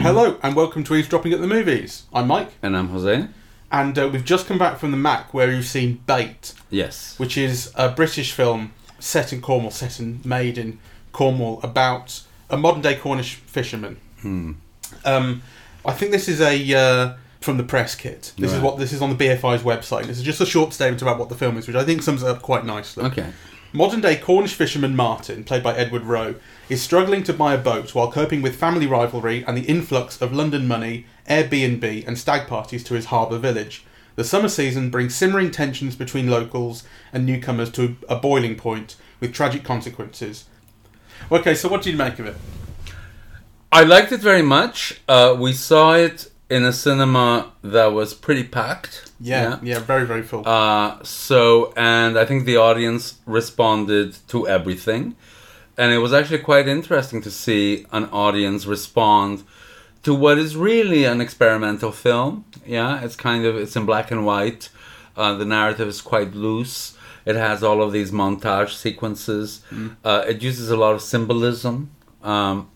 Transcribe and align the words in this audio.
Hello 0.00 0.38
and 0.42 0.54
welcome 0.56 0.82
to 0.84 0.94
Eavesdropping 0.94 1.32
at 1.32 1.40
the 1.40 1.46
Movies. 1.46 2.04
I'm 2.12 2.26
Mike, 2.28 2.50
And 2.62 2.76
I'm 2.76 2.88
Jose. 2.88 3.28
and 3.70 3.98
uh, 3.98 4.08
we've 4.12 4.24
just 4.24 4.46
come 4.46 4.58
back 4.58 4.78
from 4.78 4.90
the 4.90 4.96
Mac 4.96 5.32
where 5.32 5.50
you've 5.50 5.66
seen 5.66 6.00
Bait, 6.06 6.54
Yes. 6.70 7.18
which 7.18 7.36
is 7.38 7.72
a 7.74 7.90
British 7.90 8.32
film 8.32 8.72
set 8.98 9.32
in 9.32 9.40
Cornwall, 9.40 9.70
set 9.70 9.98
and 10.00 10.24
made 10.24 10.58
in 10.58 10.78
Cornwall 11.12 11.60
about 11.62 12.22
a 12.50 12.56
modern 12.56 12.80
day 12.82 12.96
Cornish 12.96 13.34
fisherman. 13.36 13.98
Hmm. 14.20 14.52
Um, 15.04 15.42
I 15.84 15.92
think 15.92 16.10
this 16.12 16.28
is 16.28 16.40
a 16.40 16.74
uh, 16.74 17.14
from 17.40 17.56
the 17.56 17.62
press 17.62 17.94
kit. 17.94 18.32
This 18.36 18.52
is 18.52 18.60
what 18.60 18.78
this 18.78 18.92
is 18.92 19.00
on 19.00 19.16
the 19.16 19.16
BFI's 19.16 19.62
website. 19.62 20.06
This 20.06 20.18
is 20.18 20.24
just 20.24 20.40
a 20.40 20.46
short 20.46 20.72
statement 20.72 21.02
about 21.02 21.18
what 21.18 21.28
the 21.28 21.34
film 21.34 21.56
is, 21.56 21.66
which 21.66 21.76
I 21.76 21.84
think 21.84 22.02
sums 22.02 22.22
it 22.22 22.28
up 22.28 22.42
quite 22.42 22.64
nicely. 22.64 23.04
Okay. 23.04 23.32
Modern 23.72 24.00
day 24.00 24.16
Cornish 24.16 24.54
fisherman 24.54 24.96
Martin, 24.96 25.44
played 25.44 25.62
by 25.62 25.76
Edward 25.76 26.04
Rowe, 26.04 26.36
is 26.70 26.80
struggling 26.80 27.22
to 27.24 27.34
buy 27.34 27.52
a 27.52 27.58
boat 27.58 27.94
while 27.94 28.10
coping 28.10 28.40
with 28.40 28.56
family 28.56 28.86
rivalry 28.86 29.44
and 29.46 29.56
the 29.56 29.66
influx 29.66 30.20
of 30.22 30.32
London 30.32 30.66
money, 30.66 31.04
Airbnb, 31.28 32.06
and 32.06 32.16
stag 32.18 32.48
parties 32.48 32.82
to 32.84 32.94
his 32.94 33.06
harbour 33.06 33.38
village. 33.38 33.84
The 34.16 34.24
summer 34.24 34.48
season 34.48 34.88
brings 34.90 35.14
simmering 35.14 35.50
tensions 35.50 35.96
between 35.96 36.28
locals 36.28 36.82
and 37.12 37.26
newcomers 37.26 37.70
to 37.72 37.96
a 38.08 38.16
boiling 38.16 38.56
point, 38.56 38.96
with 39.20 39.34
tragic 39.34 39.64
consequences. 39.64 40.46
Okay, 41.30 41.54
so 41.54 41.68
what 41.68 41.82
did 41.82 41.90
you 41.90 41.98
make 41.98 42.18
of 42.18 42.26
it? 42.26 42.36
I 43.70 43.84
liked 43.84 44.12
it 44.12 44.20
very 44.20 44.42
much. 44.42 45.00
Uh, 45.06 45.36
we 45.38 45.52
saw 45.52 45.92
it 45.92 46.30
in 46.50 46.64
a 46.64 46.72
cinema 46.72 47.52
that 47.62 47.86
was 47.92 48.14
pretty 48.14 48.44
packed. 48.44 49.10
Yeah, 49.20 49.58
yeah, 49.62 49.80
very, 49.80 50.06
very 50.06 50.22
full. 50.22 50.46
Uh, 50.46 51.02
so, 51.02 51.72
and 51.76 52.18
I 52.18 52.24
think 52.24 52.44
the 52.44 52.56
audience 52.56 53.18
responded 53.26 54.16
to 54.28 54.48
everything. 54.48 55.14
And 55.76 55.92
it 55.92 55.98
was 55.98 56.12
actually 56.12 56.40
quite 56.40 56.66
interesting 56.66 57.22
to 57.22 57.30
see 57.30 57.86
an 57.92 58.06
audience 58.06 58.66
respond 58.66 59.44
to 60.02 60.14
what 60.14 60.38
is 60.38 60.56
really 60.56 61.04
an 61.04 61.20
experimental 61.20 61.92
film. 61.92 62.44
Yeah, 62.66 63.04
it's 63.04 63.14
kind 63.14 63.44
of, 63.44 63.56
it's 63.56 63.76
in 63.76 63.86
black 63.86 64.10
and 64.10 64.24
white. 64.26 64.70
Uh, 65.16 65.34
the 65.34 65.44
narrative 65.44 65.86
is 65.88 66.00
quite 66.00 66.34
loose. 66.34 66.96
It 67.24 67.36
has 67.36 67.62
all 67.62 67.82
of 67.82 67.92
these 67.92 68.10
montage 68.10 68.70
sequences. 68.70 69.60
Uh, 70.04 70.24
it 70.26 70.42
uses 70.42 70.70
a 70.70 70.76
lot 70.76 70.94
of 70.94 71.02
symbolism. 71.02 71.90
Um, 72.22 72.70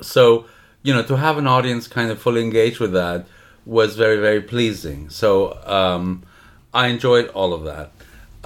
so 0.00 0.44
you 0.82 0.92
know 0.92 1.02
to 1.02 1.16
have 1.16 1.38
an 1.38 1.46
audience 1.46 1.86
kind 1.86 2.10
of 2.10 2.20
fully 2.20 2.42
engaged 2.42 2.80
with 2.80 2.92
that 2.92 3.26
was 3.64 3.96
very 3.96 4.18
very 4.20 4.40
pleasing. 4.40 5.08
So 5.10 5.58
um, 5.64 6.24
i 6.74 6.88
enjoyed 6.88 7.28
all 7.28 7.52
of 7.52 7.64
that. 7.64 7.92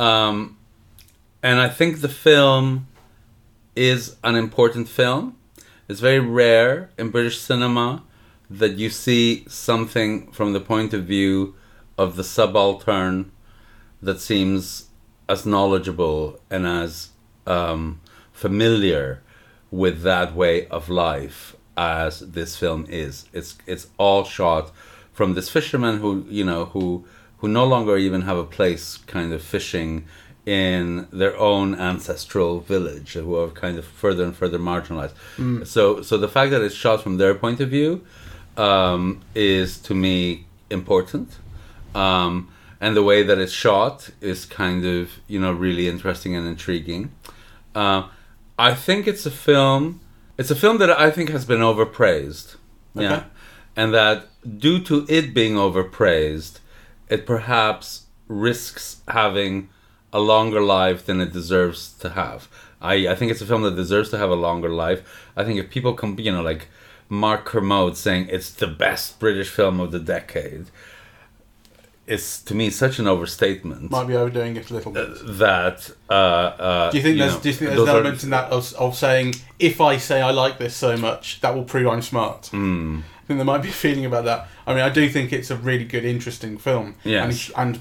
Um, 0.03 0.57
and 1.43 1.61
i 1.61 1.69
think 1.69 2.01
the 2.01 2.09
film 2.09 2.87
is 3.75 4.17
an 4.25 4.37
important 4.37 4.89
film. 4.89 5.37
It's 5.89 6.01
very 6.01 6.21
rare 6.21 6.91
in 6.99 7.11
british 7.11 7.39
cinema 7.39 8.03
that 8.51 8.73
you 8.73 8.91
see 8.91 9.45
something 9.49 10.31
from 10.33 10.53
the 10.53 10.61
point 10.61 10.95
of 10.95 11.05
view 11.05 11.55
of 11.99 12.17
the 12.17 12.25
subaltern 12.25 13.33
that 14.03 14.21
seems 14.21 14.87
as 15.29 15.45
knowledgeable 15.45 16.39
and 16.51 16.67
as 16.67 17.11
um, 17.47 18.01
familiar 18.33 19.23
with 19.71 20.03
that 20.03 20.35
way 20.35 20.67
of 20.69 20.89
life 20.89 21.56
as 21.77 22.21
this 22.21 22.57
film 22.57 22.87
is. 22.89 23.27
It's 23.33 23.57
it's 23.67 23.89
all 23.99 24.25
shot 24.25 24.73
from 25.13 25.35
this 25.35 25.49
fisherman 25.49 25.99
who 25.99 26.27
you 26.29 26.45
know 26.45 26.67
who 26.67 27.05
who 27.39 27.49
no 27.49 27.65
longer 27.65 27.97
even 27.97 28.23
have 28.23 28.39
a 28.39 28.45
place 28.45 28.99
kind 29.07 29.33
of 29.33 29.43
fishing 29.43 30.05
in 30.47 31.09
their 31.13 31.37
own 31.37 31.75
ancestral 31.75 32.61
village 32.61 33.15
who 33.15 33.35
are 33.37 33.49
kind 33.49 33.79
of 33.79 33.85
further 33.85 34.25
and 34.25 34.37
further 34.37 34.59
marginalized. 34.59 35.15
So 35.67 36.03
so 36.03 36.17
the 36.17 36.29
fact 36.29 36.51
that 36.53 36.63
it's 36.63 36.75
shot 36.75 37.03
from 37.03 37.19
their 37.19 37.35
point 37.35 37.61
of 37.61 37.71
view 37.71 38.05
um, 38.57 39.21
is 39.35 39.79
to 39.79 39.95
me 39.95 40.47
important. 40.71 41.39
Um, 41.95 42.53
and 42.81 42.95
the 42.95 43.03
way 43.03 43.23
that 43.23 43.39
it's 43.39 43.53
shot 43.53 44.11
is 44.21 44.45
kind 44.45 44.85
of 44.85 45.11
you 45.27 45.41
know 45.41 45.53
really 45.53 45.89
interesting 45.89 46.37
and 46.37 46.47
intriguing. 46.47 47.11
Uh, 47.75 48.09
I 48.59 48.75
think 48.75 49.07
it's 49.07 49.27
a 49.27 49.31
film. 49.31 50.01
It's 50.39 50.51
a 50.51 50.57
film 50.57 50.79
that 50.79 50.91
I 50.91 51.11
think 51.11 51.31
has 51.31 51.45
been 51.45 51.61
overpraised. 51.61 52.57
Yeah, 52.95 53.25
and 53.75 53.93
that 53.93 54.29
due 54.59 54.81
to 54.85 55.07
it 55.09 55.35
being 55.35 55.55
overpraised, 55.55 56.61
it 57.09 57.27
perhaps 57.27 58.07
risks 58.29 59.03
having 59.09 59.69
a 60.13 60.21
longer 60.21 60.61
life 60.61 61.05
than 61.05 61.21
it 61.21 61.33
deserves 61.33 61.93
to 61.99 62.11
have. 62.11 62.49
I, 62.81 63.09
I 63.09 63.15
think 63.15 63.31
it's 63.31 63.41
a 63.41 63.47
film 63.47 63.63
that 63.63 63.77
deserves 63.77 64.11
to 64.11 64.19
have 64.19 64.31
a 64.31 64.35
longer 64.35 64.69
life. 64.69 65.03
I 65.37 65.45
think 65.45 65.59
if 65.59 65.71
people 65.71 65.95
come, 65.95 66.19
you 66.19 66.33
know, 66.33 66.43
like 66.43 66.69
Mark 67.09 67.45
Kermode 67.45 67.97
saying 67.97 68.29
it's 68.31 68.51
the 68.51 68.67
best 68.67 69.19
British 69.19 69.49
film 69.49 69.81
of 69.81 69.93
the 69.93 69.99
decade, 69.99 70.67
it's 72.07 72.41
to 72.43 72.55
me 72.55 72.71
such 72.71 72.99
an 72.99 73.07
overstatement 73.09 73.91
Might 73.91 74.07
be 74.07 74.15
overdoing 74.15 74.57
it 74.57 74.71
a 74.71 74.75
little 74.75 74.93
bit. 74.93 75.09
that. 75.39 75.91
Uh, 76.09 76.13
uh, 76.13 76.91
Do 76.91 76.97
you 76.99 77.03
think 77.03 77.19
there's 77.19 77.35
know, 77.35 77.41
do 77.41 77.49
you 77.49 77.55
think 77.55 77.71
there's 77.71 77.83
an 77.83 77.89
are- 77.89 77.97
element 77.99 78.23
in 78.25 78.31
that 78.31 78.51
of, 78.53 78.73
of 78.75 78.97
saying 78.97 79.35
if 79.59 79.81
I 79.81 79.97
say 79.97 80.21
I 80.23 80.31
like 80.31 80.59
this 80.59 80.75
so 80.77 80.97
much, 80.97 81.41
that 81.41 81.55
will 81.55 81.65
prove 81.65 81.89
I'm 81.89 82.03
smart? 82.03 82.47
Hmm. 82.49 83.01
I 83.01 83.27
think 83.27 83.39
there 83.39 83.45
might 83.45 83.63
be 83.63 83.71
a 83.71 83.73
feeling 83.73 84.05
about 84.07 84.25
that. 84.27 84.47
I 84.69 84.73
mean, 84.75 84.85
I 84.85 84.89
do 84.91 85.09
think 85.09 85.33
it's 85.33 85.51
a 85.51 85.57
really 85.57 85.85
good, 85.85 86.05
interesting 86.05 86.59
film, 86.59 86.95
Yes. 87.03 87.51
and, 87.57 87.75
and 87.75 87.81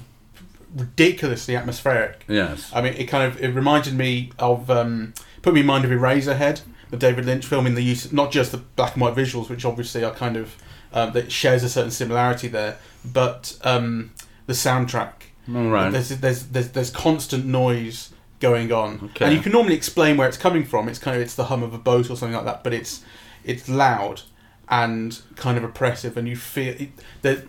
ridiculously 0.74 1.56
atmospheric. 1.56 2.24
Yes. 2.28 2.70
I 2.74 2.82
mean, 2.82 2.94
it 2.94 3.04
kind 3.06 3.24
of 3.32 3.40
it 3.40 3.48
reminded 3.48 3.94
me 3.94 4.32
of 4.38 4.70
um, 4.70 5.14
put 5.42 5.54
me 5.54 5.60
in 5.60 5.66
mind 5.66 5.84
of 5.84 5.90
Eraserhead, 5.90 6.62
the 6.90 6.96
David 6.96 7.26
Lynch 7.26 7.46
film, 7.46 7.66
in 7.66 7.74
the 7.74 7.82
use 7.82 8.12
not 8.12 8.30
just 8.32 8.52
the 8.52 8.58
black 8.58 8.94
and 8.94 9.02
white 9.02 9.14
visuals, 9.14 9.48
which 9.48 9.64
obviously 9.64 10.04
are 10.04 10.12
kind 10.12 10.36
of 10.36 10.56
um, 10.92 11.12
that 11.12 11.30
shares 11.32 11.62
a 11.62 11.68
certain 11.68 11.90
similarity 11.90 12.48
there, 12.48 12.78
but 13.12 13.58
um, 13.62 14.12
the 14.46 14.52
soundtrack. 14.52 15.12
All 15.54 15.68
right. 15.70 15.90
There's, 15.90 16.08
there's 16.10 16.46
there's 16.46 16.70
there's 16.70 16.90
constant 16.90 17.44
noise 17.46 18.12
going 18.40 18.72
on, 18.72 19.00
Okay. 19.12 19.24
and 19.26 19.34
you 19.34 19.40
can 19.40 19.52
normally 19.52 19.74
explain 19.74 20.16
where 20.16 20.28
it's 20.28 20.36
coming 20.36 20.64
from. 20.64 20.88
It's 20.88 20.98
kind 20.98 21.16
of 21.16 21.22
it's 21.22 21.34
the 21.34 21.44
hum 21.44 21.62
of 21.62 21.72
a 21.72 21.78
boat 21.78 22.10
or 22.10 22.16
something 22.16 22.34
like 22.36 22.44
that, 22.44 22.64
but 22.64 22.72
it's 22.74 23.02
it's 23.44 23.68
loud 23.68 24.22
and 24.68 25.20
kind 25.36 25.56
of 25.56 25.62
oppressive, 25.64 26.16
and 26.16 26.26
you 26.28 26.36
feel 26.36 26.74
it, 26.80 26.90
that 27.22 27.44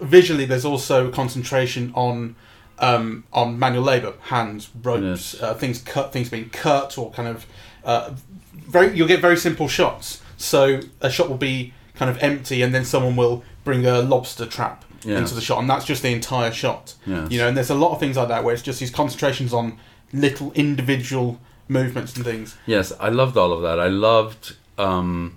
visually. 0.00 0.44
There's 0.44 0.64
also 0.64 1.10
concentration 1.10 1.92
on 1.94 2.36
um, 2.78 3.24
on 3.32 3.58
manual 3.58 3.84
labour, 3.84 4.14
hands, 4.22 4.68
ropes, 4.82 5.34
Yes. 5.34 5.40
uh, 5.42 5.54
things 5.54 5.80
cut, 5.80 6.12
things 6.12 6.28
being 6.28 6.50
cut, 6.50 6.98
or 6.98 7.10
kind 7.12 7.28
of 7.28 7.46
uh, 7.84 8.10
very. 8.52 8.96
You'll 8.96 9.08
get 9.08 9.20
very 9.20 9.36
simple 9.36 9.68
shots. 9.68 10.20
So 10.36 10.80
a 11.00 11.10
shot 11.10 11.28
will 11.28 11.36
be 11.36 11.72
kind 11.94 12.10
of 12.10 12.18
empty, 12.22 12.60
and 12.62 12.74
then 12.74 12.84
someone 12.84 13.14
will 13.16 13.44
bring 13.64 13.86
a 13.86 14.00
lobster 14.00 14.46
trap 14.46 14.84
Yes. 15.04 15.18
into 15.18 15.34
the 15.34 15.42
shot, 15.42 15.58
and 15.58 15.68
that's 15.68 15.84
just 15.84 16.00
the 16.02 16.12
entire 16.12 16.50
shot. 16.50 16.94
Yes. 17.06 17.30
You 17.30 17.38
know, 17.38 17.48
and 17.48 17.54
there's 17.56 17.68
a 17.68 17.74
lot 17.74 17.92
of 17.92 18.00
things 18.00 18.16
like 18.16 18.28
that 18.28 18.42
where 18.42 18.54
it's 18.54 18.62
just 18.62 18.80
these 18.80 18.90
concentrations 18.90 19.52
on 19.52 19.78
little 20.14 20.50
individual 20.52 21.38
movements 21.68 22.16
and 22.16 22.24
things. 22.24 22.56
Yes, 22.64 22.90
I 22.98 23.10
loved 23.10 23.36
all 23.36 23.52
of 23.52 23.60
that. 23.62 23.78
I 23.78 23.88
loved 23.88 24.56
um, 24.78 25.36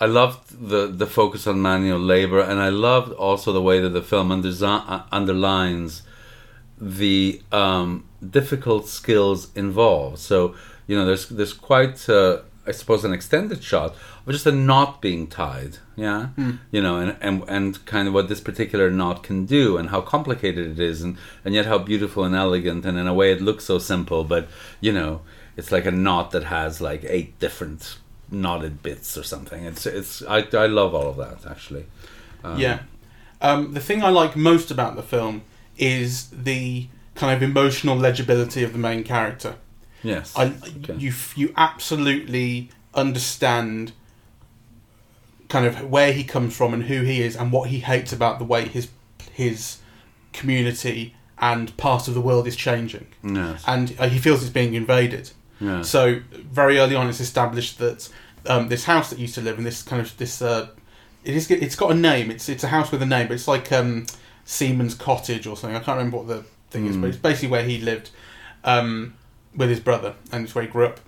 I 0.00 0.06
loved 0.06 0.68
the 0.68 0.88
the 0.88 1.06
focus 1.06 1.46
on 1.46 1.62
manual 1.62 2.00
labor, 2.00 2.40
and 2.40 2.58
I 2.60 2.68
loved 2.68 3.12
also 3.12 3.52
the 3.52 3.62
way 3.62 3.80
that 3.80 3.90
the 3.90 4.02
film 4.02 4.32
uh, 4.32 5.02
underlines 5.12 6.02
the 6.78 7.40
um, 7.52 8.04
difficult 8.28 8.88
skills 8.88 9.48
involved. 9.54 10.18
So 10.18 10.54
you 10.86 10.96
know, 10.96 11.06
there's 11.06 11.28
there's 11.28 11.52
quite 11.52 12.08
uh, 12.08 12.40
I 12.66 12.72
suppose 12.72 13.04
an 13.04 13.12
extended 13.12 13.62
shot 13.62 13.94
of 14.26 14.32
just 14.32 14.46
a 14.46 14.52
knot 14.52 15.00
being 15.00 15.26
tied. 15.28 15.78
Yeah, 15.94 16.28
you 16.70 16.82
know, 16.82 16.98
and, 16.98 17.16
and 17.20 17.44
and 17.48 17.86
kind 17.86 18.08
of 18.08 18.14
what 18.14 18.28
this 18.28 18.40
particular 18.40 18.90
knot 18.90 19.22
can 19.22 19.46
do, 19.46 19.76
and 19.76 19.90
how 19.90 20.00
complicated 20.00 20.72
it 20.72 20.80
is, 20.80 21.02
and 21.02 21.16
and 21.44 21.54
yet 21.54 21.66
how 21.66 21.78
beautiful 21.78 22.24
and 22.24 22.34
elegant, 22.34 22.84
and 22.84 22.98
in 22.98 23.06
a 23.06 23.14
way 23.14 23.32
it 23.32 23.40
looks 23.40 23.64
so 23.64 23.78
simple, 23.78 24.24
but 24.24 24.48
you 24.80 24.92
know, 24.92 25.22
it's 25.56 25.72
like 25.72 25.86
a 25.86 25.90
knot 25.90 26.32
that 26.32 26.44
has 26.44 26.80
like 26.80 27.04
eight 27.08 27.38
different 27.38 27.98
knotted 28.30 28.82
bits 28.82 29.16
or 29.16 29.22
something. 29.22 29.64
It's 29.64 29.86
it's 29.86 30.22
I 30.24 30.46
I 30.52 30.66
love 30.66 30.94
all 30.94 31.08
of 31.08 31.16
that 31.16 31.48
actually. 31.50 31.86
Um, 32.44 32.58
yeah. 32.58 32.80
Um, 33.40 33.74
the 33.74 33.80
thing 33.80 34.02
I 34.02 34.08
like 34.10 34.34
most 34.36 34.70
about 34.70 34.96
the 34.96 35.02
film 35.02 35.42
is 35.78 36.28
the 36.30 36.88
kind 37.14 37.34
of 37.36 37.42
emotional 37.42 37.96
legibility 37.96 38.62
of 38.64 38.72
the 38.72 38.78
main 38.78 39.04
character. 39.04 39.56
Yes. 40.02 40.32
I, 40.36 40.52
Okay. 40.82 40.94
you 40.98 41.12
you 41.36 41.52
absolutely 41.56 42.70
understand 42.94 43.92
kind 45.56 45.66
of 45.66 45.90
where 45.90 46.12
he 46.12 46.22
comes 46.22 46.54
from 46.54 46.74
and 46.74 46.84
who 46.84 47.02
he 47.02 47.22
is 47.22 47.34
and 47.34 47.50
what 47.50 47.70
he 47.70 47.80
hates 47.80 48.12
about 48.12 48.38
the 48.38 48.44
way 48.44 48.68
his 48.68 48.88
his 49.32 49.78
community 50.34 51.14
and 51.38 51.74
part 51.78 52.08
of 52.08 52.14
the 52.14 52.20
world 52.20 52.46
is 52.46 52.56
changing 52.56 53.06
yes. 53.22 53.64
and 53.66 53.94
uh, 53.98 54.06
he 54.08 54.18
feels 54.18 54.42
it's 54.42 54.52
being 54.52 54.74
invaded 54.74 55.30
yes. 55.58 55.88
so 55.88 56.20
very 56.32 56.78
early 56.78 56.94
on 56.94 57.08
it's 57.08 57.20
established 57.20 57.78
that 57.78 58.06
um, 58.46 58.68
this 58.68 58.84
house 58.84 59.08
that 59.08 59.18
used 59.18 59.34
to 59.34 59.40
live 59.40 59.56
in 59.56 59.64
this 59.64 59.82
kind 59.82 60.02
of 60.02 60.14
this 60.18 60.42
uh, 60.42 60.68
it 61.24 61.34
is 61.34 61.50
it's 61.50 61.76
got 61.76 61.90
a 61.90 61.94
name 61.94 62.30
it's 62.30 62.48
it's 62.50 62.64
a 62.64 62.68
house 62.68 62.92
with 62.92 63.00
a 63.00 63.06
name 63.06 63.26
but 63.26 63.34
it's 63.34 63.48
like 63.48 63.72
um, 63.72 64.06
Seaman's 64.44 64.94
cottage 64.94 65.46
or 65.46 65.56
something 65.56 65.76
I 65.76 65.80
can't 65.80 65.96
remember 65.96 66.18
what 66.18 66.28
the 66.28 66.44
thing 66.70 66.86
is 66.86 66.98
but 66.98 67.08
it's 67.08 67.18
basically 67.18 67.48
where 67.48 67.64
he 67.64 67.78
lived 67.78 68.10
um, 68.66 69.14
with 69.56 69.70
his 69.70 69.80
brother, 69.80 70.14
and 70.30 70.44
it's 70.44 70.54
where 70.54 70.64
he 70.64 70.70
grew 70.70 70.86
up. 70.86 71.00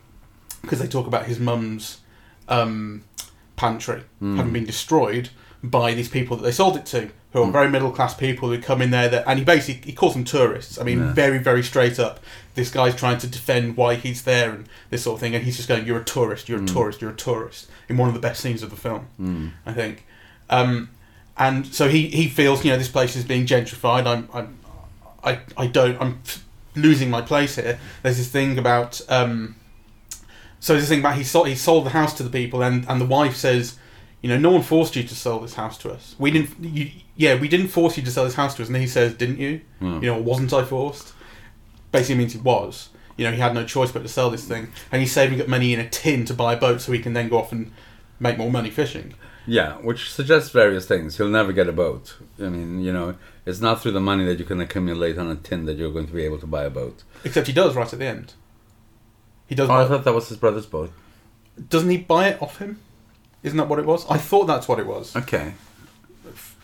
Because 0.63 0.79
they 0.79 0.89
talk 0.89 1.07
about 1.07 1.27
his 1.27 1.39
mum's 1.39 2.01
um, 2.49 3.05
pantry 3.59 4.03
having 4.21 4.53
been 4.53 4.65
destroyed 4.65 5.29
by 5.63 5.93
these 5.95 6.09
people 6.09 6.37
that 6.37 6.45
they 6.45 6.53
sold 6.53 6.77
it 6.77 6.87
to, 6.87 7.11
who 7.33 7.43
are 7.43 7.51
very 7.51 7.69
middle 7.69 7.91
class 7.91 8.15
people 8.15 8.49
who 8.49 8.59
come 8.61 8.81
in 8.81 8.91
there. 8.91 9.09
That, 9.09 9.25
and 9.27 9.39
he 9.39 9.45
basically 9.45 9.91
he 9.91 9.93
calls 9.93 10.15
them 10.15 10.25
tourists. 10.25 10.79
I 10.81 10.85
mean, 10.85 10.99
Yeah. 11.01 11.13
very 11.13 11.39
very 11.39 11.63
straight 11.63 11.99
up. 11.99 12.21
This 12.55 12.71
guy's 12.71 12.95
trying 12.95 13.19
to 13.19 13.27
defend 13.27 13.77
why 13.77 13.97
he's 13.97 14.23
there 14.23 14.51
and 14.51 14.67
this 14.91 15.03
sort 15.03 15.15
of 15.17 15.21
thing, 15.21 15.35
and 15.35 15.45
he's 15.45 15.57
just 15.57 15.69
going, 15.69 15.85
"You're 15.87 16.01
a 16.01 16.05
tourist. 16.05 16.49
You're 16.49 16.63
a 16.63 16.67
tourist. 16.67 17.01
You're 17.03 17.11
a 17.11 17.23
tourist." 17.31 17.67
In 17.89 17.97
one 17.97 18.09
of 18.09 18.15
the 18.15 18.21
best 18.29 18.41
scenes 18.41 18.63
of 18.63 18.71
the 18.71 18.77
film, 18.77 19.07
Mm. 19.21 19.51
I 19.67 19.73
think. 19.73 20.05
Um, 20.51 20.89
and 21.37 21.67
so 21.67 21.89
he, 21.89 22.09
he 22.09 22.29
feels, 22.29 22.65
you 22.65 22.71
know, 22.73 22.79
this 22.79 22.89
place 22.89 23.15
is 23.17 23.25
being 23.25 23.47
gentrified. 23.47 24.07
I'm, 24.07 24.29
I'm 24.35 24.49
I, 25.25 25.41
I 25.57 25.67
don't, 25.67 25.97
I'm 26.01 26.21
losing 26.77 27.11
my 27.11 27.21
place 27.23 27.57
here. 27.57 27.79
There's 28.03 28.17
this 28.19 28.29
thing 28.29 28.59
about, 28.59 29.01
um, 29.09 29.55
so 30.61 30.77
this 30.77 30.89
thing 30.89 31.01
about 31.01 31.17
he 31.17 31.25
sold, 31.25 31.49
he 31.49 31.55
sold 31.55 31.87
the 31.87 31.91
house 31.91 32.15
to 32.15 32.23
the 32.23 32.31
people, 32.31 32.63
and, 32.63 32.89
and 32.89 33.01
the 33.01 33.07
wife 33.07 33.37
says, 33.37 33.79
you 34.23 34.29
know, 34.29 34.39
no 34.39 34.51
one 34.51 34.63
forced 34.63 34.97
you 34.97 35.05
to 35.05 35.15
sell 35.15 35.39
this 35.39 35.55
house 35.55 35.79
to 35.79 35.93
us. 35.93 36.17
We 36.19 36.31
didn't, 36.31 36.59
you, 36.61 36.91
yeah, 37.17 37.39
we 37.39 37.49
didn't 37.49 37.69
force 37.69 37.97
you 37.97 38.03
to 38.03 38.11
sell 38.11 38.25
this 38.25 38.35
house 38.35 38.55
to 38.57 38.63
us. 38.63 38.69
And 38.69 38.77
he 38.77 38.87
says, 38.87 39.15
didn't 39.15 39.39
you? 39.39 39.61
Hmm. 39.79 40.03
You 40.03 40.13
know, 40.13 40.19
wasn't 40.19 40.53
I 40.53 40.65
forced? 40.65 41.13
Basically 41.93 42.17
means 42.17 42.33
he 42.33 42.41
was. 42.41 42.89
You 43.17 43.25
know, 43.25 43.33
he 43.33 43.41
had 43.41 43.55
no 43.55 43.65
choice 43.65 43.93
but 43.93 44.03
to 44.03 44.09
sell 44.09 44.31
this 44.31 44.47
thing, 44.47 44.73
and 44.93 45.01
he's 45.01 45.13
saving 45.13 45.41
up 45.41 45.49
money 45.49 45.73
in 45.73 45.81
a 45.81 45.89
tin 45.89 46.25
to 46.27 46.35
buy 46.35 46.55
a 46.55 46.57
boat 46.57 46.81
so 46.81 46.93
he 46.93 46.99
can 47.01 47.13
then 47.13 47.29
go 47.29 47.39
off 47.39 47.53
and 47.53 47.73
make 48.21 48.39
more 48.39 48.51
money 48.51 48.71
fishing. 48.71 49.15
Yeah, 49.47 49.75
which 49.77 50.13
suggests 50.13 50.51
various 50.51 50.87
things. 50.87 51.17
He'll 51.17 51.29
never 51.29 51.53
get 51.53 51.69
a 51.69 51.73
boat. 51.73 52.17
I 52.39 52.49
mean, 52.49 52.81
you 52.81 52.93
know, 52.93 53.17
it's 53.47 53.61
not 53.61 53.81
through 53.81 53.93
the 53.93 54.01
money 54.01 54.25
that 54.27 54.39
you 54.39 54.45
can 54.45 54.61
accumulate 54.61 55.17
on 55.17 55.31
a 55.31 55.37
tin 55.37 55.65
that 55.65 55.79
you're 55.79 55.91
going 55.91 56.07
to 56.07 56.13
be 56.13 56.23
able 56.23 56.39
to 56.39 56.47
buy 56.47 56.65
a 56.65 56.71
boat. 56.71 57.03
Except 57.25 57.47
he 57.47 57.53
does 57.53 57.75
right 57.75 57.91
at 57.91 57.99
the 57.99 58.05
end. 58.05 58.35
He 59.49 59.55
does. 59.55 59.69
Oh, 59.69 59.73
I 59.73 59.83
buy- 59.83 59.89
thought 59.89 60.05
that 60.05 60.15
was 60.15 60.29
his 60.29 60.37
brother's 60.39 60.67
boat. 60.67 60.93
doesn't 61.69 61.91
he 61.91 61.97
buy 61.97 62.29
it 62.29 62.41
off 62.43 62.59
him? 62.59 62.79
Isn't 63.43 63.57
that 63.59 63.69
what 63.69 63.79
it 63.79 63.87
was? 63.87 64.09
I 64.11 64.19
thought 64.19 64.47
that's 64.47 64.69
what 64.69 64.79
it 64.79 64.87
was. 64.87 65.17
Okay. 65.17 65.55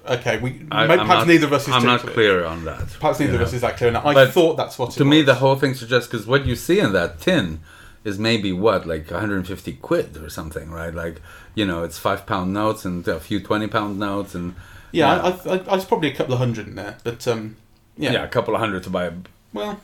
Okay, 0.07 0.37
we 0.39 0.51
I, 0.71 0.87
maybe, 0.87 1.01
I'm 1.01 1.07
perhaps 1.07 1.09
not, 1.09 1.27
neither 1.29 1.47
of 1.47 1.53
us 1.55 1.67
is 1.67 1.73
I'm 1.75 1.81
too 1.81 1.87
not 1.87 2.01
clear. 2.01 2.45
on 2.45 2.65
that. 2.67 2.89
Perhaps 3.01 3.21
neither 3.21 3.33
you 3.33 3.39
of 3.39 3.47
us 3.47 3.55
is 3.55 3.63
that 3.63 3.79
clear. 3.79 3.91
Now. 3.91 4.05
I 4.05 4.13
But 4.13 4.33
thought 4.33 4.57
that's 4.59 4.79
what 4.79 4.91
it 4.91 4.99
To 4.99 5.05
was. 5.05 5.11
me, 5.11 5.23
the 5.23 5.37
whole 5.37 5.57
thing 5.57 5.73
suggests 5.73 6.07
because 6.09 6.27
what 6.27 6.45
you 6.45 6.57
see 6.57 6.79
in 6.79 6.93
that 6.93 7.21
tin 7.21 7.61
is 8.05 8.19
maybe 8.19 8.53
what, 8.53 8.87
like 8.87 9.11
150 9.11 9.73
quid 9.75 10.19
or 10.19 10.29
something, 10.29 10.71
right? 10.71 10.93
Like, 10.95 11.23
you 11.55 11.65
know, 11.65 11.85
it's 11.85 11.99
five 11.99 12.27
pound 12.27 12.53
notes 12.53 12.85
and 12.85 13.09
a 13.09 13.19
few 13.19 13.41
20 13.41 13.67
pound 13.69 13.99
notes 13.99 14.35
and 14.35 14.55
yeah, 14.93 15.17
yeah. 15.17 15.23
I, 15.23 15.29
I, 15.29 15.55
I, 15.55 15.59
there's 15.59 15.87
probably 15.87 16.11
a 16.11 16.15
couple 16.15 16.35
of 16.35 16.39
hundred 16.39 16.67
in 16.69 16.75
there, 16.75 16.99
but 17.03 17.27
um, 17.27 17.57
yeah. 17.97 18.13
yeah, 18.13 18.25
a 18.25 18.29
couple 18.29 18.55
of 18.55 18.61
hundred 18.61 18.83
to 18.83 18.91
buy 18.91 19.07
a 19.07 19.13
Well, 19.55 19.81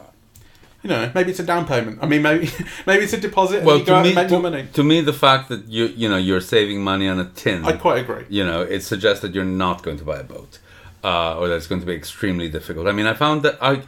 you 0.82 0.88
know, 0.88 1.10
maybe 1.14 1.30
it's 1.30 1.40
a 1.40 1.44
down 1.44 1.66
payment. 1.66 1.98
I 2.00 2.06
mean, 2.06 2.22
maybe 2.22 2.50
maybe 2.86 3.04
it's 3.04 3.12
a 3.12 3.20
deposit. 3.20 3.58
And 3.58 3.66
well 3.66 3.84
to 3.84 4.02
me 4.02 4.14
to, 4.14 4.28
more 4.28 4.40
money. 4.40 4.68
to 4.72 4.82
me 4.82 5.00
the 5.00 5.12
fact 5.12 5.48
that 5.50 5.66
you 5.66 5.86
you 5.86 6.08
know 6.08 6.16
you're 6.16 6.40
saving 6.40 6.82
money 6.82 7.08
on 7.08 7.18
a 7.20 7.26
tin 7.26 7.64
I 7.64 7.72
quite 7.72 8.00
agree. 8.00 8.24
you 8.28 8.44
know 8.44 8.62
it 8.62 8.80
suggests 8.80 9.20
that 9.22 9.34
you're 9.34 9.44
not 9.44 9.82
going 9.82 9.98
to 9.98 10.04
buy 10.04 10.18
a 10.20 10.24
boat 10.24 10.58
uh, 11.04 11.38
or 11.38 11.48
that 11.48 11.56
it's 11.56 11.66
going 11.66 11.80
to 11.80 11.86
be 11.86 11.94
extremely 11.94 12.48
difficult 12.48 12.86
i 12.86 12.92
mean 12.92 13.06
i 13.06 13.14
found 13.14 13.42
that 13.42 13.56
i 13.62 13.82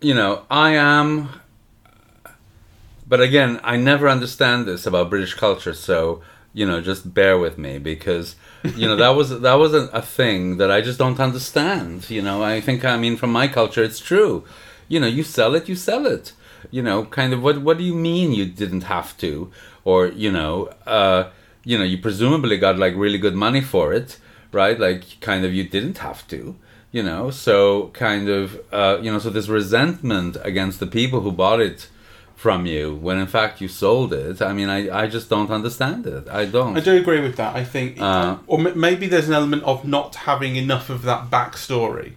you 0.00 0.14
know 0.14 0.44
i 0.50 0.70
am 0.70 1.28
but 3.06 3.20
again 3.20 3.60
i 3.62 3.76
never 3.76 4.08
understand 4.08 4.66
this 4.66 4.86
about 4.86 5.10
british 5.10 5.34
culture 5.34 5.74
so 5.74 6.22
you 6.52 6.66
know 6.66 6.80
just 6.80 7.12
bear 7.14 7.38
with 7.38 7.58
me 7.58 7.78
because 7.78 8.36
you 8.76 8.86
know 8.86 8.96
that 8.96 9.08
was 9.18 9.40
that 9.40 9.54
was 9.54 9.74
a, 9.74 9.88
a 9.92 10.02
thing 10.02 10.56
that 10.58 10.70
i 10.70 10.80
just 10.80 10.98
don't 10.98 11.20
understand 11.20 12.08
you 12.10 12.22
know 12.22 12.42
i 12.42 12.60
think 12.60 12.84
i 12.84 12.96
mean 12.96 13.16
from 13.16 13.32
my 13.32 13.48
culture 13.48 13.82
it's 13.82 14.00
true 14.00 14.44
you 14.88 14.98
know 15.00 15.06
you 15.06 15.22
sell 15.22 15.54
it 15.54 15.68
you 15.68 15.76
sell 15.76 16.06
it. 16.06 16.32
You 16.70 16.82
know 16.82 17.04
kind 17.06 17.32
of 17.32 17.42
what 17.42 17.58
what 17.62 17.78
do 17.78 17.84
you 17.84 17.94
mean 17.94 18.32
you 18.32 18.46
didn't 18.46 18.84
have 18.84 19.16
to? 19.18 19.50
Or 19.84 20.06
you 20.06 20.30
know 20.32 20.70
uh 20.86 21.30
you 21.64 21.76
know 21.78 21.84
you 21.84 21.98
presumably 21.98 22.56
got 22.58 22.78
like 22.78 22.94
really 22.96 23.18
good 23.18 23.34
money 23.34 23.60
for 23.60 23.92
it 23.92 24.18
right? 24.52 24.78
Like 24.78 25.02
kind 25.20 25.44
of 25.44 25.52
you 25.52 25.64
didn't 25.64 25.98
have 25.98 26.26
to 26.28 26.56
you 26.92 27.02
know? 27.02 27.30
So 27.30 27.88
kind 27.92 28.28
of 28.28 28.44
uh 28.72 28.98
you 29.02 29.10
know 29.12 29.18
so 29.18 29.30
this 29.30 29.48
resentment 29.48 30.36
against 30.42 30.78
the 30.80 30.86
people 30.86 31.20
who 31.22 31.32
bought 31.32 31.60
it 31.60 31.88
from 32.36 32.66
you 32.66 32.94
when 33.06 33.16
in 33.18 33.26
fact 33.28 33.60
you 33.60 33.68
sold 33.68 34.12
it 34.12 34.42
i 34.42 34.52
mean 34.52 34.68
i 34.68 34.80
i 35.02 35.06
just 35.06 35.30
don't 35.30 35.50
understand 35.50 36.04
it. 36.06 36.24
I 36.28 36.44
don't. 36.56 36.76
I 36.76 36.80
do 36.80 36.94
agree 36.96 37.20
with 37.20 37.36
that. 37.36 37.54
I 37.54 37.64
think, 37.64 37.90
Uh, 38.00 38.36
or 38.46 38.58
m- 38.60 38.78
maybe 38.78 39.06
there's 39.06 39.28
an 39.28 39.34
element 39.34 39.62
of 39.62 39.84
not 39.96 40.10
having 40.28 40.56
enough 40.56 40.90
of 40.90 41.02
that 41.10 41.30
backstory 41.30 42.10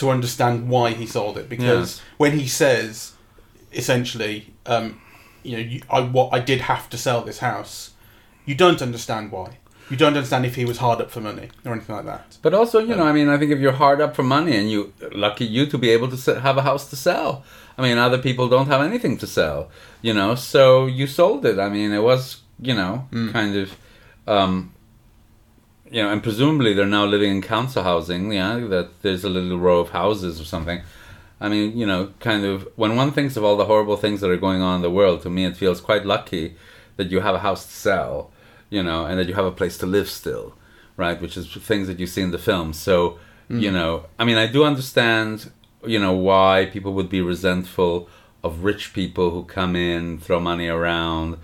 to 0.00 0.10
understand 0.10 0.68
why 0.68 0.90
he 1.00 1.06
sold 1.06 1.36
it. 1.38 1.48
Because 1.48 1.88
Yes. 1.98 2.02
when 2.16 2.32
he 2.38 2.46
says, 2.46 3.12
essentially, 3.72 4.54
um, 4.66 5.00
you 5.42 5.52
know, 5.56 5.62
you, 5.62 5.82
I 5.90 6.00
what 6.00 6.32
I 6.32 6.40
did 6.40 6.60
have 6.62 6.88
to 6.90 6.96
sell 6.98 7.22
this 7.22 7.38
house, 7.38 7.90
you 8.44 8.54
don't 8.54 8.80
understand 8.82 9.30
why. 9.32 9.58
You 9.90 9.96
don't 9.96 10.14
understand 10.16 10.44
if 10.44 10.54
he 10.56 10.66
was 10.66 10.78
hard 10.78 11.00
up 11.00 11.10
for 11.10 11.20
money 11.22 11.48
or 11.64 11.72
anything 11.72 11.96
like 11.96 12.04
that. 12.04 12.36
But 12.42 12.52
also, 12.52 12.78
you 12.78 12.94
know, 12.94 13.06
I 13.06 13.12
mean, 13.12 13.28
I 13.30 13.38
think 13.38 13.50
if 13.52 13.58
you're 13.58 13.72
hard 13.72 14.00
up 14.02 14.14
for 14.14 14.22
money 14.22 14.54
and 14.54 14.70
you 14.70 14.92
lucky 15.12 15.46
you 15.46 15.64
to 15.66 15.78
be 15.78 15.88
able 15.90 16.08
to 16.14 16.40
have 16.40 16.58
a 16.58 16.62
house 16.62 16.90
to 16.90 16.96
sell. 16.96 17.42
I 17.78 17.82
mean, 17.82 17.96
other 17.96 18.18
people 18.18 18.48
don't 18.48 18.66
have 18.66 18.82
anything 18.82 19.16
to 19.18 19.26
sell, 19.26 19.70
you 20.02 20.12
know. 20.12 20.34
So 20.34 20.86
you 20.86 21.06
sold 21.06 21.46
it. 21.46 21.58
I 21.58 21.68
mean, 21.70 21.90
it 21.92 22.02
was, 22.02 22.42
you 22.60 22.74
know, 22.74 23.06
kind 23.32 23.56
of, 23.56 23.76
um, 24.26 24.72
you 25.90 26.02
know, 26.02 26.10
and 26.10 26.22
presumably 26.22 26.74
they're 26.74 26.86
now 26.86 27.04
living 27.04 27.30
in 27.30 27.42
council 27.42 27.82
housing. 27.82 28.32
Yeah, 28.32 28.58
that 28.68 29.02
there's 29.02 29.24
a 29.24 29.28
little 29.28 29.58
row 29.58 29.80
of 29.80 29.90
houses 29.90 30.40
or 30.40 30.44
something. 30.44 30.82
I 31.40 31.48
mean, 31.48 31.76
you 31.76 31.86
know, 31.86 32.12
kind 32.20 32.44
of 32.44 32.68
when 32.76 32.96
one 32.96 33.12
thinks 33.12 33.36
of 33.36 33.44
all 33.44 33.56
the 33.56 33.66
horrible 33.66 33.96
things 33.96 34.20
that 34.20 34.30
are 34.30 34.36
going 34.36 34.60
on 34.60 34.76
in 34.76 34.82
the 34.82 34.90
world, 34.90 35.22
to 35.22 35.30
me, 35.30 35.44
it 35.44 35.56
feels 35.56 35.80
quite 35.80 36.04
lucky 36.04 36.56
that 36.96 37.10
you 37.10 37.20
have 37.20 37.34
a 37.34 37.40
house 37.40 37.64
to 37.64 37.72
sell, 37.72 38.30
you 38.70 38.82
know, 38.82 39.06
and 39.06 39.18
that 39.18 39.28
you 39.28 39.34
have 39.34 39.44
a 39.44 39.52
place 39.52 39.78
to 39.78 39.86
live 39.86 40.08
still, 40.08 40.54
right? 40.96 41.20
Which 41.20 41.36
is 41.36 41.46
things 41.52 41.86
that 41.86 42.00
you 42.00 42.06
see 42.06 42.22
in 42.22 42.32
the 42.32 42.38
film. 42.38 42.72
So, 42.72 43.18
you 43.48 43.68
hmm. 43.68 43.76
know, 43.76 44.06
I 44.18 44.24
mean, 44.24 44.36
I 44.36 44.48
do 44.48 44.64
understand, 44.64 45.52
you 45.86 45.98
know, 46.00 46.12
why 46.12 46.68
people 46.72 46.92
would 46.94 47.08
be 47.08 47.20
resentful 47.20 48.08
of 48.42 48.64
rich 48.64 48.92
people 48.92 49.30
who 49.30 49.44
come 49.44 49.76
in, 49.76 50.18
throw 50.18 50.40
money 50.40 50.66
around, 50.66 51.38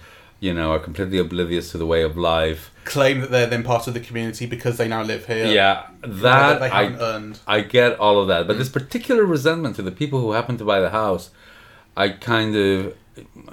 you 0.44 0.52
know, 0.52 0.72
are 0.72 0.78
completely 0.78 1.18
oblivious 1.18 1.70
to 1.72 1.78
the 1.78 1.86
way 1.86 2.02
of 2.02 2.16
life. 2.18 2.70
Claim 2.84 3.20
that 3.22 3.30
they're 3.30 3.46
then 3.46 3.62
part 3.62 3.86
of 3.88 3.94
the 3.94 4.00
community 4.00 4.44
because 4.44 4.76
they 4.76 4.86
now 4.86 5.02
live 5.02 5.24
here. 5.26 5.46
Yeah, 5.46 5.86
or 6.02 6.08
that 6.08 6.60
they 6.60 6.68
I 6.68 6.82
haven't 6.84 7.00
earned. 7.00 7.38
I 7.46 7.60
get 7.60 7.98
all 7.98 8.20
of 8.20 8.28
that, 8.28 8.46
but 8.46 8.58
this 8.58 8.68
particular 8.68 9.24
resentment 9.24 9.76
to 9.76 9.82
the 9.82 9.90
people 9.90 10.20
who 10.20 10.32
happen 10.32 10.58
to 10.58 10.64
buy 10.64 10.80
the 10.80 10.90
house, 10.90 11.30
I 11.96 12.10
kind 12.10 12.54
of 12.54 12.94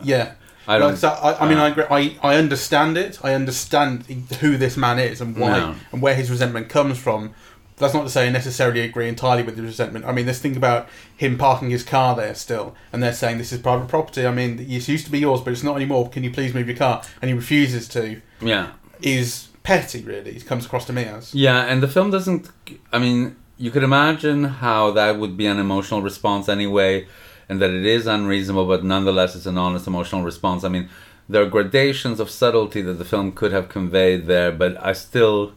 Yeah. 0.04 0.34
I 0.68 0.78
don't. 0.78 0.96
so 0.98 1.10
I, 1.10 1.46
I 1.46 1.50
mean, 1.50 1.58
uh, 1.58 1.64
I, 1.64 1.70
agree, 1.70 1.84
I 1.90 2.02
I 2.22 2.36
understand 2.36 2.98
it. 2.98 3.14
I 3.24 3.34
understand 3.34 4.04
who 4.42 4.58
this 4.58 4.76
man 4.78 5.00
is 5.00 5.22
and 5.22 5.36
why 5.38 5.58
Yeah. 5.58 5.76
and 5.92 6.02
where 6.02 6.14
his 6.14 6.30
resentment 6.30 6.70
comes 6.70 6.98
from. 7.00 7.34
That's 7.82 7.94
not 7.94 8.04
to 8.04 8.10
say 8.10 8.28
I 8.28 8.30
necessarily 8.30 8.82
agree 8.82 9.10
entirely 9.10 9.44
with 9.44 9.56
the 9.58 9.64
resentment. 9.64 10.06
I 10.06 10.12
mean, 10.14 10.26
this 10.26 10.40
thing 10.40 10.56
about 10.56 10.88
him 11.18 11.38
parking 11.38 11.70
his 11.70 11.84
car 11.84 12.16
there 12.16 12.34
still, 12.36 12.76
and 12.94 13.02
they're 13.04 13.14
saying 13.14 13.38
this 13.38 13.52
is 13.52 13.60
private 13.60 13.88
property. 13.88 14.26
I 14.26 14.32
mean, 14.32 14.60
it 14.60 14.68
used 14.88 15.06
to 15.06 15.12
be 15.12 15.20
yours, 15.20 15.42
but 15.42 15.52
it's 15.52 15.64
not 15.64 15.76
anymore. 15.76 16.10
Can 16.10 16.24
you 16.24 16.32
please 16.32 16.54
move 16.54 16.68
your 16.68 16.78
car? 16.78 17.04
And 17.22 17.30
he 17.30 17.36
refuses 17.36 17.88
to. 17.90 18.22
yeah, 18.40 18.72
Is 19.02 19.50
petty, 19.64 20.02
really. 20.02 20.36
It 20.36 20.46
comes 20.46 20.66
across 20.66 20.86
to 20.86 20.94
me 20.94 21.04
as. 21.04 21.36
yeah, 21.36 21.64
and 21.64 21.84
the 21.84 21.88
film 21.88 22.12
doesn't. 22.12 22.50
I 22.94 23.00
mean, 23.00 23.36
you 23.58 23.72
could 23.72 23.84
imagine 23.84 24.46
how 24.46 24.92
that 24.92 25.20
would 25.20 25.36
be 25.38 25.46
an 25.48 25.60
emotional 25.60 26.02
response 26.02 26.48
anyway, 26.50 27.08
and 27.50 27.62
that 27.62 27.70
it 27.70 27.86
is 27.86 28.08
unreasonable, 28.08 28.66
but 28.66 28.84
nonetheless, 28.84 29.36
it's 29.36 29.46
an 29.46 29.58
honest 29.58 29.86
emotional 29.88 30.24
response. 30.24 30.64
I 30.64 30.70
mean, 30.70 30.90
there 31.28 31.42
are 31.44 31.50
gradations 31.50 32.20
of 32.20 32.30
subtlety 32.30 32.82
that 32.82 32.94
the 32.94 33.06
film 33.06 33.32
could 33.32 33.52
have 33.52 33.70
conveyed 33.70 34.28
there, 34.28 34.52
but 34.52 34.78
I 34.84 34.94
still 34.94 35.54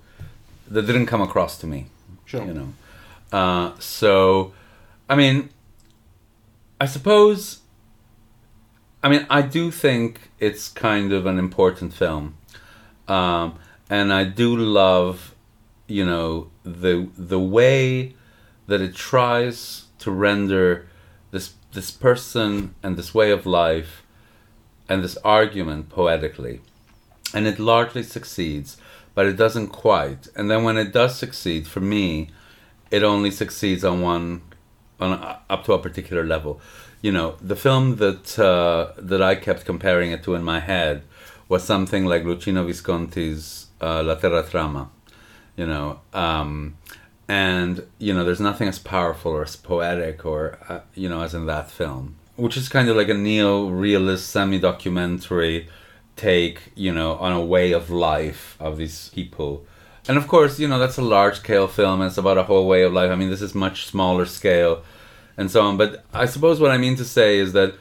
that 0.69 0.87
didn't 0.87 1.07
come 1.07 1.21
across 1.21 1.59
to 1.59 1.67
me. 1.67 1.87
Sure. 2.39 2.47
you 2.47 2.55
know. 2.55 2.73
Uh, 3.33 3.73
so 3.79 4.53
i 5.09 5.15
mean 5.15 5.51
i 6.81 6.87
suppose 6.87 7.61
i 9.03 9.09
mean 9.09 9.27
i 9.29 9.43
do 9.43 9.71
think 9.71 10.31
it's 10.39 10.69
kind 10.69 11.13
of 11.13 11.27
an 11.27 11.39
important 11.39 11.93
film. 11.93 12.37
Um, 13.09 13.59
and 13.91 14.13
i 14.13 14.25
do 14.25 14.57
love 14.57 15.35
you 15.87 16.05
know 16.05 16.51
the 16.65 17.09
the 17.19 17.41
way 17.41 18.15
that 18.67 18.81
it 18.81 18.95
tries 18.95 19.85
to 19.99 20.11
render 20.11 20.87
this 21.31 21.55
this 21.73 21.91
person 21.91 22.75
and 22.83 22.97
this 22.97 23.15
way 23.15 23.31
of 23.31 23.45
life 23.45 24.03
and 24.89 25.03
this 25.03 25.17
argument 25.25 25.89
poetically. 25.89 26.61
And 27.35 27.47
it 27.47 27.59
largely 27.59 28.03
succeeds 28.03 28.77
but 29.15 29.27
it 29.27 29.37
doesn't 29.37 29.69
quite. 29.69 30.29
And 30.37 30.51
then 30.51 30.65
when 30.65 30.77
it 30.77 30.93
does 30.93 31.17
succeed 31.17 31.67
for 31.67 31.81
me 31.81 32.31
it 32.91 33.03
only 33.03 33.31
succeeds 33.31 33.85
on 33.85 34.01
one 34.01 34.43
on 35.01 35.13
a, 35.13 35.41
up 35.51 35.65
to 35.65 35.73
a 35.73 35.79
particular 35.79 36.25
level. 36.25 36.61
You 37.03 37.13
know 37.13 37.37
the 37.41 37.57
film 37.57 37.97
that 37.97 38.39
uh, 38.39 38.93
that 38.97 39.21
i 39.21 39.35
kept 39.35 39.65
comparing 39.65 40.11
it 40.13 40.23
to 40.25 40.35
in 40.35 40.43
my 40.43 40.61
head 40.61 41.03
was 41.49 41.63
something 41.63 42.07
like 42.07 42.23
luchino 42.25 42.65
visconti's 42.67 43.67
uh, 43.81 44.03
la 44.03 44.15
terra 44.15 44.43
trema 44.43 44.89
you 45.57 45.67
know 45.67 46.01
um, 46.13 46.77
and 47.29 47.87
you 47.99 48.15
know 48.15 48.25
there's 48.25 48.41
nothing 48.41 48.69
as 48.69 48.79
powerful 48.79 49.33
or 49.33 49.43
as 49.43 49.57
poetic 49.57 50.25
or 50.25 50.59
uh, 50.69 50.81
you 50.95 51.09
know 51.09 51.21
as 51.21 51.35
in 51.35 51.45
that 51.47 51.71
film 51.71 52.17
which 52.37 52.57
is 52.57 52.69
kind 52.69 52.89
of 52.89 52.97
like 52.97 53.09
a 53.09 53.15
neo-realist 53.15 54.29
semi-documentary 54.29 55.69
take, 56.17 56.73
you 56.75 56.93
know, 56.93 57.15
on 57.17 57.33
a 57.33 57.45
way 57.45 57.73
of 57.73 57.91
life 57.91 58.57
of 58.61 58.77
these 58.77 59.09
people. 59.11 59.65
And 60.07 60.17
of 60.19 60.29
course, 60.29 60.59
you 60.59 60.69
know, 60.69 60.79
that's 60.79 60.99
a 60.99 61.03
large 61.03 61.37
scale 61.37 61.67
film. 61.67 62.03
It's 62.03 62.19
about 62.19 62.39
a 62.39 62.43
whole 62.45 62.67
way 62.69 62.83
of 62.83 62.93
life. 62.93 63.11
I 63.11 63.15
mean, 63.17 63.31
this 63.31 63.43
is 63.43 63.55
much 63.55 63.87
smaller 63.87 64.27
scale 64.27 64.83
and 65.37 65.51
so 65.51 65.63
on. 65.63 65.77
But 65.77 66.05
I 66.13 66.27
suppose 66.27 66.61
what 66.61 66.71
I 66.71 66.77
mean 66.79 66.97
to 66.97 67.05
say 67.05 67.39
is 67.39 67.53
that, 67.55 67.75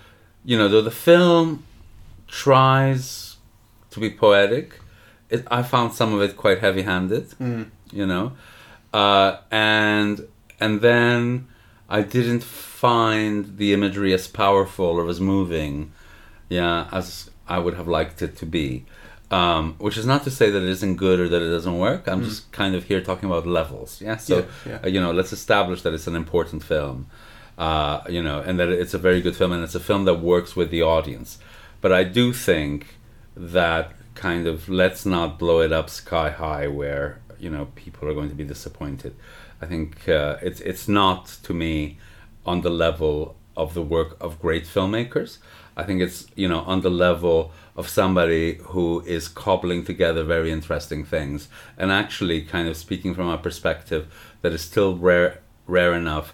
you 0.45 0.57
know, 0.57 0.67
though 0.69 0.81
the 0.81 0.91
film 0.91 1.63
tries 2.27 3.37
to 3.91 3.99
be 3.99 4.09
poetic, 4.09 4.79
it, 5.29 5.45
I 5.51 5.61
found 5.63 5.93
some 5.93 6.13
of 6.13 6.21
it 6.21 6.35
quite 6.35 6.59
heavy 6.59 6.81
handed, 6.83 7.29
Mm. 7.39 7.69
you 7.91 8.05
know. 8.05 8.33
Uh, 8.93 9.37
and 9.51 10.27
and 10.59 10.81
then 10.81 11.47
I 11.89 12.01
didn't 12.01 12.43
find 12.43 13.57
the 13.57 13.73
imagery 13.73 14.13
as 14.13 14.27
powerful 14.27 14.85
or 14.99 15.07
as 15.09 15.19
moving, 15.19 15.91
yeah, 16.49 16.87
as 16.91 17.29
I 17.47 17.59
would 17.59 17.75
have 17.75 17.87
liked 17.87 18.21
it 18.21 18.35
to 18.37 18.45
be. 18.45 18.85
Um, 19.31 19.75
which 19.79 19.97
is 19.97 20.05
not 20.05 20.23
to 20.25 20.31
say 20.31 20.51
that 20.51 20.61
it 20.61 20.69
isn't 20.69 20.97
good 20.97 21.19
or 21.19 21.27
that 21.27 21.41
it 21.41 21.49
doesn't 21.49 21.79
work. 21.79 22.07
I'm 22.07 22.23
just 22.23 22.51
kind 22.51 22.75
of 22.75 22.83
here 22.83 23.01
talking 23.01 23.27
about 23.27 23.47
levels. 23.47 23.99
Yeah. 23.99 24.17
So 24.17 24.39
Yeah, 24.39 24.45
yeah. 24.67 24.79
uh, 24.83 24.87
you 24.87 25.01
know, 25.01 25.11
let's 25.11 25.33
establish 25.33 25.81
that 25.81 25.93
it's 25.93 26.05
an 26.05 26.15
important 26.15 26.63
film. 26.63 27.07
Uh, 27.57 28.01
you 28.07 28.21
know, 28.21 28.41
and 28.41 28.59
that 28.59 28.69
it's 28.69 28.93
a 28.93 28.97
very 28.99 29.21
good 29.21 29.35
film, 29.35 29.51
and 29.51 29.63
it's 29.63 29.75
a 29.75 29.79
film 29.79 30.05
that 30.05 30.15
works 30.15 30.55
with 30.55 30.69
the 30.69 30.83
audience. 30.83 31.39
But 31.81 31.91
I 31.91 32.03
do 32.03 32.31
think 32.33 32.95
that 33.35 33.93
kind 34.15 34.45
of 34.45 34.69
let's 34.69 35.05
not 35.05 35.39
blow 35.39 35.61
it 35.61 35.71
up 35.71 35.89
sky 35.89 36.29
high 36.29 36.67
where 36.67 37.19
you 37.39 37.49
know 37.49 37.69
people 37.75 38.07
are 38.07 38.13
going 38.13 38.29
to 38.29 38.35
be 38.35 38.43
disappointed. 38.43 39.15
I 39.61 39.65
think 39.65 40.07
uh, 40.07 40.37
it's 40.41 40.61
it's 40.61 40.87
not 40.87 41.25
to 41.43 41.53
me 41.53 41.97
on 42.45 42.61
the 42.61 42.69
level 42.69 43.35
of 43.55 43.73
the 43.73 43.81
work 43.81 44.17
of 44.19 44.39
great 44.41 44.65
filmmakers. 44.65 45.37
I 45.75 45.83
think 45.83 46.01
it's 46.01 46.27
you 46.35 46.47
know 46.47 46.59
on 46.59 46.81
the 46.81 46.89
level 46.89 47.51
of 47.75 47.89
somebody 47.89 48.55
who 48.65 49.01
is 49.05 49.27
cobbling 49.27 49.83
together 49.83 50.23
very 50.23 50.51
interesting 50.51 51.03
things 51.03 51.47
and 51.77 51.91
actually 51.91 52.41
kind 52.43 52.67
of 52.67 52.77
speaking 52.77 53.15
from 53.15 53.27
a 53.29 53.37
perspective 53.37 54.13
that 54.41 54.53
is 54.53 54.61
still 54.61 54.95
rare 54.95 55.39
rare 55.65 55.93
enough 55.93 56.33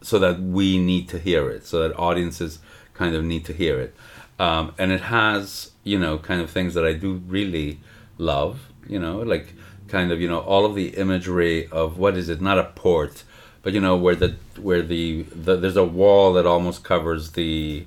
so 0.00 0.18
that 0.18 0.40
we 0.40 0.78
need 0.78 1.08
to 1.08 1.18
hear 1.18 1.50
it, 1.50 1.66
so 1.66 1.80
that 1.80 1.98
audiences 1.98 2.60
kind 2.94 3.14
of 3.14 3.24
need 3.24 3.44
to 3.46 3.52
hear 3.52 3.80
it. 3.80 3.94
Um, 4.38 4.74
and 4.78 4.92
it 4.92 5.02
has, 5.02 5.72
you 5.82 5.98
know, 5.98 6.18
kind 6.18 6.40
of 6.40 6.50
things 6.50 6.74
that 6.74 6.84
I 6.84 6.92
do 6.92 7.14
really 7.26 7.80
love, 8.16 8.68
you 8.86 8.98
know, 8.98 9.18
like 9.18 9.54
kind 9.88 10.12
of, 10.12 10.20
you 10.20 10.28
know, 10.28 10.40
all 10.40 10.64
of 10.64 10.74
the 10.74 10.90
imagery 10.90 11.66
of 11.68 11.98
what 11.98 12.16
is 12.16 12.28
it, 12.28 12.40
not 12.40 12.58
a 12.58 12.64
port, 12.64 13.24
but 13.62 13.72
you 13.72 13.80
know, 13.80 13.96
where 13.96 14.14
the 14.14 14.36
where 14.60 14.82
the, 14.82 15.22
the 15.22 15.56
there's 15.56 15.76
a 15.76 15.84
wall 15.84 16.32
that 16.34 16.46
almost 16.46 16.84
covers 16.84 17.32
the 17.32 17.86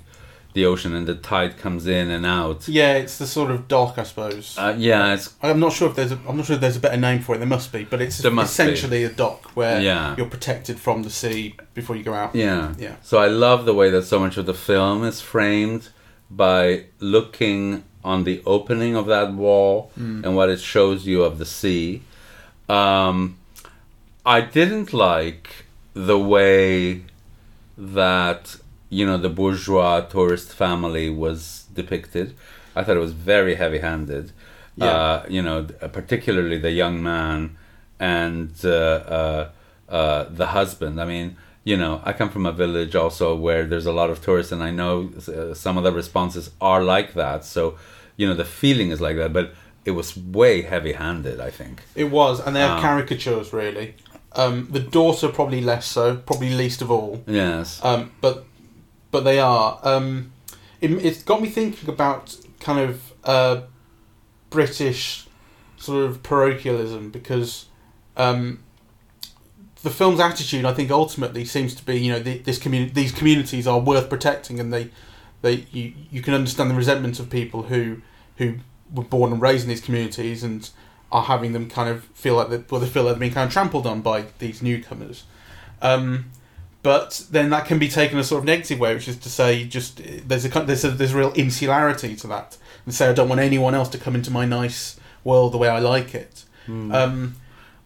the 0.53 0.65
ocean 0.65 0.93
and 0.93 1.07
the 1.07 1.15
tide 1.15 1.57
comes 1.57 1.87
in 1.87 2.09
and 2.09 2.25
out. 2.25 2.67
Yeah, 2.67 2.93
it's 2.93 3.17
the 3.17 3.27
sort 3.27 3.51
of 3.51 3.67
dock, 3.67 3.97
I 3.97 4.03
suppose. 4.03 4.57
Uh, 4.57 4.75
yeah, 4.77 5.13
it's 5.13 5.33
I'm 5.41 5.59
not 5.59 5.73
sure 5.73 5.89
if 5.89 5.95
there's 5.95 6.11
a, 6.11 6.19
I'm 6.27 6.35
not 6.37 6.45
sure 6.45 6.55
if 6.55 6.61
there's 6.61 6.77
a 6.77 6.79
better 6.79 6.97
name 6.97 7.19
for 7.21 7.35
it. 7.35 7.37
There 7.39 7.47
must 7.47 7.71
be, 7.71 7.83
but 7.85 8.01
it's 8.01 8.23
must 8.23 8.35
be. 8.35 8.63
essentially 8.63 9.03
a 9.03 9.09
dock 9.09 9.51
where 9.55 9.79
Yeah. 9.81 10.15
you're 10.17 10.25
protected 10.29 10.79
from 10.79 11.03
the 11.03 11.09
sea 11.09 11.55
before 11.73 11.95
you 11.95 12.03
go 12.03 12.13
out. 12.13 12.35
Yeah. 12.35 12.73
Yeah. 12.77 12.95
So 13.01 13.17
I 13.17 13.27
love 13.27 13.65
the 13.65 13.73
way 13.73 13.89
that 13.91 14.03
so 14.03 14.19
much 14.19 14.37
of 14.37 14.45
the 14.45 14.53
film 14.53 15.03
is 15.03 15.21
framed 15.21 15.89
by 16.29 16.85
looking 16.99 17.83
on 18.03 18.23
the 18.23 18.41
opening 18.45 18.95
of 18.95 19.05
that 19.05 19.31
wall 19.33 19.91
and 19.95 20.35
what 20.35 20.49
it 20.49 20.59
shows 20.59 21.05
you 21.05 21.23
of 21.23 21.37
the 21.37 21.45
sea. 21.45 22.01
Um, 22.67 23.37
I 24.25 24.41
didn't 24.41 24.91
like 24.93 25.65
the 25.93 26.17
way 26.17 27.03
that 27.77 28.55
you 28.97 29.03
know 29.07 29.17
the 29.17 29.33
bourgeois 29.41 30.01
tourist 30.01 30.49
family 30.53 31.09
was 31.09 31.65
depicted. 31.73 32.27
I 32.75 32.83
thought 32.83 32.97
it 32.97 33.05
was 33.09 33.13
very 33.13 33.55
heavy-handed. 33.55 34.25
Yeah. 34.75 34.85
Uh, 34.85 35.25
you 35.35 35.41
know, 35.41 35.63
particularly 36.01 36.57
the 36.67 36.71
young 36.71 37.01
man 37.01 37.57
and 37.99 38.53
uh, 38.63 38.69
uh, 38.69 39.49
uh, 39.89 40.25
the 40.29 40.47
husband. 40.47 41.01
I 41.01 41.05
mean, 41.05 41.37
you 41.63 41.77
know, 41.77 42.01
I 42.05 42.13
come 42.13 42.29
from 42.29 42.45
a 42.45 42.51
village 42.51 42.95
also 42.95 43.35
where 43.35 43.65
there's 43.65 43.85
a 43.85 43.91
lot 43.91 44.09
of 44.09 44.17
tourists, 44.21 44.51
and 44.51 44.63
I 44.63 44.71
know 44.71 45.11
uh, 45.27 45.53
some 45.53 45.77
of 45.79 45.83
the 45.83 45.91
responses 45.91 46.51
are 46.59 46.83
like 46.83 47.13
that. 47.13 47.45
So, 47.45 47.77
you 48.17 48.27
know, 48.27 48.35
the 48.43 48.49
feeling 48.61 48.91
is 48.91 48.99
like 49.01 49.17
that, 49.17 49.31
but 49.33 49.53
it 49.85 49.91
was 49.91 50.17
way 50.17 50.61
heavy-handed. 50.61 51.39
I 51.39 51.51
think. 51.51 51.83
It 51.95 52.09
was, 52.11 52.39
and 52.39 52.55
they're 52.55 52.75
Um, 52.75 52.81
caricatures 52.81 53.53
really. 53.53 53.95
Um, 54.33 54.69
the 54.71 54.79
daughter 54.79 55.27
probably 55.27 55.61
less 55.61 55.85
so, 55.85 56.15
probably 56.15 56.51
least 56.51 56.81
of 56.81 56.89
all. 56.89 57.21
Yes. 57.27 57.79
Um, 57.83 58.11
but 58.21 58.45
but 59.11 59.23
they 59.23 59.39
are. 59.39 59.79
Um, 59.83 60.31
it, 60.79 60.91
it's 60.91 61.21
got 61.23 61.41
me 61.41 61.49
thinking 61.49 61.89
about 61.89 62.35
kind 62.59 62.79
of 62.79 63.13
uh, 63.23 63.61
British 64.49 65.27
sort 65.77 66.05
of 66.05 66.23
parochialism 66.23 67.09
because 67.09 67.65
um, 68.17 68.59
the 69.83 69.89
film's 69.89 70.19
attitude, 70.19 70.65
I 70.65 70.73
think, 70.73 70.91
ultimately 70.91 71.45
seems 71.45 71.73
to 71.75 71.85
be, 71.85 71.99
you 71.99 72.11
know, 72.11 72.19
the, 72.19 72.37
this 72.39 72.57
community, 72.57 72.93
these 72.93 73.11
communities 73.11 73.67
are 73.67 73.79
worth 73.79 74.09
protecting, 74.09 74.59
and 74.59 74.71
they, 74.71 74.89
they, 75.41 75.65
you, 75.71 75.93
you 76.11 76.21
can 76.21 76.33
understand 76.33 76.69
the 76.69 76.75
resentment 76.75 77.19
of 77.19 77.29
people 77.29 77.63
who, 77.63 78.01
who 78.37 78.55
were 78.93 79.03
born 79.03 79.33
and 79.33 79.41
raised 79.41 79.63
in 79.63 79.69
these 79.69 79.81
communities 79.81 80.43
and 80.43 80.69
are 81.11 81.23
having 81.23 81.53
them 81.53 81.69
kind 81.69 81.89
of 81.89 82.05
feel 82.13 82.35
like 82.35 82.49
they, 82.49 82.63
well, 82.69 82.79
they 82.79 82.87
feel 82.87 83.03
like 83.03 83.13
they're 83.13 83.19
being 83.19 83.33
kind 83.33 83.47
of 83.47 83.53
trampled 83.53 83.87
on 83.87 84.01
by 84.01 84.25
these 84.39 84.61
newcomers. 84.61 85.23
Um, 85.81 86.31
but 86.83 87.25
then 87.31 87.49
that 87.51 87.65
can 87.65 87.77
be 87.79 87.87
taken 87.87 88.17
a 88.17 88.23
sort 88.23 88.39
of 88.39 88.45
negative 88.45 88.79
way, 88.79 88.93
which 88.95 89.07
is 89.07 89.17
to 89.17 89.29
say, 89.29 89.65
just 89.65 90.01
there's 90.27 90.45
a 90.45 90.49
kind- 90.49 90.67
there's 90.67 90.83
a 90.83 90.89
there's 90.91 91.13
a 91.13 91.17
real 91.17 91.33
insularity 91.33 92.15
to 92.15 92.27
that, 92.27 92.57
and 92.85 92.93
say 92.93 93.09
I 93.09 93.13
don't 93.13 93.29
want 93.29 93.41
anyone 93.41 93.75
else 93.75 93.89
to 93.89 93.97
come 93.97 94.15
into 94.15 94.31
my 94.31 94.45
nice 94.45 94.97
world 95.23 95.53
the 95.53 95.57
way 95.57 95.69
I 95.69 95.79
like 95.79 96.15
it. 96.15 96.43
Um, 96.67 97.35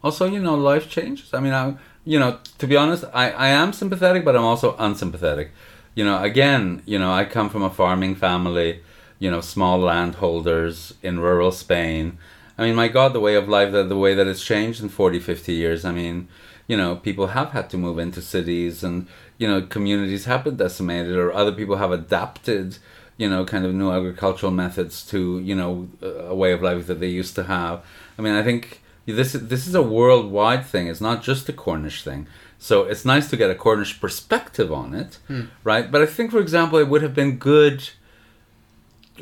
Also, 0.04 0.24
you 0.26 0.38
know, 0.38 0.54
life 0.54 0.88
changes. 0.88 1.34
I 1.34 1.40
mean, 1.40 1.52
I, 1.52 1.74
you 2.04 2.18
know, 2.20 2.38
to 2.58 2.66
be 2.66 2.76
honest, 2.76 3.04
I, 3.12 3.30
I 3.30 3.48
am 3.48 3.72
sympathetic, 3.72 4.24
but 4.24 4.36
I'm 4.36 4.44
also 4.44 4.76
unsympathetic. 4.78 5.50
You 5.96 6.04
know, 6.04 6.22
again, 6.22 6.82
you 6.86 6.98
know, 6.98 7.10
I 7.12 7.24
come 7.24 7.48
from 7.50 7.62
a 7.64 7.70
farming 7.70 8.14
family, 8.14 8.80
you 9.18 9.30
know, 9.30 9.40
small 9.40 9.78
landholders 9.80 10.94
in 11.02 11.18
rural 11.20 11.50
Spain. 11.52 12.18
I 12.58 12.62
mean, 12.66 12.74
my 12.74 12.88
God, 12.88 13.12
the 13.14 13.20
way 13.20 13.34
of 13.34 13.48
life, 13.48 13.72
the, 13.72 13.82
the 13.82 13.96
way 13.98 14.14
that 14.14 14.26
it's 14.26 14.44
changed 14.44 14.82
in 14.82 14.88
40, 14.88 15.18
50 15.18 15.52
years. 15.52 15.84
I 15.84 15.92
mean, 15.92 16.28
you 16.66 16.76
know, 16.76 16.96
people 16.96 17.28
have 17.28 17.50
had 17.50 17.70
to 17.70 17.78
move 17.78 17.98
into 17.98 18.20
cities 18.20 18.82
and, 18.82 19.06
you 19.38 19.46
know, 19.46 19.62
communities 19.62 20.24
have 20.24 20.44
been 20.44 20.56
decimated 20.56 21.16
or 21.16 21.32
other 21.32 21.52
people 21.52 21.76
have 21.76 21.92
adapted, 21.92 22.78
you 23.16 23.28
know, 23.28 23.44
kind 23.44 23.64
of 23.64 23.74
new 23.74 23.90
agricultural 23.90 24.52
methods 24.52 25.06
to, 25.06 25.38
you 25.40 25.54
know, 25.54 25.88
a 26.02 26.34
way 26.34 26.52
of 26.52 26.62
life 26.62 26.86
that 26.86 27.00
they 27.00 27.08
used 27.08 27.34
to 27.36 27.44
have. 27.44 27.84
I 28.18 28.22
mean, 28.22 28.34
I 28.34 28.42
think 28.42 28.82
this 29.06 29.32
this 29.32 29.66
is 29.68 29.74
a 29.74 29.82
worldwide 29.82 30.66
thing. 30.66 30.88
It's 30.88 31.00
not 31.00 31.22
just 31.22 31.48
a 31.48 31.52
Cornish 31.52 32.02
thing. 32.02 32.26
So 32.58 32.84
it's 32.84 33.04
nice 33.04 33.30
to 33.30 33.36
get 33.36 33.50
a 33.50 33.54
Cornish 33.54 34.00
perspective 34.00 34.72
on 34.72 34.94
it, 34.94 35.18
hmm. 35.28 35.42
right? 35.62 35.90
But 35.90 36.02
I 36.02 36.06
think, 36.06 36.30
for 36.30 36.40
example, 36.40 36.78
it 36.78 36.88
would 36.88 37.02
have 37.02 37.14
been 37.14 37.36
good, 37.36 37.90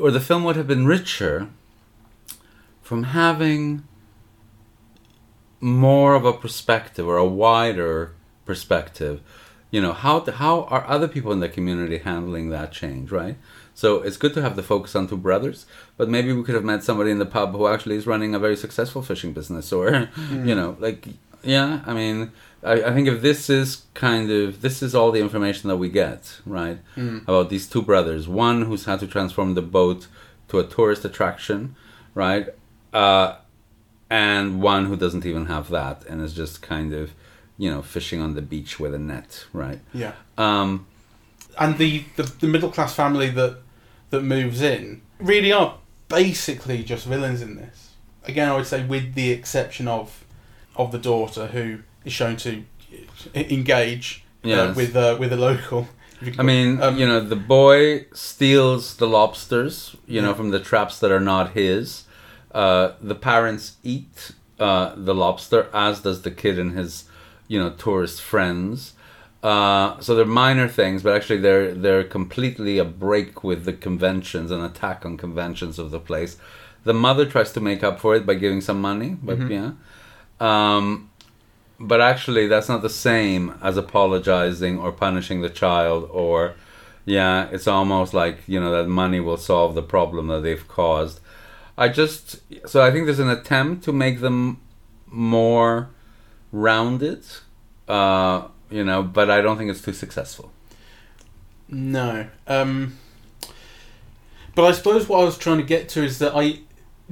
or 0.01 0.11
the 0.11 0.21
film 0.21 0.45
would 0.45 0.57
have 0.57 0.69
been 0.69 0.87
richer 0.87 1.51
from 2.81 3.05
having 3.05 3.85
more 5.61 6.15
of 6.15 6.25
a 6.25 6.33
perspective 6.33 7.07
or 7.07 7.17
a 7.17 7.27
wider 7.27 8.15
perspective. 8.45 9.21
You 9.71 9.83
know, 9.83 9.93
how 9.93 10.21
how 10.21 10.65
are 10.65 10.87
other 10.87 11.09
people 11.09 11.33
in 11.33 11.41
the 11.41 11.49
community 11.49 11.99
handling 11.99 12.51
that 12.51 12.73
change, 12.73 13.11
right? 13.11 13.37
So 13.75 14.03
it's 14.03 14.17
good 14.17 14.35
to 14.35 14.43
have 14.43 14.55
the 14.55 14.63
focus 14.63 14.95
on 14.95 15.09
two 15.09 15.17
brothers, 15.17 15.67
but 15.97 16.09
maybe 16.09 16.33
we 16.33 16.45
could 16.45 16.55
have 16.55 16.65
met 16.65 16.85
somebody 16.85 17.11
in 17.11 17.19
the 17.19 17.27
pub 17.27 17.53
who 17.53 17.67
actually 17.67 17.97
is 17.97 18.07
running 18.07 18.35
a 18.35 18.39
very 18.39 18.57
successful 18.57 19.03
fishing 19.03 19.33
business, 19.33 19.73
or 19.73 20.11
you 20.31 20.55
know, 20.55 20.77
like 20.79 21.09
yeah. 21.43 21.83
I 21.85 21.93
mean, 21.93 22.31
I, 22.63 22.85
I 22.85 22.95
think 22.95 23.09
if 23.09 23.21
this 23.21 23.51
is 23.51 23.83
kind 23.95 24.31
of 24.31 24.61
this 24.61 24.81
is 24.83 24.95
all 24.95 25.11
the 25.11 25.21
information 25.21 25.69
that 25.69 25.77
we 25.77 25.89
get, 25.89 26.41
right, 26.47 26.79
about 27.27 27.51
these 27.51 27.67
two 27.67 27.83
brothers, 27.83 28.29
one 28.29 28.63
who's 28.63 28.85
had 28.85 29.01
to 29.01 29.09
transform 29.09 29.55
the 29.55 29.63
boat 29.63 30.07
to 30.49 30.61
a 30.61 30.65
tourist 30.65 31.05
attraction, 31.05 31.75
right, 32.15 32.49
uh, 32.93 33.37
and 34.23 34.45
one 34.63 34.83
who 34.89 34.97
doesn't 35.05 35.25
even 35.31 35.45
have 35.47 35.67
that 35.71 35.97
and 36.09 36.17
is 36.27 36.33
just 36.43 36.55
kind 36.75 36.91
of, 37.01 37.05
you 37.63 37.69
know, 37.73 37.83
fishing 37.83 38.21
on 38.27 38.31
the 38.39 38.43
beach 38.53 38.73
with 38.83 38.95
a 38.95 38.99
net, 39.13 39.31
right? 39.63 39.81
yeah, 40.03 40.13
Um, 40.39 40.87
and 41.63 41.71
the, 41.83 41.91
the 42.17 42.25
the 42.43 42.47
middle 42.55 42.71
class 42.77 42.93
family 43.03 43.29
that 43.41 43.53
that 44.11 44.23
moves 44.23 44.61
in 44.75 44.83
really 45.33 45.53
are 45.61 45.71
basically 46.09 46.79
just 46.93 47.05
villains 47.07 47.41
in 47.47 47.53
this. 47.63 47.79
Again, 48.33 48.49
I 48.53 48.55
would 48.57 48.67
say 48.73 48.81
with 48.95 49.07
the 49.21 49.29
exception 49.39 49.87
of 49.99 50.07
of 50.83 50.87
the 50.95 50.99
daughter 51.13 51.45
who 51.55 51.67
is 52.05 52.13
shown 52.21 52.37
to 52.47 52.51
engage 53.35 54.25
uh, 54.45 54.73
with 54.77 54.95
uh, 54.97 55.17
with 55.21 55.33
a 55.33 55.37
local. 55.37 55.89
I 56.39 56.43
mean, 56.43 56.81
um, 56.81 56.97
you 57.01 57.07
know, 57.07 57.21
the 57.21 57.37
boy 57.59 58.07
steals 58.15 58.97
the 58.97 59.07
lobsters, 59.07 59.97
you 60.07 60.23
know, 60.23 60.29
Yeah. 60.29 60.35
from 60.41 60.51
the 60.51 60.61
traps 60.61 60.99
that 61.01 61.11
are 61.11 61.21
not 61.35 61.53
his. 61.53 62.05
Uh, 62.55 62.93
the 63.01 63.15
parents 63.15 63.77
eat 63.83 64.31
uh, 64.59 64.95
the 64.97 65.15
lobster, 65.15 65.69
as 65.75 66.01
does 66.01 66.23
the 66.23 66.31
kid 66.31 66.59
and 66.59 66.73
his, 66.73 67.05
you 67.49 67.59
know, 67.59 67.71
tourist 67.71 68.23
friends. 68.23 68.95
Uh, 69.43 70.01
so 70.01 70.15
they're 70.15 70.25
minor 70.25 70.69
things, 70.69 71.03
but 71.03 71.15
actually 71.15 71.39
they're 71.39 71.75
they're 71.75 72.05
completely 72.05 72.79
a 72.79 72.85
break 72.85 73.45
with 73.45 73.65
the 73.65 73.73
conventions, 73.75 74.51
an 74.51 74.63
attack 74.63 75.05
on 75.05 75.19
conventions 75.19 75.79
of 75.79 75.91
the 75.91 76.01
place. 76.01 76.39
The 76.85 76.95
mother 76.95 77.27
tries 77.27 77.53
to 77.53 77.61
make 77.61 77.83
up 77.83 78.01
for 78.01 78.15
it 78.15 78.25
by 78.25 78.35
giving 78.35 78.63
some 78.63 78.81
money, 78.81 79.17
but 79.23 79.39
yeah. 79.51 79.73
Um, 80.41 81.11
but 81.79 82.01
actually, 82.01 82.47
that's 82.47 82.69
not 82.69 82.83
the 82.83 82.91
same 82.91 83.55
as 83.61 83.77
apologizing 83.77 84.79
or 84.79 84.93
punishing 84.93 85.43
the 85.43 85.51
child, 85.51 86.09
or 86.11 86.55
yeah, 87.05 87.49
it's 87.51 87.67
almost 87.69 88.15
like 88.15 88.39
you 88.47 88.61
know 88.61 88.71
that 88.71 88.89
money 88.89 89.21
will 89.21 89.37
solve 89.37 89.75
the 89.75 89.83
problem 89.83 90.29
that 90.29 90.43
they've 90.43 90.67
caused. 90.69 91.21
I 91.77 91.89
just 91.89 92.41
so 92.69 92.83
I 92.83 92.91
think 92.91 93.07
there's 93.07 93.19
an 93.19 93.31
attempt 93.31 93.85
to 93.85 93.93
make 93.93 94.21
them 94.21 94.61
more 95.07 95.91
rounded, 96.53 97.25
uh, 97.89 98.49
you 98.71 98.85
know, 98.85 99.03
but 99.03 99.31
I 99.31 99.41
don't 99.41 99.59
think 99.59 99.71
it's 99.71 99.83
too 99.83 99.93
successful. 99.93 100.53
No. 101.69 102.27
Um, 102.47 102.99
but 104.55 104.65
I 104.65 104.73
suppose 104.73 105.09
what 105.09 105.21
I 105.21 105.25
was 105.25 105.37
trying 105.37 105.59
to 105.59 105.65
get 105.65 105.89
to 105.91 106.05
is 106.05 106.19
that 106.21 106.33
I, 106.35 106.61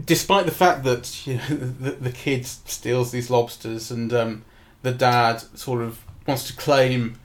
despite 0.03 0.47
the 0.47 0.53
fact 0.53 0.85
that 0.85 1.27
you 1.27 1.37
know, 1.37 1.49
the, 1.49 1.91
the 1.93 2.13
kid 2.13 2.47
steals 2.47 3.11
these 3.11 3.31
lobsters 3.31 3.91
and 3.91 4.13
um, 4.13 4.45
the 4.83 4.93
dad 4.93 5.43
sort 5.59 5.83
of 5.83 6.05
wants 6.27 6.47
to 6.47 6.57
claim 6.57 7.19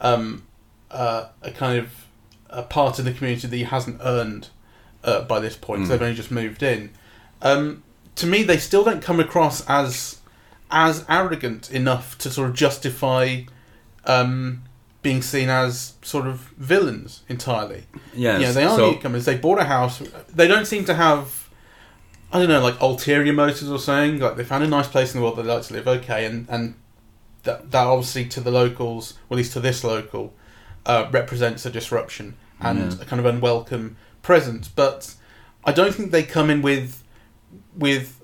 um, 0.00 0.42
uh, 0.90 1.28
a 1.40 1.50
kind 1.50 1.78
of 1.78 2.06
a 2.50 2.62
part 2.62 2.98
of 2.98 3.06
the 3.06 3.12
community 3.12 3.48
that 3.48 3.56
he 3.56 3.64
hasn't 3.64 3.98
earned 4.04 4.48
uh, 5.04 5.22
by 5.22 5.38
this 5.40 5.56
point, 5.56 5.82
Mm. 5.82 5.88
they've 5.88 6.02
only 6.02 6.14
just 6.14 6.30
moved 6.30 6.62
in. 6.62 6.90
Um, 7.40 7.82
to 8.16 8.26
me, 8.26 8.42
they 8.42 8.58
still 8.58 8.84
don't 8.84 9.02
come 9.02 9.20
across 9.20 9.64
as 9.68 10.18
as 10.70 11.04
arrogant 11.08 11.70
enough 11.70 12.16
to 12.18 12.30
sort 12.30 12.48
of 12.48 12.54
justify 12.56 13.42
um, 14.06 14.62
being 15.02 15.20
seen 15.20 15.48
as 15.50 15.94
sort 16.02 16.26
of 16.26 16.40
villains 16.56 17.22
entirely. 17.28 17.84
Yes. 18.14 18.40
Yeah, 18.40 18.52
they 18.52 18.64
are 18.64 18.76
so, 18.76 18.92
newcomers. 18.92 19.24
They 19.24 19.36
bought 19.36 19.58
a 19.58 19.64
house. 19.64 20.00
They 20.34 20.48
don't 20.48 20.66
seem 20.66 20.84
to 20.86 20.94
have, 20.94 21.48
I 22.32 22.38
don't 22.38 22.48
know, 22.48 22.60
like 22.62 22.80
ulterior 22.80 23.32
motives 23.32 23.68
or 23.70 23.78
something. 23.78 24.18
Like 24.20 24.36
they 24.36 24.44
found 24.44 24.64
a 24.64 24.68
nice 24.68 24.88
place 24.88 25.12
in 25.14 25.20
the 25.20 25.24
world 25.24 25.36
they 25.38 25.42
like 25.42 25.62
to 25.64 25.74
live. 25.74 25.86
Okay, 25.88 26.24
and 26.24 26.46
and 26.48 26.74
that 27.42 27.70
that 27.72 27.86
obviously 27.86 28.24
to 28.26 28.40
the 28.40 28.50
locals, 28.50 29.14
or 29.28 29.34
at 29.34 29.38
least 29.38 29.52
to 29.54 29.60
this 29.60 29.82
local, 29.84 30.32
uh, 30.86 31.06
represents 31.10 31.66
a 31.66 31.70
disruption 31.70 32.34
and 32.60 32.78
Yeah. 32.92 33.02
a 33.02 33.04
kind 33.04 33.20
of 33.20 33.26
unwelcome 33.26 33.96
presence. 34.22 34.68
But 34.68 35.14
I 35.64 35.72
don't 35.72 35.94
think 35.94 36.10
they 36.10 36.22
come 36.22 36.50
in 36.50 36.62
with 36.62 37.02
with 37.76 38.20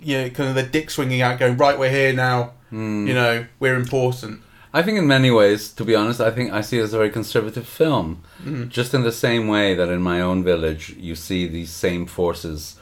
you 0.00 0.18
know 0.18 0.30
kind 0.30 0.48
of 0.48 0.54
their 0.54 0.66
dick 0.66 0.90
swinging 0.90 1.22
out, 1.22 1.38
going 1.38 1.56
right, 1.56 1.78
we're 1.78 1.90
here 1.90 2.12
now. 2.12 2.52
mm, 2.72 3.06
You 3.06 3.14
know, 3.14 3.46
we're 3.60 3.76
important. 3.76 4.42
I 4.72 4.82
think 4.82 4.98
in 4.98 5.06
many 5.06 5.30
ways, 5.30 5.72
to 5.72 5.84
be 5.84 5.94
honest, 5.94 6.20
I 6.20 6.30
think 6.30 6.52
I 6.52 6.60
see 6.60 6.78
it 6.78 6.82
as 6.82 6.92
a 6.92 6.98
very 6.98 7.10
conservative 7.10 7.66
film. 7.66 8.22
Mm. 8.44 8.68
Just 8.68 8.92
in 8.92 9.02
the 9.02 9.12
same 9.12 9.48
way 9.48 9.74
that 9.74 9.88
in 9.88 10.02
my 10.02 10.20
own 10.20 10.44
village, 10.44 10.94
you 10.98 11.14
see 11.14 11.48
these 11.48 11.70
same 11.70 12.04
forces 12.06 12.78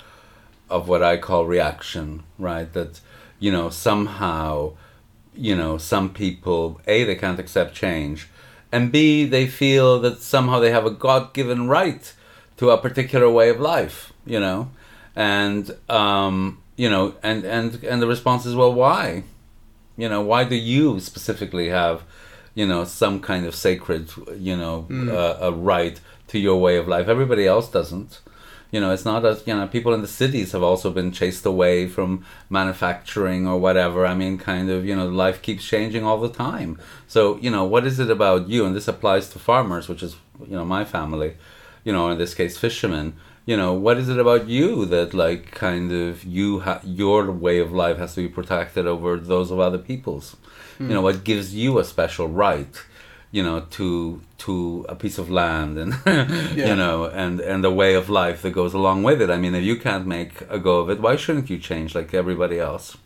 of 0.69 0.89
what 0.89 1.01
I 1.03 1.17
call 1.17 1.47
reaction, 1.47 2.25
right? 2.41 2.71
That, 2.73 3.01
you 3.39 3.53
know, 3.53 3.71
somehow, 3.71 4.73
you 5.33 5.55
know, 5.55 5.79
some 5.79 6.11
people, 6.13 6.81
A, 6.89 7.05
they 7.05 7.15
can't 7.15 7.39
accept 7.39 7.73
change, 7.75 8.29
and 8.73 8.91
B, 8.91 9.25
they 9.25 9.47
feel 9.47 10.01
that 10.01 10.21
somehow 10.23 10.59
they 10.59 10.73
have 10.73 10.87
a 10.87 10.91
God 10.91 11.33
given 11.33 11.69
right 11.69 12.13
to 12.59 12.71
a 12.71 12.79
particular 12.79 13.29
way 13.31 13.49
of 13.51 13.61
life, 13.61 14.13
you 14.25 14.41
know? 14.41 14.71
And, 15.15 15.71
um, 15.89 16.59
you 16.77 16.91
know, 16.91 17.15
and, 17.23 17.45
and, 17.45 17.83
and 17.85 18.03
the 18.03 18.07
response 18.07 18.45
is, 18.47 18.55
well, 18.55 18.73
why? 18.73 19.25
You 19.97 20.09
know, 20.09 20.21
why 20.21 20.45
do 20.45 20.55
you 20.57 21.01
specifically 21.01 21.69
have, 21.71 22.03
you 22.55 22.67
know, 22.67 22.85
some 22.85 23.21
kind 23.21 23.47
of 23.47 23.55
sacred, 23.55 24.11
you 24.37 24.57
know, 24.57 24.87
Mm. 24.91 25.09
uh, 25.11 25.37
a 25.41 25.53
right 25.53 25.99
to 26.29 26.39
your 26.39 26.61
way 26.61 26.77
of 26.77 26.87
life? 26.87 27.09
Everybody 27.09 27.47
else 27.47 27.69
doesn't. 27.71 28.21
You 28.73 28.81
know, 28.81 28.91
it's 28.93 29.05
not 29.05 29.25
as 29.25 29.47
you 29.47 29.55
know, 29.55 29.67
people 29.69 29.95
in 29.95 30.03
the 30.03 30.09
cities 30.09 30.53
have 30.53 30.62
also 30.62 30.90
been 30.90 31.12
chased 31.12 31.47
away 31.47 31.87
from 31.87 32.27
manufacturing 32.51 33.47
or 33.47 33.59
whatever. 33.59 34.05
I 34.05 34.14
mean, 34.14 34.38
kind 34.38 34.69
of, 34.71 34.85
you 34.85 34.95
know, 34.97 35.07
life 35.09 35.40
keeps 35.40 35.64
changing 35.64 36.05
all 36.05 36.21
the 36.21 36.29
time. 36.29 36.79
So, 37.07 37.37
you 37.38 37.51
know, 37.51 37.64
what 37.64 37.87
is 37.87 37.99
it 38.01 38.11
about 38.11 38.49
you? 38.49 38.66
And 38.66 38.75
this 38.75 38.88
applies 38.88 39.31
to 39.31 39.38
farmers, 39.38 39.88
which 39.88 40.03
is, 40.03 40.16
you 40.40 40.57
know, 40.57 40.64
my 40.64 40.85
family, 40.85 41.37
you 41.87 41.92
know, 41.94 42.05
in 42.12 42.18
this 42.18 42.35
case, 42.40 42.55
fishermen. 42.66 43.07
You 43.51 43.57
know, 43.57 43.72
what 43.87 43.96
is 44.03 44.09
it 44.14 44.18
about 44.18 44.44
you 44.57 44.70
that, 44.94 45.14
like, 45.14 45.44
kind 45.53 45.88
of, 45.92 46.25
you 46.25 46.49
ha- 46.66 46.81
your 47.03 47.31
way 47.31 47.57
of 47.61 47.70
life 47.85 47.96
has 48.03 48.14
to 48.16 48.20
be 48.27 48.29
protected 48.38 48.85
over 48.94 49.11
those 49.33 49.49
of 49.53 49.59
other 49.61 49.79
people's? 49.90 50.37
You 50.81 50.88
know, 50.94 51.01
what 51.09 51.22
gives 51.31 51.55
you 51.62 51.79
a 51.79 51.85
special 51.85 52.29
right? 52.46 52.75
you 53.33 53.42
know 53.42 53.59
to 53.79 54.20
to 54.38 54.87
a 54.88 54.94
piece 54.94 55.18
of 55.22 55.29
land 55.29 55.77
and 55.83 55.92
Yeah. 56.07 56.68
you 56.70 56.77
know 56.83 56.96
and 57.22 57.40
and 57.40 57.59
the 57.68 57.75
way 57.83 57.92
of 58.01 58.09
life 58.09 58.38
that 58.42 58.53
goes 58.61 58.72
along 58.81 59.03
with 59.09 59.20
it 59.25 59.31
i 59.31 59.37
mean 59.42 59.55
if 59.61 59.64
you 59.70 59.77
can't 59.87 60.07
make 60.07 60.33
a 60.49 60.59
go 60.68 60.75
of 60.83 60.87
it 60.92 60.99
why 61.01 61.16
shouldn't 61.16 61.51
you 61.51 61.59
change 61.70 61.90
like 61.99 62.11
everybody 62.22 62.59
else 62.70 62.96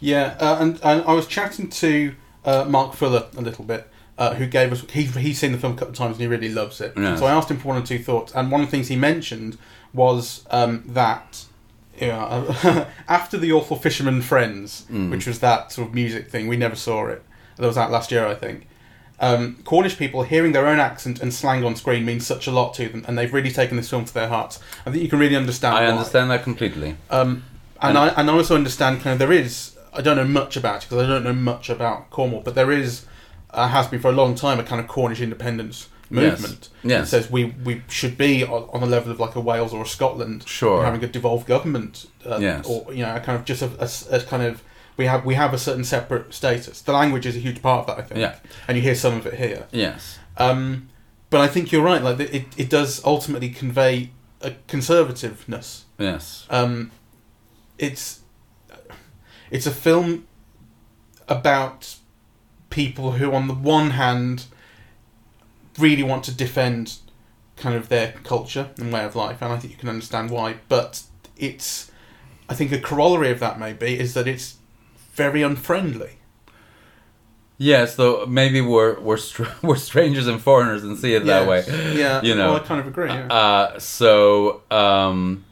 Yeah, 0.00 0.26
uh, 0.40 0.56
and, 0.62 0.80
and 0.82 0.98
I 1.10 1.12
was 1.12 1.26
chatting 1.26 1.68
to 1.84 2.14
uh, 2.50 2.64
Mark 2.76 2.94
Fuller 2.94 3.24
a 3.36 3.42
little 3.48 3.64
bit, 3.72 3.82
uh, 4.20 4.34
who 4.34 4.46
gave 4.46 4.70
us 4.72 4.84
he 4.92 5.02
he's 5.04 5.38
seen 5.40 5.50
the 5.52 5.58
film 5.58 5.72
a 5.72 5.76
couple 5.76 5.90
of 5.92 5.96
times 5.98 6.12
and 6.16 6.20
he 6.20 6.26
really 6.28 6.48
loves 6.50 6.80
it. 6.80 6.92
Yes. 6.96 7.18
So 7.18 7.26
I 7.26 7.32
asked 7.32 7.50
him 7.50 7.58
for 7.58 7.68
one 7.68 7.82
or 7.82 7.86
two 7.86 7.98
thoughts, 7.98 8.32
and 8.34 8.52
one 8.52 8.60
of 8.60 8.66
the 8.68 8.70
things 8.70 8.86
he 8.88 8.96
mentioned 8.96 9.58
was 9.92 10.44
um, 10.50 10.84
that. 10.86 11.44
Yeah, 11.98 12.86
after 13.08 13.36
the 13.36 13.52
awful 13.52 13.76
Fisherman 13.76 14.22
Friends, 14.22 14.86
Mm. 14.90 15.10
which 15.10 15.26
was 15.26 15.40
that 15.40 15.70
sort 15.72 15.88
of 15.88 15.94
music 15.94 16.30
thing, 16.30 16.48
we 16.48 16.56
never 16.56 16.74
saw 16.76 17.06
it. 17.08 17.22
That 17.56 17.66
was 17.66 17.76
out 17.76 17.90
last 17.90 18.10
year, 18.10 18.26
I 18.26 18.34
think. 18.34 18.66
Um, 19.20 19.58
Cornish 19.64 19.98
people 19.98 20.22
hearing 20.22 20.52
their 20.52 20.66
own 20.66 20.78
accent 20.80 21.20
and 21.20 21.32
slang 21.34 21.62
on 21.62 21.76
screen 21.76 22.06
means 22.06 22.26
such 22.26 22.46
a 22.46 22.50
lot 22.50 22.72
to 22.74 22.88
them, 22.88 23.04
and 23.06 23.18
they've 23.18 23.32
really 23.34 23.50
taken 23.50 23.76
this 23.76 23.90
film 23.90 24.06
to 24.06 24.14
their 24.14 24.28
hearts. 24.28 24.58
I 24.86 24.90
think 24.90 25.02
you 25.02 25.10
can 25.10 25.18
really 25.18 25.36
understand. 25.36 25.76
i 25.76 25.82
why. 25.84 25.90
understand 25.90 26.30
that 26.30 26.42
completely 26.42 26.96
Um, 27.10 27.44
and, 27.82 27.96
And- 27.96 27.98
I 27.98 28.08
and 28.18 28.30
I 28.30 28.32
also 28.32 28.54
understand 28.54 29.02
kind 29.02 29.12
of 29.12 29.18
there 29.18 29.32
is 29.32 29.76
I 29.92 30.00
don't 30.00 30.16
know 30.16 30.24
much 30.24 30.56
about 30.56 30.84
it 30.84 30.88
because 30.88 31.04
I 31.04 31.06
don't 31.08 31.24
know 31.24 31.34
much 31.34 31.68
about 31.68 32.08
Cornwall, 32.08 32.40
but 32.40 32.54
there 32.54 32.72
is 32.72 33.04
uh, 33.52 33.68
has 33.68 33.86
been 33.88 34.00
for 34.00 34.08
a 34.08 34.12
long 34.12 34.34
time 34.34 34.58
a 34.60 34.62
kind 34.62 34.80
of 34.80 34.86
Cornish 34.88 35.20
independence 35.20 35.88
movement. 36.08 36.70
Yes. 36.82 37.10
that 37.10 37.22
says 37.22 37.30
we 37.30 37.44
we 37.64 37.82
should 37.88 38.18
be 38.18 38.44
on, 38.44 38.80
the 38.80 38.86
level 38.86 39.12
of 39.12 39.20
like 39.20 39.36
a 39.36 39.40
Wales 39.40 39.72
or 39.72 39.82
a 39.82 39.86
Scotland, 39.86 40.46
Sure. 40.48 40.84
having 40.84 41.02
a 41.04 41.06
devolved 41.06 41.46
government, 41.46 42.06
uh, 42.26 42.38
Yes. 42.40 42.66
or 42.66 42.92
you 42.92 43.04
know, 43.04 43.14
a 43.14 43.20
kind 43.20 43.38
of 43.38 43.44
just 43.44 43.62
a 43.62 44.20
kind 44.28 44.42
of 44.42 44.62
we 44.96 45.06
have 45.06 45.24
we 45.24 45.34
have 45.34 45.54
a 45.54 45.58
certain 45.58 45.84
separate 45.84 46.34
status. 46.34 46.80
The 46.82 46.92
language 46.92 47.26
is 47.26 47.36
a 47.36 47.38
huge 47.38 47.62
part 47.62 47.80
of 47.80 47.86
that, 47.86 47.98
I 47.98 48.06
think. 48.06 48.20
Yeah. 48.20 48.36
and 48.66 48.76
you 48.76 48.82
hear 48.82 48.94
some 48.96 49.14
of 49.16 49.26
it 49.26 49.34
here. 49.34 49.66
yes 49.70 50.18
Um, 50.36 50.88
but 51.30 51.40
I 51.40 51.46
think 51.46 51.70
you're 51.70 51.82
right. 51.84 52.02
Like 52.02 52.18
it, 52.20 52.46
it 52.56 52.68
does 52.68 53.00
ultimately 53.04 53.50
convey 53.50 54.10
a 54.42 54.52
conservativeness 54.68 55.82
yes 55.98 56.46
um, 56.50 56.90
it's 57.78 58.20
it's 59.50 59.66
a 59.66 59.70
film 59.70 60.26
about 61.28 61.96
people 62.70 63.12
who, 63.12 63.32
on 63.32 63.46
the 63.48 63.54
one 63.54 63.90
hand, 63.90 64.44
really 65.78 66.02
want 66.02 66.24
to 66.24 66.32
defend 66.34 66.98
kind 67.56 67.74
of 67.76 67.88
their 67.88 68.12
culture 68.24 68.70
and 68.78 68.92
way 68.92 69.04
of 69.04 69.14
life, 69.14 69.42
and 69.42 69.52
I 69.52 69.58
think 69.58 69.72
you 69.72 69.78
can 69.78 69.88
understand 69.88 70.30
why. 70.30 70.56
But 70.68 71.02
it's, 71.36 71.90
I 72.48 72.54
think, 72.54 72.72
a 72.72 72.78
corollary 72.80 73.30
of 73.30 73.40
that 73.40 73.58
maybe 73.58 73.98
is 73.98 74.14
that 74.14 74.26
it's 74.26 74.56
very 75.14 75.42
unfriendly. 75.42 76.12
yes 77.58 77.94
though 77.96 78.24
maybe 78.26 78.60
we're 78.62 78.98
we're 79.00 79.18
str- 79.18 79.52
we're 79.62 79.76
strangers 79.76 80.26
and 80.26 80.40
foreigners 80.40 80.82
and 80.82 80.96
see 80.98 81.12
it 81.14 81.26
that 81.26 81.46
way 81.46 81.62
Yeah, 81.94 82.22
you 82.28 82.34
know 82.34 82.52
Well, 82.54 82.62
I 82.62 82.66
kind 82.66 82.80
of 82.80 82.86
agree. 82.86 83.08
Yeah. 83.08 83.26
uh 83.26 83.78
so 83.78 84.62
um 84.70 85.44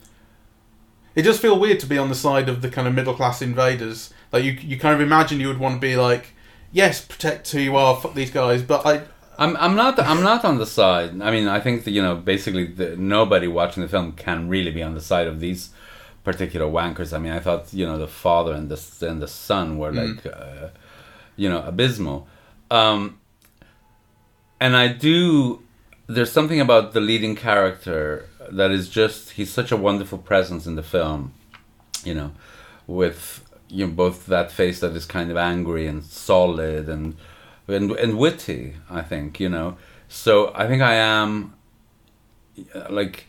It 1.14 1.22
does 1.22 1.38
feel 1.38 1.58
weird 1.60 1.80
to 1.80 1.86
be 1.86 1.98
on 1.98 2.08
the 2.08 2.14
side 2.14 2.48
of 2.48 2.62
the 2.62 2.70
kind 2.70 2.88
of 2.88 2.94
middle 2.94 3.12
class 3.14 3.42
invaders. 3.42 4.14
Like 4.32 4.44
you, 4.44 4.52
you 4.52 4.78
kind 4.78 4.94
of 4.94 5.00
imagine 5.02 5.38
you 5.40 5.48
would 5.48 5.58
want 5.58 5.74
to 5.74 5.80
be 5.80 5.96
like, 5.96 6.32
yes, 6.72 7.04
protect 7.04 7.50
who 7.50 7.60
you 7.60 7.76
are, 7.76 7.96
fuck 7.96 8.14
these 8.14 8.30
guys. 8.30 8.62
But 8.62 8.86
I, 8.86 9.02
I'm 9.38 9.56
I'm 9.56 9.76
not 9.76 9.98
I'm 9.98 10.22
not 10.22 10.44
on 10.44 10.58
the 10.58 10.66
side. 10.66 11.20
I 11.22 11.30
mean, 11.30 11.48
I 11.48 11.60
think 11.60 11.84
that, 11.84 11.92
you 11.92 12.02
know 12.02 12.16
basically 12.16 12.66
the, 12.66 12.96
nobody 12.96 13.46
watching 13.46 13.82
the 13.82 13.88
film 13.88 14.12
can 14.12 14.48
really 14.48 14.70
be 14.70 14.82
on 14.82 14.94
the 14.94 15.00
side 15.00 15.26
of 15.26 15.40
these 15.40 15.70
particular 16.24 16.66
wankers. 16.66 17.12
I 17.14 17.18
mean, 17.18 17.32
I 17.32 17.40
thought 17.40 17.72
you 17.72 17.86
know 17.86 17.98
the 17.98 18.08
father 18.08 18.52
and 18.52 18.68
the 18.68 19.06
and 19.06 19.22
the 19.22 19.28
son 19.28 19.78
were 19.78 19.92
like 19.92 20.26
uh, 20.26 20.68
you 21.36 21.48
know 21.48 21.62
abysmal. 21.62 22.26
Um, 22.70 23.20
and 24.60 24.76
I 24.76 24.88
do. 24.88 25.62
There's 26.06 26.32
something 26.32 26.60
about 26.60 26.92
the 26.92 27.00
leading 27.00 27.36
character 27.36 28.28
that 28.50 28.70
is 28.70 28.88
just 28.88 29.32
he's 29.32 29.52
such 29.52 29.70
a 29.70 29.76
wonderful 29.76 30.18
presence 30.18 30.66
in 30.66 30.74
the 30.74 30.82
film. 30.82 31.32
You 32.04 32.14
know, 32.14 32.32
with 32.86 33.47
you 33.68 33.86
know 33.86 33.92
both 33.92 34.26
that 34.26 34.50
face 34.50 34.80
that 34.80 34.96
is 34.96 35.04
kind 35.06 35.30
of 35.30 35.36
angry 35.36 35.86
and 35.86 36.04
solid 36.04 36.88
and 36.88 37.16
and 37.66 37.90
and 37.92 38.18
witty. 38.18 38.76
I 38.90 39.02
think 39.02 39.40
you 39.40 39.48
know. 39.48 39.76
So 40.08 40.52
I 40.54 40.66
think 40.66 40.82
I 40.82 40.94
am 40.94 41.54
like 42.90 43.26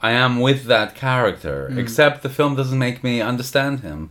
I 0.00 0.12
am 0.12 0.40
with 0.40 0.64
that 0.64 0.94
character. 0.94 1.72
Except 1.76 2.22
the 2.22 2.28
film 2.28 2.54
doesn't 2.56 2.78
make 2.78 3.02
me 3.02 3.20
understand 3.20 3.80
him. 3.80 4.10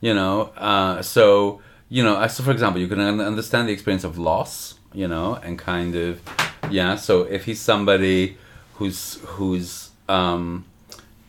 You 0.00 0.14
know. 0.14 0.52
Uh, 0.56 1.02
so 1.02 1.60
you 1.88 2.02
know. 2.02 2.26
So 2.28 2.42
for 2.42 2.50
example, 2.50 2.80
you 2.80 2.88
can 2.88 3.00
understand 3.20 3.68
the 3.68 3.72
experience 3.72 4.04
of 4.04 4.18
loss. 4.18 4.78
you 4.94 5.08
know, 5.08 5.34
and 5.42 5.58
kind 5.58 5.94
of 5.94 6.20
yeah. 6.70 6.96
So 6.96 7.22
if 7.22 7.44
he's 7.44 7.60
somebody 7.60 8.36
who's 8.74 9.18
who's 9.24 9.90
um, 10.08 10.64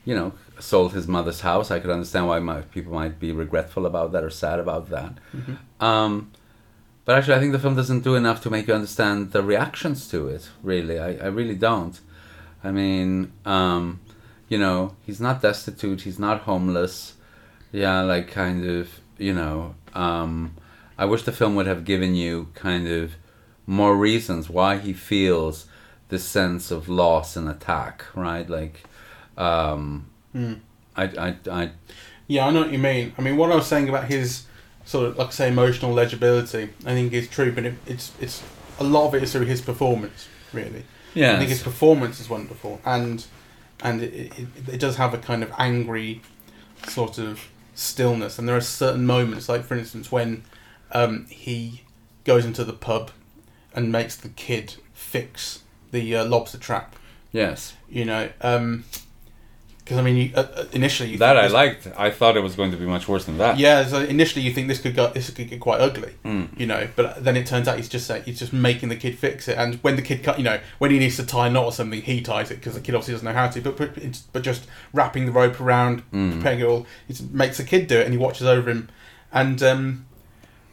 you 0.06 0.16
know 0.16 0.34
sold 0.64 0.94
his 0.94 1.08
mother's 1.08 1.42
house, 1.42 1.70
I 1.70 1.80
could 1.80 1.90
understand 1.90 2.28
why 2.28 2.40
my, 2.40 2.62
people 2.62 2.94
might 2.94 3.20
be 3.20 3.32
regretful 3.32 3.86
about 3.86 4.14
that 4.14 4.24
or 4.24 4.30
sad 4.30 4.60
about 4.60 4.90
that. 4.90 5.14
Um, 5.80 6.32
but 7.06 7.18
actually, 7.18 7.36
I 7.36 7.40
think 7.40 7.52
the 7.52 7.60
film 7.60 7.76
doesn't 7.76 8.04
do 8.04 8.16
enough 8.16 8.42
to 8.44 8.50
make 8.50 8.68
you 8.68 8.74
understand 8.74 9.32
the 9.32 9.44
reactions 9.44 10.08
to 10.10 10.30
it. 10.30 10.50
Really, 10.64 11.00
I, 11.00 11.16
I 11.16 11.28
really 11.28 11.56
don't. 11.56 12.00
I 12.64 12.72
mean, 12.72 13.34
um, 13.46 14.00
you 14.48 14.58
know, 14.58 14.96
he's 15.06 15.20
not 15.20 15.42
destitute. 15.42 16.02
He's 16.02 16.18
not 16.18 16.42
homeless. 16.42 17.16
Yeah, 17.74 18.02
like 18.02 18.30
kind 18.32 18.66
of, 18.66 19.02
you 19.18 19.34
know. 19.34 19.76
Um, 19.94 20.56
I 20.98 21.06
wish 21.06 21.24
the 21.24 21.34
film 21.34 21.56
would 21.56 21.68
have 21.68 21.84
given 21.84 22.16
you 22.16 22.48
kind 22.54 22.88
of 22.88 23.16
more 23.68 23.96
reasons 23.98 24.50
why 24.50 24.78
he 24.78 24.94
feels 24.94 25.66
this 26.08 26.24
sense 26.24 26.72
of 26.72 26.88
loss 26.88 27.36
and 27.36 27.50
attack, 27.50 28.06
right? 28.16 28.50
Like, 28.50 28.84
um, 29.38 30.08
Hmm. 30.34 30.54
I, 30.96 31.04
I, 31.04 31.36
I, 31.50 31.72
Yeah, 32.28 32.48
I 32.48 32.52
know 32.52 32.62
what 32.62 32.72
you 32.72 32.78
mean. 32.80 33.14
I 33.18 33.22
mean, 33.22 33.38
what 33.38 33.52
I 33.52 33.56
was 33.56 33.68
saying 33.68 33.90
about 33.90 34.06
his 34.06 34.46
sort 34.86 35.08
of, 35.08 35.18
like 35.18 35.30
I 35.30 35.32
say, 35.32 35.48
emotional 35.48 35.94
legibility, 35.94 36.70
I 36.86 36.94
think 36.94 37.14
is 37.14 37.28
true, 37.28 37.52
but 37.52 37.66
it, 37.66 37.76
it's 37.86 38.12
it's 38.20 38.44
a 38.80 38.84
lot 38.84 39.08
of 39.08 39.16
it 39.16 39.24
is 39.24 39.32
through 39.32 39.46
his 39.46 39.62
performance, 39.62 40.28
really. 40.52 40.84
yeah, 41.14 41.36
I 41.36 41.38
think 41.38 41.50
his 41.50 41.64
performance 41.64 42.20
is 42.20 42.30
wonderful, 42.30 42.82
and 42.86 43.26
and 43.82 44.02
it, 44.02 44.38
it, 44.38 44.48
it 44.74 44.80
does 44.80 44.98
have 44.98 45.14
a 45.14 45.18
kind 45.18 45.44
of 45.44 45.52
angry 45.58 46.22
sort 46.88 47.18
of 47.18 47.48
stillness. 47.76 48.38
And 48.40 48.48
there 48.48 48.56
are 48.56 48.62
certain 48.62 49.06
moments, 49.06 49.50
like 49.50 49.64
for 49.64 49.76
instance, 49.76 50.12
when 50.12 50.44
um, 50.92 51.26
he 51.28 51.84
goes 52.24 52.46
into 52.46 52.64
the 52.64 52.74
pub 52.74 53.12
and 53.74 53.92
makes 53.92 54.16
the 54.16 54.30
kid 54.30 54.76
fix 54.94 55.64
the 55.92 56.16
uh, 56.16 56.26
lobster 56.26 56.58
trap. 56.58 56.96
yes. 57.32 57.74
You 57.90 58.06
know, 58.06 58.30
because 59.84 59.98
I 59.98 60.02
mean, 60.02 60.16
you, 60.16 60.32
uh, 60.34 60.40
uh, 60.56 60.66
initially 60.72 61.10
you 61.10 61.18
That 61.18 61.36
I 61.38 61.44
this- 61.44 61.52
liked. 61.54 61.88
I 61.98 62.10
thought 62.10 62.38
it 62.38 62.40
was 62.40 62.56
going 62.56 62.72
to 62.72 62.78
be 62.78 62.86
much 62.86 63.08
worse 63.10 63.26
than 63.26 63.38
that. 63.40 63.58
Yeah, 63.60 63.86
so 63.86 64.00
initially 64.00 64.42
you 64.46 64.54
think 64.54 64.70
this 64.70 64.80
could 64.80 64.96
go, 64.96 65.10
this 65.10 65.30
could 65.30 65.50
get 65.50 65.60
quite 65.60 65.82
ugly, 65.82 66.14
Mm. 66.24 66.48
you 66.58 66.66
know, 66.66 66.88
but 66.96 67.22
then 67.24 67.36
it 67.36 67.46
turns 67.46 67.68
out 67.68 67.76
he's 67.78 67.90
just 67.90 68.10
he's 68.26 68.40
just 68.40 68.54
making 68.54 68.88
the 68.90 68.96
kid 68.96 69.18
fix 69.20 69.48
it, 69.50 69.58
and 69.58 69.76
when 69.82 69.96
the 69.98 70.02
kid 70.02 70.24
cut, 70.24 70.38
you 70.38 70.44
know, 70.46 70.60
when 70.80 70.92
he 70.92 71.00
needs 71.00 71.18
to 71.18 71.26
tie 71.26 71.48
a 71.48 71.50
knot 71.50 71.66
or 71.66 71.72
something, 71.74 72.02
he 72.02 72.22
ties 72.22 72.50
it 72.50 72.56
because 72.56 72.76
the 72.76 72.80
kid 72.82 72.96
obviously 72.96 73.14
doesn't 73.16 73.26
know 73.26 73.34
how 73.34 73.48
to, 73.50 73.60
but 73.62 73.76
but, 73.78 74.22
but 74.32 74.42
just 74.42 74.68
wrapping 74.94 75.26
the 75.26 75.32
rope 75.34 75.60
around, 75.60 76.04
Mm. 76.14 76.34
preparing 76.36 76.60
it 76.62 76.66
all, 76.66 76.86
it 77.10 77.22
makes 77.32 77.58
the 77.58 77.64
kid 77.64 77.88
do 77.88 77.98
it, 78.00 78.06
and 78.06 78.14
he 78.14 78.18
watches 78.18 78.48
over 78.48 78.70
him, 78.70 78.88
and 79.34 79.62
um, 79.62 80.06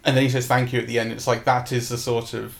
and 0.05 0.17
then 0.17 0.23
he 0.23 0.31
says 0.31 0.47
thank 0.47 0.73
you 0.73 0.79
at 0.81 0.87
the 0.87 0.99
end. 1.01 1.11
It's 1.11 1.27
like 1.27 1.45
that 1.45 1.73
is 1.73 1.89
the 1.89 1.99
sort 1.99 2.33
of 2.33 2.60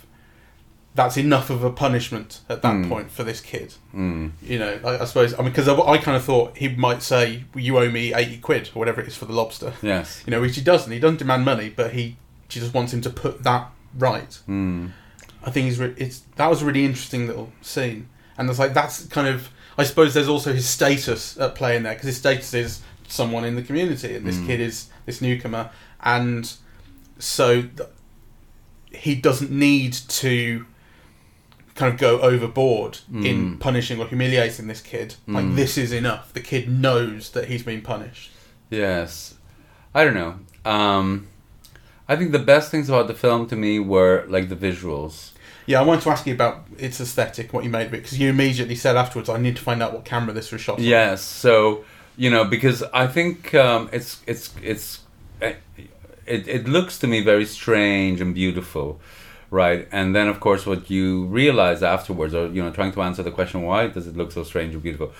that's 0.95 1.17
enough 1.17 1.51
of 1.51 1.63
a 1.63 1.71
punishment 1.71 2.41
at 2.49 2.63
that 2.63 2.75
Mm. 2.75 2.89
point 2.89 3.11
for 3.13 3.23
this 3.23 3.41
kid. 3.41 3.75
Mm. 3.95 4.33
You 4.43 4.59
know, 4.59 4.81
I, 4.85 4.99
I 4.99 5.05
suppose. 5.05 5.33
I 5.35 5.39
mean, 5.39 5.47
because 5.51 5.69
I, 5.69 5.75
I 5.79 5.99
kind 5.99 6.17
of 6.17 6.25
thought 6.25 6.57
he 6.57 6.69
might 6.69 7.03
say, 7.03 7.45
"You 7.55 7.79
owe 7.79 7.91
me 7.91 8.13
eighty 8.13 8.39
quid 8.39 8.71
or 8.75 8.79
whatever 8.81 9.01
it 9.01 9.07
is 9.09 9.17
for 9.17 9.27
the 9.27 9.33
lobster." 9.33 9.73
Yes. 9.83 10.23
You 10.27 10.33
know, 10.33 10.41
which 10.41 10.57
he 10.57 10.63
doesn't. 10.63 10.91
He 10.93 10.99
doesn't 10.99 11.19
demand 11.19 11.45
money, 11.45 11.69
but 11.71 11.93
he 11.93 12.17
she 12.49 12.59
just 12.61 12.75
wants 12.75 12.93
him 12.93 13.01
to 13.03 13.11
put 13.11 13.43
that 13.45 13.71
right. 13.97 14.39
Mm. 14.49 14.91
I 15.45 15.51
think 15.51 15.67
he's 15.67 15.79
re- 15.79 15.95
it's 15.97 16.23
that 16.37 16.49
was 16.51 16.61
a 16.63 16.65
really 16.67 16.85
interesting 16.85 17.27
little 17.29 17.53
scene, 17.63 18.09
and 18.37 18.51
it's 18.51 18.59
like 18.59 18.75
that's 18.75 19.07
kind 19.07 19.29
of 19.29 19.49
I 19.79 19.85
suppose 19.85 20.13
there's 20.13 20.29
also 20.29 20.53
his 20.53 20.69
status 20.69 21.39
at 21.39 21.55
play 21.55 21.77
in 21.77 21.85
there 21.85 21.95
because 21.95 22.09
his 22.09 22.17
status 22.19 22.53
is 22.53 22.83
someone 23.07 23.45
in 23.45 23.55
the 23.55 23.63
community, 23.63 24.17
and 24.17 24.27
this 24.27 24.37
Mm. 24.37 24.47
kid 24.49 24.61
is 24.61 24.89
this 25.07 25.21
newcomer, 25.23 25.71
and 26.03 26.53
so 27.21 27.63
th- 27.63 27.89
he 28.93 29.15
doesn't 29.15 29.51
need 29.53 29.93
to 29.93 30.67
kind 31.81 31.93
of 31.95 31.99
go 32.09 32.13
overboard 32.31 32.93
in 33.29 33.37
Mm. 33.57 33.59
punishing 33.61 33.97
or 34.01 34.07
humiliating 34.07 34.67
this 34.73 34.83
kid. 34.93 35.09
Like 35.37 35.45
Mm. 35.47 35.57
this 35.57 35.73
is 35.85 35.91
enough. 36.03 36.25
The 36.39 36.45
kid 36.53 36.65
knows 36.85 37.31
that 37.35 37.45
he's 37.51 37.65
been 37.71 37.83
punished. 37.93 38.31
Yes. 38.71 39.35
I 39.95 40.05
don't 40.05 40.15
know. 40.23 40.35
Um, 40.79 41.07
I 42.11 42.17
think 42.17 42.33
the 42.33 42.45
best 42.55 42.71
things 42.71 42.89
about 42.89 43.07
the 43.09 43.15
film 43.27 43.47
to 43.49 43.57
me 43.57 43.73
were 43.95 44.25
like 44.29 44.47
the 44.55 44.61
visuals. 44.69 45.31
Yeah, 45.67 45.81
I 45.83 45.85
wanted 45.89 46.03
to 46.05 46.11
ask 46.11 46.27
you 46.27 46.35
about 46.35 46.57
its 46.87 47.01
aesthetic, 47.01 47.53
what 47.53 47.63
you 47.65 47.71
made 47.71 47.87
of 47.87 47.95
it, 47.95 48.03
because 48.03 48.19
you 48.19 48.29
immediately 48.37 48.75
said 48.85 48.95
afterwards, 48.97 49.29
"I 49.29 49.39
need 49.39 49.57
to 49.57 49.63
find 49.63 49.81
out 49.83 49.93
what 49.95 50.05
camera 50.05 50.33
this 50.35 50.51
was 50.53 50.61
shot." 50.61 50.79
on." 50.79 50.85
Yes. 50.85 51.23
So 51.23 51.85
you 52.17 52.29
know, 52.35 52.45
because 52.57 52.79
I 53.03 53.07
think 53.17 53.55
um, 53.55 53.89
it's 53.93 54.11
it's 54.27 54.45
it's 54.73 54.87
eh, 55.41 55.55
it 56.27 56.43
it 56.57 56.63
looks 56.69 56.99
to 57.03 57.07
me 57.07 57.19
very 57.33 57.47
strange 57.47 58.21
and 58.21 58.35
beautiful, 58.35 59.01
right? 59.51 59.89
And 59.93 60.15
then 60.15 60.29
of 60.29 60.41
course, 60.41 60.67
what 60.67 60.91
you 60.91 61.27
realize 61.27 61.83
afterwards, 61.83 62.35
or 62.35 62.47
you 62.49 62.63
know, 62.63 62.71
trying 62.71 62.93
to 62.93 63.03
answer 63.03 63.23
the 63.23 63.31
question, 63.31 63.63
why 63.63 63.89
does 63.89 64.07
it 64.07 64.17
look 64.17 64.33
so 64.33 64.45
strange 64.45 64.75
and 64.75 64.83
beautiful? 64.83 65.13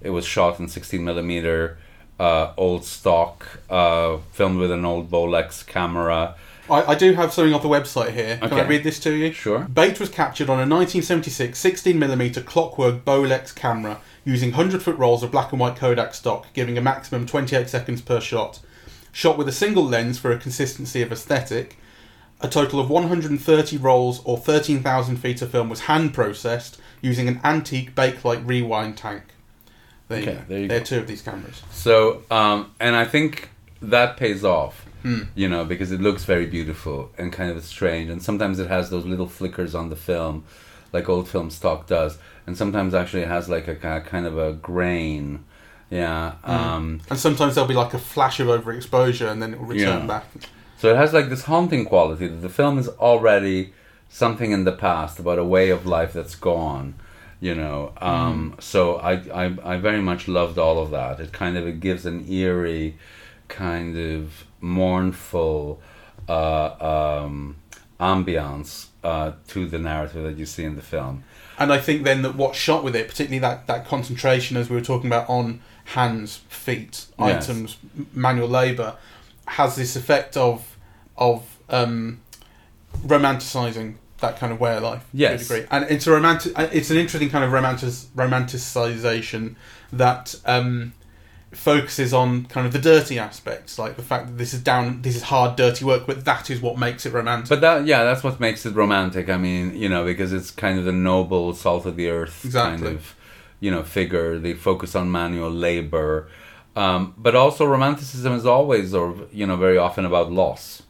It 0.00 0.10
was 0.10 0.24
shot 0.24 0.60
in 0.60 0.68
16 0.68 1.04
millimeter, 1.04 1.78
uh, 2.20 2.52
old 2.56 2.84
stock, 2.84 3.46
uh, 3.68 4.18
filmed 4.32 4.58
with 4.58 4.70
an 4.70 4.84
old 4.84 5.10
Bolex 5.10 5.66
camera. 5.66 6.36
I, 6.70 6.92
I 6.92 6.94
do 6.94 7.14
have 7.14 7.32
something 7.32 7.54
off 7.54 7.62
the 7.62 7.68
website 7.68 8.12
here. 8.12 8.36
Can 8.38 8.52
I 8.52 8.66
read 8.66 8.84
this 8.84 8.98
to 9.00 9.12
you? 9.12 9.32
Sure. 9.32 9.60
Bait 9.60 9.98
was 9.98 10.10
captured 10.10 10.50
on 10.50 10.58
a 10.58 10.68
1976 10.68 11.60
16mm 11.60 12.44
clockwork 12.44 13.04
Bolex 13.04 13.54
camera 13.54 14.00
using 14.24 14.50
100 14.50 14.82
foot 14.82 14.96
rolls 14.98 15.22
of 15.22 15.30
black 15.30 15.52
and 15.52 15.60
white 15.60 15.76
Kodak 15.76 16.12
stock, 16.12 16.46
giving 16.52 16.76
a 16.76 16.82
maximum 16.82 17.26
28 17.26 17.68
seconds 17.68 18.02
per 18.02 18.20
shot. 18.20 18.60
Shot 19.12 19.38
with 19.38 19.48
a 19.48 19.52
single 19.52 19.84
lens 19.84 20.18
for 20.18 20.30
a 20.30 20.38
consistency 20.38 21.00
of 21.00 21.10
aesthetic. 21.10 21.78
A 22.40 22.48
total 22.48 22.78
of 22.78 22.88
130 22.88 23.76
rolls 23.78 24.20
or 24.24 24.36
13,000 24.38 25.16
feet 25.16 25.42
of 25.42 25.50
film 25.50 25.68
was 25.68 25.80
hand 25.80 26.14
processed 26.14 26.78
using 27.02 27.26
an 27.28 27.40
antique 27.42 27.94
Bakelite 27.94 28.46
rewind 28.46 28.96
tank. 28.96 29.22
There 30.08 30.20
you 30.20 30.28
Okay, 30.28 30.34
go. 30.38 30.44
there 30.48 30.58
you 30.60 30.68
there 30.68 30.78
go. 30.78 30.82
are 30.82 30.86
two 30.86 30.98
of 30.98 31.06
these 31.08 31.20
cameras. 31.22 31.62
So, 31.72 32.22
um, 32.30 32.70
and 32.78 32.94
I 32.96 33.04
think 33.04 33.50
that 33.82 34.16
pays 34.16 34.44
off, 34.44 34.84
Hmm. 35.02 35.22
you 35.34 35.48
know, 35.48 35.64
because 35.64 35.90
it 35.92 36.00
looks 36.00 36.24
very 36.24 36.46
beautiful 36.46 37.10
and 37.18 37.32
kind 37.32 37.50
of 37.50 37.62
strange. 37.64 38.08
And 38.10 38.22
sometimes 38.22 38.58
it 38.58 38.68
has 38.68 38.90
those 38.90 39.04
little 39.04 39.28
flickers 39.28 39.74
on 39.74 39.90
the 39.90 39.96
film, 39.96 40.44
like 40.92 41.08
old 41.08 41.28
film 41.28 41.50
stock 41.50 41.86
does. 41.88 42.18
And 42.46 42.56
sometimes 42.56 42.94
actually 42.94 43.22
it 43.22 43.28
has 43.28 43.48
like 43.48 43.66
a 43.68 43.74
ki- 43.74 44.08
kind 44.08 44.26
of 44.26 44.38
a 44.38 44.52
grain. 44.52 45.44
Yeah. 45.90 46.32
Hmm. 46.44 46.50
Um, 46.50 47.00
And 47.10 47.18
sometimes 47.18 47.54
there'll 47.56 47.68
be 47.68 47.74
like 47.74 47.94
a 47.94 47.98
flash 47.98 48.38
of 48.40 48.46
overexposure 48.46 49.28
and 49.30 49.42
then 49.42 49.54
it 49.54 49.58
will 49.60 49.66
return 49.66 50.00
Yeah. 50.02 50.06
back. 50.06 50.24
So 50.78 50.90
it 50.90 50.96
has 50.96 51.12
like 51.12 51.28
this 51.28 51.44
haunting 51.44 51.84
quality 51.84 52.26
that 52.28 52.36
the 52.42 52.48
film 52.48 52.78
is 52.78 52.88
already 52.88 53.72
something 54.08 54.52
in 54.52 54.64
the 54.64 54.72
past 54.72 55.18
about 55.18 55.38
a 55.38 55.44
way 55.44 55.68
of 55.70 55.84
life 55.86 56.12
that's 56.12 56.34
gone. 56.34 56.94
You 57.40 57.54
know, 57.54 57.92
um, 58.00 58.56
so 58.58 58.96
I, 58.96 59.12
I 59.44 59.56
I 59.62 59.76
very 59.76 60.02
much 60.02 60.26
loved 60.26 60.58
all 60.58 60.78
of 60.82 60.90
that. 60.90 61.20
It 61.20 61.30
kind 61.32 61.56
of 61.56 61.68
it 61.68 61.78
gives 61.78 62.04
an 62.04 62.26
eerie, 62.28 62.96
kind 63.46 63.96
of 63.96 64.44
mournful 64.60 65.80
uh, 66.28 67.22
um, 67.24 67.56
ambiance 68.00 68.86
uh, 69.04 69.32
to 69.48 69.66
the 69.68 69.78
narrative 69.78 70.24
that 70.24 70.36
you 70.36 70.46
see 70.46 70.64
in 70.64 70.76
the 70.76 70.82
film. 70.82 71.22
And 71.58 71.72
I 71.72 71.78
think 71.78 72.04
then 72.04 72.22
that 72.22 72.34
what's 72.36 72.58
shot 72.58 72.84
with 72.84 72.94
it, 72.96 73.08
particularly 73.08 73.38
that, 73.40 73.66
that 73.66 73.86
concentration, 73.86 74.56
as 74.56 74.68
we 74.70 74.76
were 74.76 74.82
talking 74.82 75.08
about, 75.08 75.28
on 75.28 75.60
hands, 75.86 76.38
feet, 76.48 77.06
Yes. 77.18 77.48
items, 77.48 77.76
manual 78.12 78.48
labour, 78.48 78.96
has 79.48 79.76
this 79.76 79.96
effect 79.96 80.36
of 80.36 80.76
of 81.16 81.58
um, 81.68 82.20
romanticising 83.06 83.94
that 84.20 84.36
kind 84.38 84.52
of 84.52 84.60
way 84.60 84.76
of 84.76 84.82
life. 84.82 85.04
Yes. 85.12 85.46
degree. 85.46 85.66
and 85.70 85.84
it's 85.90 86.06
a 86.06 86.10
romantic. 86.12 86.58
uh, 86.58 86.68
It's 86.72 86.90
an 86.90 86.96
interesting 86.96 87.30
kind 87.30 87.44
of 87.44 87.52
romantic 87.52 87.88
romanticisation 88.16 89.54
that 89.92 90.34
um, 90.44 90.92
focuses 91.52 92.12
on 92.12 92.44
kind 92.46 92.66
of 92.66 92.72
the 92.72 92.78
dirty 92.78 93.18
aspects, 93.18 93.78
like 93.78 93.96
the 93.96 94.02
fact 94.02 94.26
that 94.26 94.38
this 94.38 94.52
is 94.52 94.60
down, 94.60 95.02
this 95.02 95.16
is 95.16 95.22
hard, 95.22 95.56
dirty 95.56 95.84
work, 95.84 96.06
but 96.06 96.24
that 96.24 96.50
is 96.50 96.60
what 96.60 96.78
makes 96.78 97.06
it 97.06 97.12
romantic. 97.12 97.48
But 97.48 97.60
that 97.60 97.86
yeah, 97.86 98.04
that's 98.04 98.22
what 98.24 98.40
makes 98.40 98.66
it 98.66 98.74
romantic. 98.74 99.28
I 99.28 99.36
mean, 99.36 99.76
you 99.76 99.88
know, 99.88 100.04
because 100.04 100.32
it's 100.32 100.50
kind 100.50 100.78
of 100.78 100.84
the 100.84 100.92
noble, 100.92 101.54
salt 101.54 101.86
of 101.86 101.96
the 101.96 102.08
earth 102.10 102.44
Exactly. 102.44 102.84
kind 102.86 102.96
of, 102.96 103.14
you 103.60 103.70
know, 103.70 103.82
figure. 103.82 104.38
They 104.38 104.54
focus 104.54 104.94
on 104.94 105.10
manual 105.10 105.50
labor, 105.50 106.28
um, 106.78 107.14
but 107.16 107.34
also 107.34 107.62
romanticism 107.66 108.32
is 108.34 108.46
always, 108.46 108.94
or 108.94 109.06
you 109.32 109.46
know, 109.48 109.56
very 109.56 109.78
often 109.86 110.04
about 110.04 110.26
loss, 110.32 110.82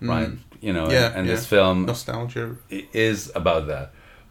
right? 0.00 0.30
You 0.60 0.72
know, 0.72 0.86
Mm. 0.86 0.92
Yeah, 0.92 1.06
and, 1.08 1.16
and 1.16 1.28
this 1.28 1.44
film 1.46 1.84
Nostalgia. 1.86 2.56
is 2.70 3.30
about 3.34 3.66
that. 3.72 3.86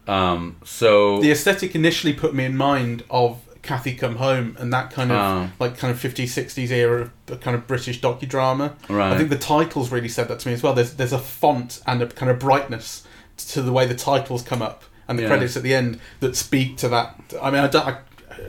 Um, 0.07 0.57
so 0.65 1.21
the 1.21 1.31
aesthetic 1.31 1.75
initially 1.75 2.13
put 2.13 2.33
me 2.33 2.43
in 2.45 2.57
mind 2.57 3.03
of 3.09 3.37
Cathy 3.61 3.93
Come 3.95 4.17
Home 4.17 4.57
and 4.59 4.73
that 4.73 4.91
kind 4.91 5.11
of 5.11 5.17
Ah. 5.17 5.49
like 5.59 5.77
kind 5.77 5.91
of 5.93 5.99
50s 5.99 6.31
60s 6.41 6.71
era 6.71 7.11
of 7.29 7.39
kind 7.39 7.55
of 7.55 7.65
British 7.67 8.01
docudrama. 8.01 8.73
Right. 8.89 9.13
I 9.13 9.17
think 9.17 9.29
the 9.29 9.37
titles 9.55 9.91
really 9.91 10.09
said 10.09 10.27
that 10.27 10.39
to 10.39 10.47
me 10.49 10.53
as 10.53 10.61
well. 10.63 10.73
There's 10.73 10.93
there's 10.95 11.13
a 11.13 11.19
font 11.19 11.81
and 11.87 12.01
a 12.01 12.07
kind 12.07 12.29
of 12.31 12.39
brightness 12.39 13.05
to 13.53 13.61
the 13.61 13.71
way 13.71 13.85
the 13.85 13.95
titles 13.95 14.41
come 14.43 14.61
up 14.61 14.83
and 15.07 15.17
the 15.17 15.23
Yeah. 15.23 15.29
credits 15.29 15.55
at 15.55 15.63
the 15.63 15.73
end 15.73 15.99
that 16.19 16.35
speak 16.35 16.75
to 16.77 16.89
that. 16.89 17.07
I 17.41 17.49
mean, 17.51 17.63
I 17.63 17.67
don't. 17.67 17.87
I, 17.87 17.97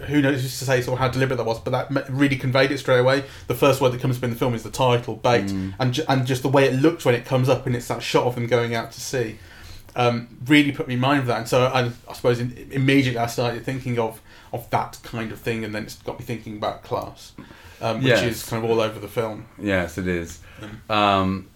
who 0.07 0.21
knows 0.23 0.43
who's 0.43 0.59
to 0.59 0.65
say 0.65 0.81
sort 0.83 0.95
of 0.95 0.99
how 1.01 1.09
deliberate 1.09 1.37
that 1.37 1.45
was, 1.47 1.59
but 1.61 1.71
that 1.91 2.11
really 2.11 2.37
conveyed 2.37 2.71
it 2.71 2.79
straight 2.79 2.99
away. 3.01 3.25
The 3.47 3.55
first 3.55 3.81
word 3.81 3.91
that 3.93 4.01
comes 4.01 4.17
up 4.19 4.25
in 4.25 4.31
the 4.31 4.37
film 4.37 4.55
is 4.55 4.63
the 4.63 4.71
title, 4.71 5.17
bait, 5.17 5.47
Mm. 5.47 5.75
and 5.79 5.93
ju- 5.95 6.05
and 6.09 6.27
just 6.27 6.43
the 6.43 6.49
way 6.49 6.65
it 6.67 6.75
looks 6.81 7.05
when 7.05 7.15
it 7.15 7.25
comes 7.25 7.49
up 7.49 7.67
and 7.67 7.75
it's 7.77 7.89
that 7.89 8.03
shot 8.03 8.25
of 8.25 8.35
them 8.35 8.47
going 8.47 8.75
out 8.75 8.93
to 8.93 9.01
sea. 9.01 9.39
um, 9.97 10.27
really 10.49 10.73
put 10.73 10.89
me 10.89 10.95
in 10.95 11.01
mind 11.01 11.21
of 11.21 11.27
that. 11.27 11.39
And 11.39 11.47
so 11.49 11.67
I, 11.67 11.85
I 12.11 12.13
suppose 12.15 12.41
in, 12.41 12.67
immediately 12.73 13.17
I 13.17 13.27
started 13.27 13.65
thinking 13.65 13.97
of 13.97 14.21
of 14.53 14.69
that 14.71 14.99
kind 15.05 15.31
of 15.31 15.39
thing, 15.39 15.65
and 15.65 15.73
then 15.73 15.85
it's 15.85 15.95
got 16.03 16.19
me 16.19 16.25
thinking 16.25 16.57
about 16.57 16.83
class, 16.83 17.31
um, 17.81 17.99
which 17.99 18.07
Yes. 18.09 18.23
is 18.25 18.45
kind 18.49 18.65
of 18.65 18.69
all 18.71 18.81
over 18.81 18.99
the 18.99 19.07
film. 19.07 19.47
Yes, 19.57 19.97
it 19.97 20.09
is. 20.09 20.41
Um, 20.91 21.47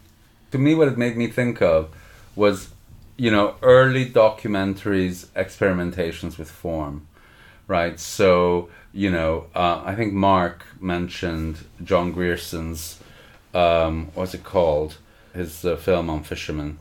to 0.52 0.58
me, 0.58 0.76
what 0.76 0.86
it 0.86 0.96
made 0.96 1.16
me 1.16 1.26
think 1.26 1.60
of 1.60 1.88
was, 2.36 2.68
you 3.16 3.30
know, 3.32 3.56
early 3.60 4.06
documentaries, 4.08 5.26
experimentations 5.36 6.38
with 6.38 6.50
form, 6.50 7.06
right? 7.68 8.00
So, 8.00 8.70
you 8.92 9.10
know, 9.10 9.46
uh, 9.54 9.82
I 9.84 9.94
think 9.94 10.12
Mark 10.12 10.64
mentioned 10.80 11.58
John 11.84 12.12
Grierson's, 12.12 12.98
um, 13.54 14.10
what's 14.14 14.34
it 14.34 14.42
called? 14.42 14.96
His 15.34 15.64
uh, 15.64 15.76
film 15.76 16.10
on 16.10 16.24
fishermen. 16.24 16.78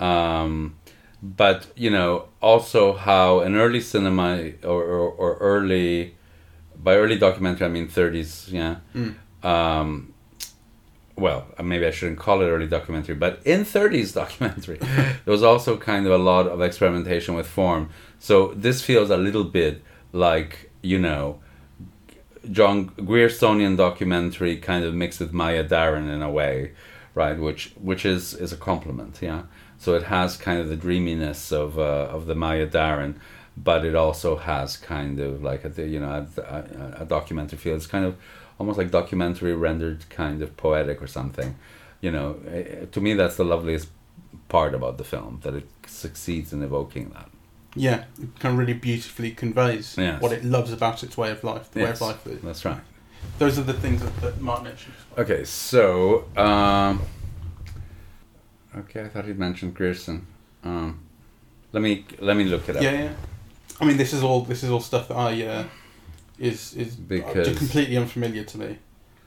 Um, 0.00 0.76
but, 1.22 1.66
you 1.76 1.90
know, 1.90 2.28
also 2.40 2.94
how 2.94 3.40
in 3.40 3.54
early 3.54 3.80
cinema 3.80 4.52
or, 4.64 4.82
or, 4.82 5.10
or 5.10 5.36
early, 5.36 6.16
by 6.82 6.96
early 6.96 7.18
documentary, 7.18 7.66
I 7.66 7.70
mean 7.70 7.88
30s, 7.88 8.50
yeah. 8.50 8.76
Um, 9.42 10.14
well, 11.16 11.46
maybe 11.62 11.86
I 11.86 11.90
shouldn't 11.90 12.18
call 12.18 12.42
it 12.42 12.46
early 12.46 12.66
documentary, 12.66 13.14
but 13.14 13.40
in 13.44 13.64
30s 13.64 14.12
documentary, 14.14 14.76
there 14.78 15.20
was 15.26 15.42
also 15.42 15.76
kind 15.76 16.06
of 16.06 16.12
a 16.12 16.18
lot 16.18 16.46
of 16.46 16.60
experimentation 16.60 17.34
with 17.34 17.46
form. 17.46 17.90
So 18.18 18.52
this 18.54 18.82
feels 18.82 19.08
a 19.10 19.16
little 19.16 19.44
bit 19.44 19.82
like, 20.16 20.70
you 20.82 20.98
know, 20.98 21.40
John 22.50 22.90
Griersonian 22.90 23.76
documentary 23.76 24.56
kind 24.56 24.84
of 24.84 24.94
mixed 24.94 25.20
with 25.20 25.32
Maya 25.32 25.64
Deren 25.64 26.08
in 26.08 26.22
a 26.22 26.30
way, 26.30 26.72
right? 27.14 27.38
Which 27.38 27.72
which 27.80 28.04
is 28.04 28.34
is 28.34 28.52
a 28.52 28.56
compliment, 28.56 29.18
yeah. 29.20 29.42
So 29.78 29.94
it 29.94 30.04
has 30.04 30.36
kind 30.36 30.60
of 30.60 30.68
the 30.68 30.76
dreaminess 30.76 31.52
of 31.52 31.78
uh, 31.78 32.08
of 32.10 32.26
the 32.26 32.34
Maya 32.34 32.66
Deren, 32.66 33.16
but 33.56 33.84
it 33.84 33.94
also 33.94 34.36
has 34.36 34.76
kind 34.76 35.20
of 35.20 35.42
like 35.42 35.64
a 35.64 35.86
you 35.86 36.00
know 36.00 36.26
a, 36.36 36.40
a, 36.40 37.02
a 37.02 37.04
documentary 37.04 37.58
feel. 37.58 37.74
It's 37.74 37.86
kind 37.86 38.04
of 38.04 38.16
almost 38.58 38.78
like 38.78 38.90
documentary 38.90 39.54
rendered 39.54 40.08
kind 40.08 40.40
of 40.42 40.56
poetic 40.56 41.02
or 41.02 41.06
something. 41.06 41.56
You 42.00 42.10
know, 42.10 42.36
eh, 42.48 42.86
to 42.90 43.00
me 43.00 43.14
that's 43.14 43.36
the 43.36 43.44
loveliest 43.44 43.88
part 44.48 44.74
about 44.74 44.98
the 44.98 45.04
film 45.04 45.40
that 45.42 45.54
it 45.54 45.68
succeeds 45.86 46.52
in 46.52 46.62
evoking 46.62 47.10
that. 47.10 47.30
Yeah, 47.76 48.04
it 48.20 48.38
kind 48.40 48.54
of 48.54 48.58
really 48.58 48.72
beautifully 48.74 49.30
conveys 49.32 49.96
Yes. 49.98 50.20
what 50.20 50.32
it 50.32 50.44
loves 50.44 50.72
about 50.72 51.02
its 51.02 51.16
way 51.16 51.30
of 51.30 51.44
life. 51.44 51.70
The 51.70 51.84
way 51.84 51.90
of 51.90 52.00
life. 52.00 52.24
That, 52.24 52.42
That's 52.42 52.64
right. 52.64 52.80
those 53.38 53.58
are 53.58 53.62
the 53.62 53.74
things 53.74 54.02
that, 54.02 54.16
that 54.22 54.40
Mark 54.40 54.62
mentioned. 54.62 54.94
Okay, 55.18 55.44
so 55.44 56.24
um, 56.36 57.02
okay, 58.76 59.02
I 59.02 59.08
thought 59.08 59.24
he 59.26 59.32
mentioned 59.32 59.74
Grierson. 59.74 60.26
Um, 60.64 61.00
let 61.72 61.82
me 61.82 62.04
let 62.18 62.36
me 62.36 62.44
look 62.44 62.68
it 62.68 62.76
up. 62.76 62.82
Yeah, 62.82 62.92
yeah. 62.92 63.12
I 63.80 63.84
mean, 63.84 63.96
this 63.96 64.12
is 64.12 64.22
all 64.22 64.42
this 64.42 64.62
is 64.62 64.70
all 64.70 64.80
stuff 64.80 65.08
that 65.08 65.16
I 65.16 65.42
uh, 65.44 65.64
is 66.38 66.74
is 66.74 66.96
Because- 66.96 67.56
completely 67.58 67.96
unfamiliar 67.96 68.44
to 68.44 68.58
me. 68.58 68.78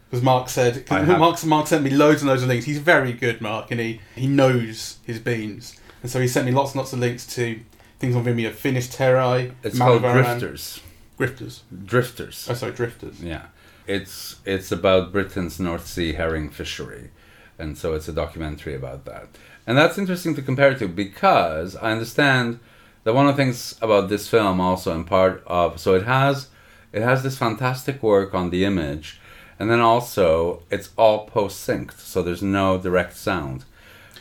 Because 0.10 0.24
Mark 0.24 0.50
said, 0.50 0.90
Mark, 0.90 1.46
Mark 1.46 1.68
sent 1.68 1.84
me 1.84 1.92
loads 1.92 2.24
and 2.24 2.30
loads 2.32 2.42
of 2.42 2.48
links. 2.50 2.66
He's 2.66 2.80
very 2.80 3.14
good, 3.14 3.42
Mark, 3.42 3.70
and 3.70 3.80
he, 3.80 4.02
he 4.16 4.26
knows 4.26 4.98
his 5.06 5.20
beans. 5.20 5.80
And 6.02 6.10
so 6.10 6.20
he 6.20 6.28
sent 6.28 6.48
me 6.48 6.52
lots 6.52 6.72
and 6.72 6.80
lots 6.80 6.94
of 6.94 6.98
links 6.98 7.28
to 7.36 7.60
things 8.00 8.16
on 8.16 8.24
Vimeo. 8.24 8.52
Finis 8.52 8.88
Terrae, 8.88 9.52
It's 9.64 9.78
called 9.78 10.04
Aran- 10.04 10.40
Drifters. 10.40 10.82
Grifters. 11.20 11.62
Drifters. 11.86 12.48
Oh, 12.50 12.54
sorry, 12.54 12.72
Drifters. 12.74 13.22
Yeah, 13.22 13.46
it's 13.88 14.38
it's 14.46 14.72
about 14.72 15.12
Britain's 15.12 15.60
North 15.60 15.86
Sea 15.88 16.14
herring 16.14 16.50
fishery, 16.50 17.12
and 17.58 17.78
so 17.78 17.94
it's 17.94 18.08
a 18.08 18.14
documentary 18.14 18.76
about 18.76 19.06
that. 19.06 19.28
And 19.68 19.78
that's 19.78 19.98
interesting 19.98 20.34
to 20.36 20.42
compare 20.42 20.74
to 20.76 20.88
because 20.88 21.76
I 21.76 21.92
understand 21.92 22.60
that 23.04 23.14
one 23.14 23.28
of 23.28 23.36
the 23.36 23.44
things 23.44 23.76
about 23.82 24.10
this 24.10 24.28
film 24.28 24.60
also 24.60 24.94
in 24.96 25.04
part 25.04 25.44
of 25.46 25.80
so 25.80 25.94
it 25.94 26.04
has 26.04 26.48
it 26.92 27.02
has 27.02 27.22
this 27.22 27.38
fantastic 27.38 28.02
work 28.02 28.34
on 28.34 28.50
the 28.50 28.64
image, 28.64 29.20
and 29.60 29.70
then 29.70 29.82
also 29.82 30.64
it's 30.72 30.90
all 30.98 31.26
post 31.28 31.68
synced, 31.68 32.00
so 32.00 32.24
there's 32.24 32.42
no 32.42 32.78
direct 32.78 33.18
sound, 33.18 33.66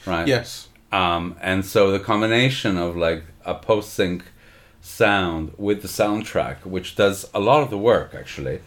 right? 0.04 0.26
Yes. 0.26 0.68
Um, 0.90 1.36
and 1.40 1.64
so 1.64 1.90
the 1.92 2.00
combination 2.00 2.76
of 2.76 2.96
like 2.96 3.22
a 3.48 3.54
post 3.54 3.92
sync 3.94 4.24
sound 4.80 5.52
with 5.56 5.82
the 5.82 5.88
soundtrack, 5.88 6.64
which 6.64 6.94
does 6.94 7.28
a 7.34 7.40
lot 7.40 7.62
of 7.62 7.70
the 7.70 7.78
work 7.78 8.14
actually 8.14 8.61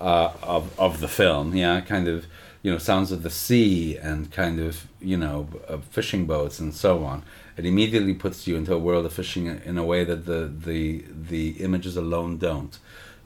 uh, 0.00 0.30
of 0.42 0.78
of 0.78 1.00
the 1.00 1.08
film, 1.08 1.54
yeah, 1.54 1.80
kind 1.80 2.08
of 2.08 2.26
you 2.62 2.70
know 2.72 2.78
sounds 2.78 3.12
of 3.12 3.22
the 3.22 3.30
sea 3.30 3.96
and 3.96 4.30
kind 4.32 4.58
of 4.60 4.86
you 5.00 5.16
know 5.16 5.48
uh, 5.68 5.78
fishing 5.90 6.26
boats 6.26 6.58
and 6.58 6.74
so 6.74 7.04
on. 7.04 7.22
It 7.56 7.64
immediately 7.64 8.14
puts 8.14 8.46
you 8.46 8.56
into 8.56 8.74
a 8.74 8.78
world 8.78 9.06
of 9.06 9.12
fishing 9.12 9.46
in 9.46 9.78
a 9.78 9.84
way 9.84 10.04
that 10.04 10.26
the 10.26 10.52
the 10.68 11.04
the 11.30 11.50
images 11.62 11.96
alone 11.96 12.38
don't. 12.38 12.78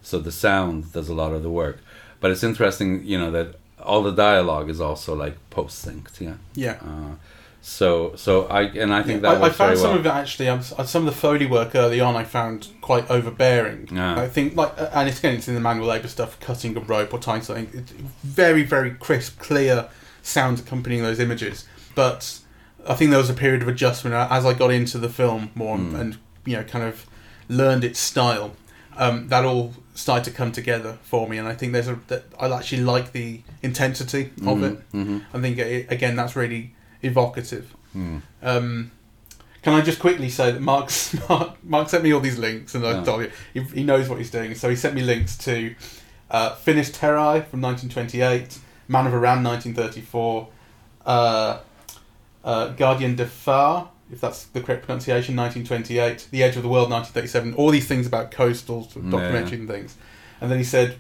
So 0.03 0.19
the 0.19 0.33
sound 0.33 0.93
does 0.93 1.09
a 1.09 1.15
lot 1.15 1.33
of 1.33 1.43
the 1.43 1.51
work, 1.51 1.79
but 2.21 2.31
it's 2.31 2.43
interesting, 2.43 3.05
you 3.05 3.19
know, 3.19 3.31
that 3.33 3.57
all 3.83 4.03
the 4.03 4.13
dialogue 4.13 4.71
is 4.71 4.81
also 4.81 5.15
like 5.15 5.37
post 5.51 5.85
synced, 5.85 6.21
yeah. 6.21 6.37
Yeah. 6.55 6.79
Uh, 6.81 7.15
so 7.63 8.13
so 8.17 8.47
I 8.47 8.63
and 8.63 8.93
I 8.93 9.03
think 9.03 9.23
Yeah, 9.23 9.35
that 9.35 9.43
I, 9.43 9.47
I 9.47 9.51
found 9.51 9.79
some 9.79 9.91
well. 9.91 9.99
of 10.01 10.07
it 10.07 10.11
actually. 10.11 10.49
um, 10.49 10.63
Some 10.63 11.07
of 11.07 11.15
the 11.15 11.21
foley 11.21 11.47
work 11.47 11.75
early 11.75 12.01
on, 12.01 12.17
I 12.17 12.25
found 12.25 12.69
quite 12.81 13.11
overbearing. 13.11 13.89
Yeah. 13.93 14.19
I 14.19 14.29
think, 14.29 14.57
like, 14.57 14.73
uh, 14.79 14.89
and 14.95 15.09
it's 15.09 15.19
again, 15.19 15.35
it's 15.37 15.49
in 15.49 15.55
the 15.55 15.61
manual 15.61 15.87
labour 15.89 16.09
stuff, 16.09 16.39
cutting 16.41 16.77
a 16.77 16.81
rope 16.81 17.13
or 17.13 17.19
tying 17.19 17.43
something. 17.43 17.69
It's 17.75 17.93
very, 18.25 18.63
very 18.63 18.93
crisp, 18.93 19.39
clear 19.39 19.89
sounds 20.23 20.61
accompanying 20.61 21.03
those 21.03 21.21
images. 21.21 21.67
But 21.95 22.39
I 22.89 22.95
think 22.95 23.11
there 23.11 23.19
was 23.19 23.31
a 23.31 23.35
period 23.35 23.63
of 23.63 23.69
adjustment 23.69 24.15
uh, 24.15 24.27
as 24.31 24.47
I 24.47 24.55
got 24.55 24.71
into 24.71 24.99
the 24.99 25.09
film 25.09 25.51
more 25.55 25.77
Mm. 25.77 26.01
and 26.01 26.19
you 26.47 26.57
know, 26.57 26.63
kind 26.65 26.85
of 26.85 27.07
learned 27.49 27.85
its 27.85 28.01
style. 28.01 28.53
Um, 28.97 29.29
that 29.29 29.45
all 29.45 29.75
started 29.95 30.25
to 30.25 30.31
come 30.37 30.51
together 30.53 30.99
for 31.03 31.29
me, 31.29 31.37
and 31.39 31.47
I 31.47 31.55
think 31.55 31.73
there's 31.73 31.89
a 31.89 31.99
that 32.09 32.25
I 32.41 32.51
actually 32.51 32.83
like 32.83 33.13
the 33.13 33.41
intensity 33.63 34.31
of 34.47 34.59
Mhm, 34.59 34.65
it. 34.73 34.93
mhm. 34.93 35.23
I 35.35 35.41
think 35.41 35.59
it, 35.59 35.87
again 35.93 36.17
that's 36.17 36.35
really 36.37 36.73
evocative. 37.03 37.75
Mm. 37.97 38.23
Um, 38.43 38.91
can 39.63 39.75
I 39.75 39.83
just 39.83 39.99
quickly 39.99 40.31
say 40.31 40.53
that 40.53 40.61
Mark's, 40.61 41.15
Mark, 41.29 41.63
Mark 41.65 41.89
sent 41.89 42.03
me 42.05 42.13
all 42.13 42.21
these 42.21 42.39
links, 42.39 42.75
and 42.75 42.87
I 42.87 43.03
told 43.05 43.23
you 43.23 43.31
he, 43.53 43.61
he 43.63 43.83
knows 43.85 44.09
what 44.09 44.19
he's 44.19 44.31
doing. 44.31 44.55
So 44.55 44.69
he 44.71 44.77
sent 44.77 44.95
me 44.95 45.03
links 45.03 45.37
to 45.39 45.75
uh, 46.31 46.55
Finis 46.55 46.91
Terrae 46.91 47.45
from 47.47 47.61
1928, 47.61 48.59
Man 48.89 49.07
of 49.07 49.13
Aran 49.15 49.43
1934, 49.45 50.49
uh, 51.07 51.59
uh, 52.45 52.73
Gardiens 52.75 53.17
de 53.17 53.27
Phare, 53.27 53.85
if 54.13 54.21
that's 54.21 54.45
the 54.47 54.61
correct 54.61 54.85
pronunciation, 54.87 55.37
1928, 55.37 56.29
The 56.31 56.43
Edge 56.43 56.57
of 56.57 56.63
the 56.63 56.69
World 56.69 56.91
1937. 56.91 57.55
All 57.55 57.71
these 57.71 57.87
things 57.87 58.07
about 58.07 58.31
coastal 58.31 58.85
sort 58.85 59.05
of 59.05 59.13
Yeah. 59.13 59.21
documentary 59.21 59.59
and 59.61 59.69
things. 59.69 59.97
And 60.41 60.51
then 60.51 60.59
he 60.59 60.65
said, 60.65 60.97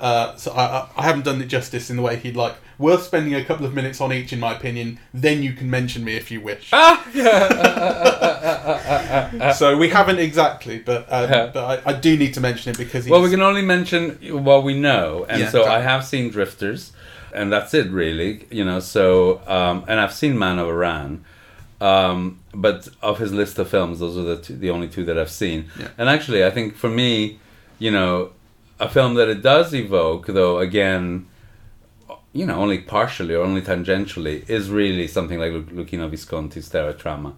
uh, 0.00 0.36
so 0.36 0.52
I, 0.52 0.88
I- 0.96 1.02
haven't 1.04 1.24
done 1.24 1.40
it 1.42 1.46
justice 1.46 1.90
in 1.90 1.96
the 1.96 2.02
way 2.02 2.16
he'd 2.16 2.36
like. 2.36 2.54
Worth 2.78 3.02
spending 3.04 3.34
a 3.34 3.44
couple 3.44 3.66
of 3.66 3.74
minutes 3.74 4.00
on 4.00 4.10
each, 4.12 4.32
in 4.32 4.40
my 4.40 4.56
opinion. 4.56 4.98
Then 5.12 5.42
you 5.42 5.52
can 5.52 5.68
mention 5.68 6.02
me 6.02 6.14
if 6.16 6.30
you 6.30 6.40
wish. 6.40 6.70
Ah! 6.72 7.04
so 9.58 9.76
we 9.76 9.88
haven't 9.90 10.18
exactly, 10.18 10.78
but 10.78 11.06
uh, 11.10 11.26
Yeah. 11.30 11.50
but 11.52 11.86
I, 11.86 11.90
I 11.90 11.92
do 11.92 12.16
need 12.16 12.34
to 12.34 12.40
mention 12.40 12.70
it 12.70 12.78
because 12.78 13.04
he's, 13.04 13.10
Well, 13.10 13.22
we 13.22 13.30
can 13.30 13.42
only 13.42 13.62
mention 13.62 14.16
what 14.44 14.64
we 14.64 14.78
know, 14.78 15.26
and 15.28 15.40
Yeah, 15.42 15.50
so 15.50 15.64
I 15.64 15.80
have 15.80 16.04
seen 16.04 16.30
Drifters, 16.30 16.92
and 17.34 17.52
that's 17.52 17.74
it 17.74 17.90
really. 17.90 18.46
You 18.50 18.64
know, 18.64 18.80
so 18.80 19.40
um, 19.46 19.84
and 19.88 20.00
I've 20.00 20.14
seen 20.14 20.38
Man 20.38 20.58
of 20.58 20.68
Aran, 20.68 21.24
um, 21.80 22.40
but 22.54 22.88
of 23.02 23.18
his 23.18 23.32
list 23.32 23.58
of 23.58 23.68
films, 23.68 23.98
those 24.00 24.16
are 24.16 24.22
the 24.22 24.36
two, 24.40 24.56
the 24.56 24.70
only 24.70 24.88
two 24.88 25.04
that 25.04 25.18
I've 25.18 25.30
seen. 25.30 25.66
Yeah. 25.78 25.88
And 25.98 26.08
actually, 26.08 26.44
I 26.44 26.50
think 26.50 26.76
for 26.76 26.88
me, 26.88 27.38
you 27.78 27.90
know, 27.90 28.32
a 28.80 28.88
film 28.88 29.14
that 29.14 29.28
it 29.28 29.42
does 29.42 29.72
evoke, 29.74 30.26
though, 30.26 30.58
again. 30.58 31.26
You 32.32 32.46
know, 32.46 32.60
only 32.60 32.78
partially 32.78 33.34
or 33.34 33.42
only 33.42 33.60
tangentially 33.60 34.48
is 34.48 34.70
really 34.70 35.08
something 35.08 35.40
like 35.40 35.50
Lu- 35.50 35.64
Luchino 35.64 36.08
Visconti's 36.08 36.68
Terra 36.68 36.94
Trema, 36.94 37.34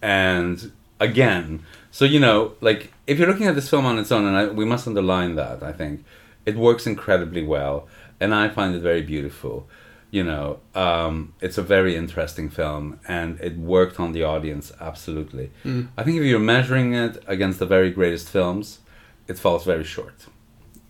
and 0.00 0.72
again, 0.98 1.62
so 1.90 2.04
you 2.04 2.20
know, 2.20 2.54
like 2.60 2.92
if 3.06 3.18
you're 3.18 3.28
looking 3.28 3.48
at 3.48 3.54
this 3.54 3.68
film 3.68 3.84
on 3.86 3.98
its 3.98 4.12
own, 4.12 4.24
and 4.26 4.36
I, 4.36 4.46
we 4.46 4.64
must 4.64 4.86
underline 4.86 5.34
that, 5.34 5.62
I 5.62 5.72
think 5.72 6.04
it 6.46 6.56
works 6.56 6.86
incredibly 6.86 7.42
well, 7.42 7.88
and 8.20 8.34
I 8.34 8.48
find 8.48 8.74
it 8.74 8.80
very 8.80 9.02
beautiful. 9.02 9.68
You 10.10 10.24
know, 10.24 10.58
um, 10.74 11.34
it's 11.40 11.58
a 11.58 11.62
very 11.62 11.94
interesting 11.96 12.48
film, 12.50 12.98
and 13.06 13.38
it 13.40 13.56
worked 13.56 14.00
on 14.00 14.12
the 14.12 14.22
audience 14.24 14.72
absolutely. 14.80 15.50
Mm. 15.64 15.88
I 15.96 16.02
think 16.02 16.16
if 16.18 16.24
you're 16.24 16.38
measuring 16.38 16.94
it 16.94 17.22
against 17.26 17.58
the 17.58 17.66
very 17.66 17.90
greatest 17.90 18.28
films, 18.28 18.80
it 19.28 19.38
falls 19.38 19.64
very 19.64 19.84
short. 19.84 20.26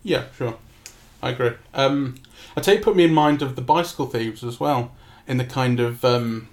Yeah, 0.02 0.24
sure. 0.36 0.56
I 1.22 1.30
agree. 1.30 1.52
Um, 1.74 2.16
I 2.56 2.60
tell 2.60 2.74
you, 2.74 2.80
put 2.80 2.96
me 2.96 3.04
in 3.04 3.12
mind 3.12 3.42
of 3.42 3.54
the 3.56 3.62
bicycle 3.62 4.06
thieves 4.06 4.42
as 4.42 4.58
well. 4.58 4.92
In 5.28 5.36
the 5.36 5.44
kind 5.44 5.78
of 5.78 6.04
um, 6.04 6.48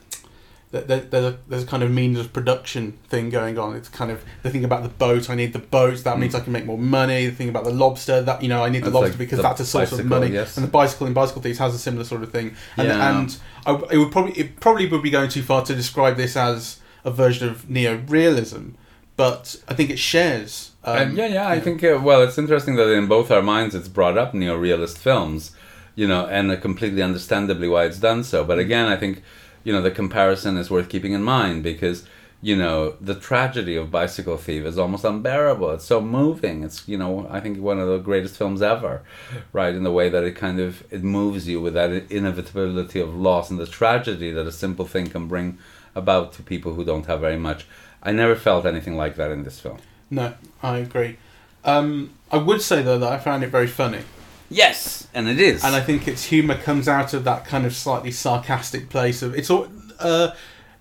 th- 0.71 0.85
th- 0.87 1.05
there's 1.09 1.25
a 1.33 1.37
there's 1.47 1.63
a 1.63 1.65
kind 1.65 1.81
of 1.81 1.89
means 1.89 2.19
of 2.19 2.33
production 2.33 2.91
thing 3.07 3.29
going 3.29 3.57
on. 3.57 3.75
It's 3.75 3.89
kind 3.89 4.11
of 4.11 4.23
the 4.43 4.49
thing 4.51 4.65
about 4.65 4.83
the 4.83 4.89
boat. 4.89 5.29
I 5.29 5.35
need 5.35 5.53
the 5.53 5.59
boat. 5.59 6.03
That 6.03 6.19
means 6.19 6.35
I 6.35 6.41
can 6.41 6.51
make 6.51 6.65
more 6.65 6.77
money. 6.77 7.27
The 7.27 7.35
thing 7.35 7.49
about 7.49 7.63
the 7.63 7.71
lobster. 7.71 8.21
That 8.21 8.43
you 8.43 8.49
know, 8.49 8.63
I 8.63 8.69
need 8.69 8.83
the 8.83 8.87
It's 8.87 8.93
lobster 8.93 9.11
like 9.11 9.17
because 9.17 9.37
the 9.37 9.43
that's 9.43 9.61
a 9.61 9.65
source 9.65 9.91
of 9.93 9.97
bicycle, 9.99 10.19
money. 10.19 10.31
yes. 10.33 10.57
And 10.57 10.65
the 10.67 10.69
bicycle 10.71 11.07
in 11.07 11.13
bicycle 11.13 11.41
thieves 11.41 11.57
has 11.59 11.73
a 11.73 11.79
similar 11.79 12.03
sort 12.03 12.21
of 12.23 12.31
thing. 12.31 12.53
And, 12.75 12.87
Yeah. 12.87 13.09
and 13.19 13.37
I, 13.65 13.73
it 13.93 13.97
would 13.97 14.11
probably 14.11 14.33
it 14.33 14.59
probably 14.59 14.87
would 14.87 15.01
be 15.01 15.09
going 15.09 15.29
too 15.29 15.41
far 15.43 15.63
to 15.63 15.73
describe 15.73 16.17
this 16.17 16.35
as 16.35 16.79
a 17.05 17.09
version 17.11 17.47
of 17.47 17.69
neo-realism, 17.69 18.71
but 19.15 19.55
I 19.69 19.73
think 19.73 19.89
it 19.89 19.97
shares. 19.99 20.71
Um, 20.87 21.17
yeah, 21.17 21.27
yeah, 21.27 21.49
I 21.49 21.59
think, 21.59 21.83
uh, 21.83 21.99
well, 22.01 22.23
it's 22.23 22.37
interesting 22.37 22.75
that 22.77 22.89
in 22.89 23.07
both 23.07 23.29
our 23.29 23.41
minds 23.41 23.75
it's 23.75 23.89
brought 23.89 24.17
up 24.17 24.33
neo 24.33 24.55
realist 24.55 24.97
films, 24.97 25.51
you 25.95 26.07
know, 26.07 26.25
and 26.27 26.49
uh, 26.49 26.55
completely 26.55 27.01
understandably 27.01 27.67
why 27.67 27.83
it's 27.83 27.99
done 27.99 28.23
so. 28.23 28.45
But 28.45 28.57
again, 28.57 28.85
I 28.85 28.95
think, 28.95 29.21
you 29.65 29.73
know, 29.73 29.81
the 29.81 29.91
comparison 29.91 30.55
is 30.55 30.71
worth 30.71 30.87
keeping 30.87 31.11
in 31.11 31.23
mind 31.23 31.61
because, 31.61 32.05
you 32.41 32.55
know, 32.55 32.95
the 33.01 33.15
tragedy 33.15 33.75
of 33.75 33.91
Bicycle 33.91 34.37
Thief 34.37 34.63
is 34.63 34.77
almost 34.77 35.03
unbearable. 35.03 35.71
It's 35.71 35.83
so 35.83 35.99
moving. 35.99 36.63
It's, 36.63 36.87
you 36.87 36.97
know, 36.97 37.27
I 37.29 37.41
think 37.41 37.59
one 37.59 37.79
of 37.79 37.89
the 37.89 37.97
greatest 37.97 38.37
films 38.37 38.61
ever, 38.61 39.03
right? 39.51 39.75
In 39.75 39.83
the 39.83 39.91
way 39.91 40.07
that 40.07 40.23
it 40.23 40.37
kind 40.37 40.57
of, 40.57 40.85
it 40.89 41.03
moves 41.03 41.49
you 41.49 41.59
with 41.59 41.73
that 41.73 41.91
inevitability 42.09 43.01
of 43.01 43.13
loss 43.13 43.49
and 43.49 43.59
the 43.59 43.67
tragedy 43.67 44.31
that 44.31 44.47
a 44.47 44.53
simple 44.53 44.85
thing 44.85 45.07
can 45.07 45.27
bring 45.27 45.57
about 45.95 46.31
to 46.33 46.43
people 46.43 46.75
who 46.75 46.85
don't 46.85 47.07
have 47.07 47.19
very 47.19 47.37
much. 47.37 47.65
I 48.01 48.13
never 48.13 48.37
felt 48.37 48.65
anything 48.65 48.95
like 48.95 49.17
that 49.17 49.31
in 49.31 49.43
this 49.43 49.59
film. 49.59 49.79
No, 50.09 50.33
I 50.63 50.77
agree. 50.77 51.17
Um, 51.63 52.11
I 52.31 52.37
would 52.37 52.61
say 52.61 52.81
though 52.81 52.97
that 52.99 53.11
I 53.11 53.17
found 53.17 53.43
it 53.43 53.47
very 53.49 53.67
funny, 53.67 54.01
Yes, 54.49 55.07
and 55.13 55.27
it 55.27 55.39
is. 55.39 55.63
and 55.63 55.75
I 55.75 55.81
think 55.81 56.07
its 56.07 56.25
humour 56.25 56.55
comes 56.55 56.87
out 56.87 57.13
of 57.13 57.23
that 57.25 57.45
kind 57.45 57.65
of 57.65 57.75
slightly 57.75 58.11
sarcastic 58.11 58.89
place 58.89 59.21
of 59.21 59.35
it's 59.35 59.49
all. 59.49 59.67
Uh, 59.99 60.31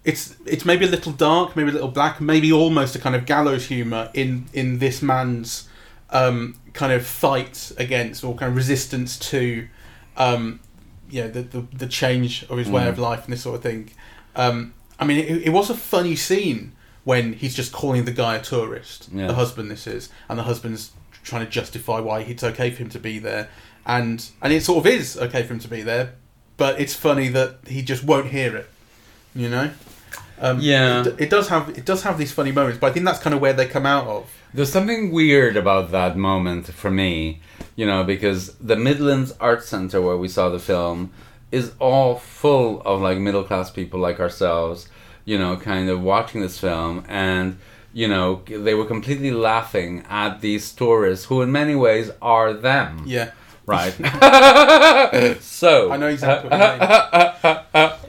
it's 0.05 0.37
it's 0.47 0.65
maybe 0.65 0.85
a 0.85 0.89
little 0.89 1.11
dark, 1.13 1.57
maybe 1.57 1.71
a 1.71 1.73
little 1.73 1.89
black, 1.89 2.21
maybe 2.21 2.53
almost 2.53 2.95
a 2.95 3.01
kind 3.01 3.17
of 3.17 3.27
gallows 3.27 3.67
humour 3.67 4.09
in 4.15 4.47
in 4.53 4.79
this 4.79 5.03
man's 5.03 5.69
um, 6.11 6.55
kind 6.75 6.93
of 6.93 7.05
fight 7.05 7.73
against 7.79 8.23
or 8.23 8.37
kind 8.37 8.51
of 8.51 8.57
resistance 8.57 9.19
to, 9.19 9.67
um, 10.17 10.61
you 11.11 11.23
know, 11.23 11.29
the, 11.29 11.43
the 11.43 11.67
the 11.77 11.87
change 11.89 12.45
of 12.49 12.59
his 12.59 12.69
way 12.69 12.83
Mm. 12.85 12.89
of 12.91 12.99
life 13.01 13.25
and 13.25 13.33
this 13.33 13.43
sort 13.43 13.57
of 13.57 13.63
thing. 13.63 13.91
Um, 14.37 14.75
I 15.01 15.05
mean, 15.05 15.19
it, 15.19 15.47
it 15.49 15.51
was 15.51 15.71
a 15.71 15.75
funny 15.75 16.15
scene 16.15 16.71
when 17.07 17.33
he's 17.35 17.55
just 17.55 17.71
calling 17.73 18.05
the 18.05 18.11
guy 18.11 18.35
a 18.35 18.43
tourist, 18.43 19.09
Yeah. 19.15 19.29
the 19.29 19.35
husband 19.35 19.71
this 19.71 19.87
is, 19.87 20.09
and 20.29 20.37
the 20.37 20.43
husband's 20.43 20.91
trying 21.23 21.45
to 21.47 21.51
justify 21.51 22.01
why 22.01 22.21
it's 22.21 22.43
okay 22.43 22.69
for 22.71 22.79
him 22.83 22.89
to 22.91 22.99
be 22.99 23.21
there, 23.21 23.49
and 23.87 24.29
and 24.43 24.53
it 24.53 24.63
sort 24.65 24.79
of 24.85 24.87
is 24.93 25.17
okay 25.17 25.43
for 25.45 25.55
him 25.55 25.61
to 25.61 25.69
be 25.69 25.83
there, 25.83 26.15
but 26.57 26.81
it's 26.81 26.95
funny 26.95 27.29
that 27.29 27.51
he 27.69 27.81
just 27.83 28.03
won't 28.03 28.27
hear 28.39 28.57
it, 28.57 28.69
you 29.37 29.49
know. 29.49 29.71
Um, 30.41 30.59
Yeah. 30.61 31.03
it, 31.07 31.15
it 31.25 31.31
does 31.31 31.49
have 31.49 31.69
it 31.71 31.85
does 31.85 32.03
have 32.03 32.19
these 32.19 32.33
funny 32.33 32.51
moments, 32.53 32.79
but 32.81 32.89
I 32.89 32.93
think 32.93 33.07
that's 33.07 33.21
kind 33.21 33.35
of 33.35 33.41
where 33.41 33.53
they 33.53 33.67
come 33.67 33.87
out 33.87 34.07
of. 34.09 34.25
There's 34.53 34.73
something 34.73 35.13
weird 35.13 35.57
about 35.57 35.93
that 35.93 36.17
moment 36.17 36.67
for 36.67 36.91
me, 36.91 37.41
you 37.77 37.87
know, 37.87 38.03
because 38.03 38.55
the 38.55 38.77
Midlands 38.77 39.33
Art 39.41 39.63
Center 39.65 40.01
where 40.03 40.17
we 40.17 40.29
saw 40.29 40.49
the 40.49 40.59
film 40.59 41.13
is 41.53 41.71
all 41.79 42.17
full 42.17 42.81
of 42.83 43.01
like 43.01 43.19
middle 43.19 43.45
class 43.45 43.71
people 43.71 44.01
like 44.01 44.19
ourselves, 44.19 44.89
you 45.27 45.39
know, 45.39 45.59
kind 45.59 45.91
of 45.91 46.01
watching 46.01 46.41
this 46.41 46.59
film 46.59 47.05
and 47.09 47.59
you 47.93 48.09
know, 48.09 48.43
they 48.47 48.75
were 48.75 48.85
completely 48.85 49.31
laughing 49.31 50.05
at 50.11 50.41
these 50.43 50.71
tourists 50.73 51.27
who 51.27 51.41
in 51.41 51.51
many 51.51 51.75
ways 51.75 52.11
are 52.21 52.53
them. 52.53 53.05
Yeah, 53.07 53.31
Right. 53.67 53.93
so 55.41 55.91
I 55.91 55.97
know 55.97 56.07
exactly 56.07 56.51
what 56.51 56.61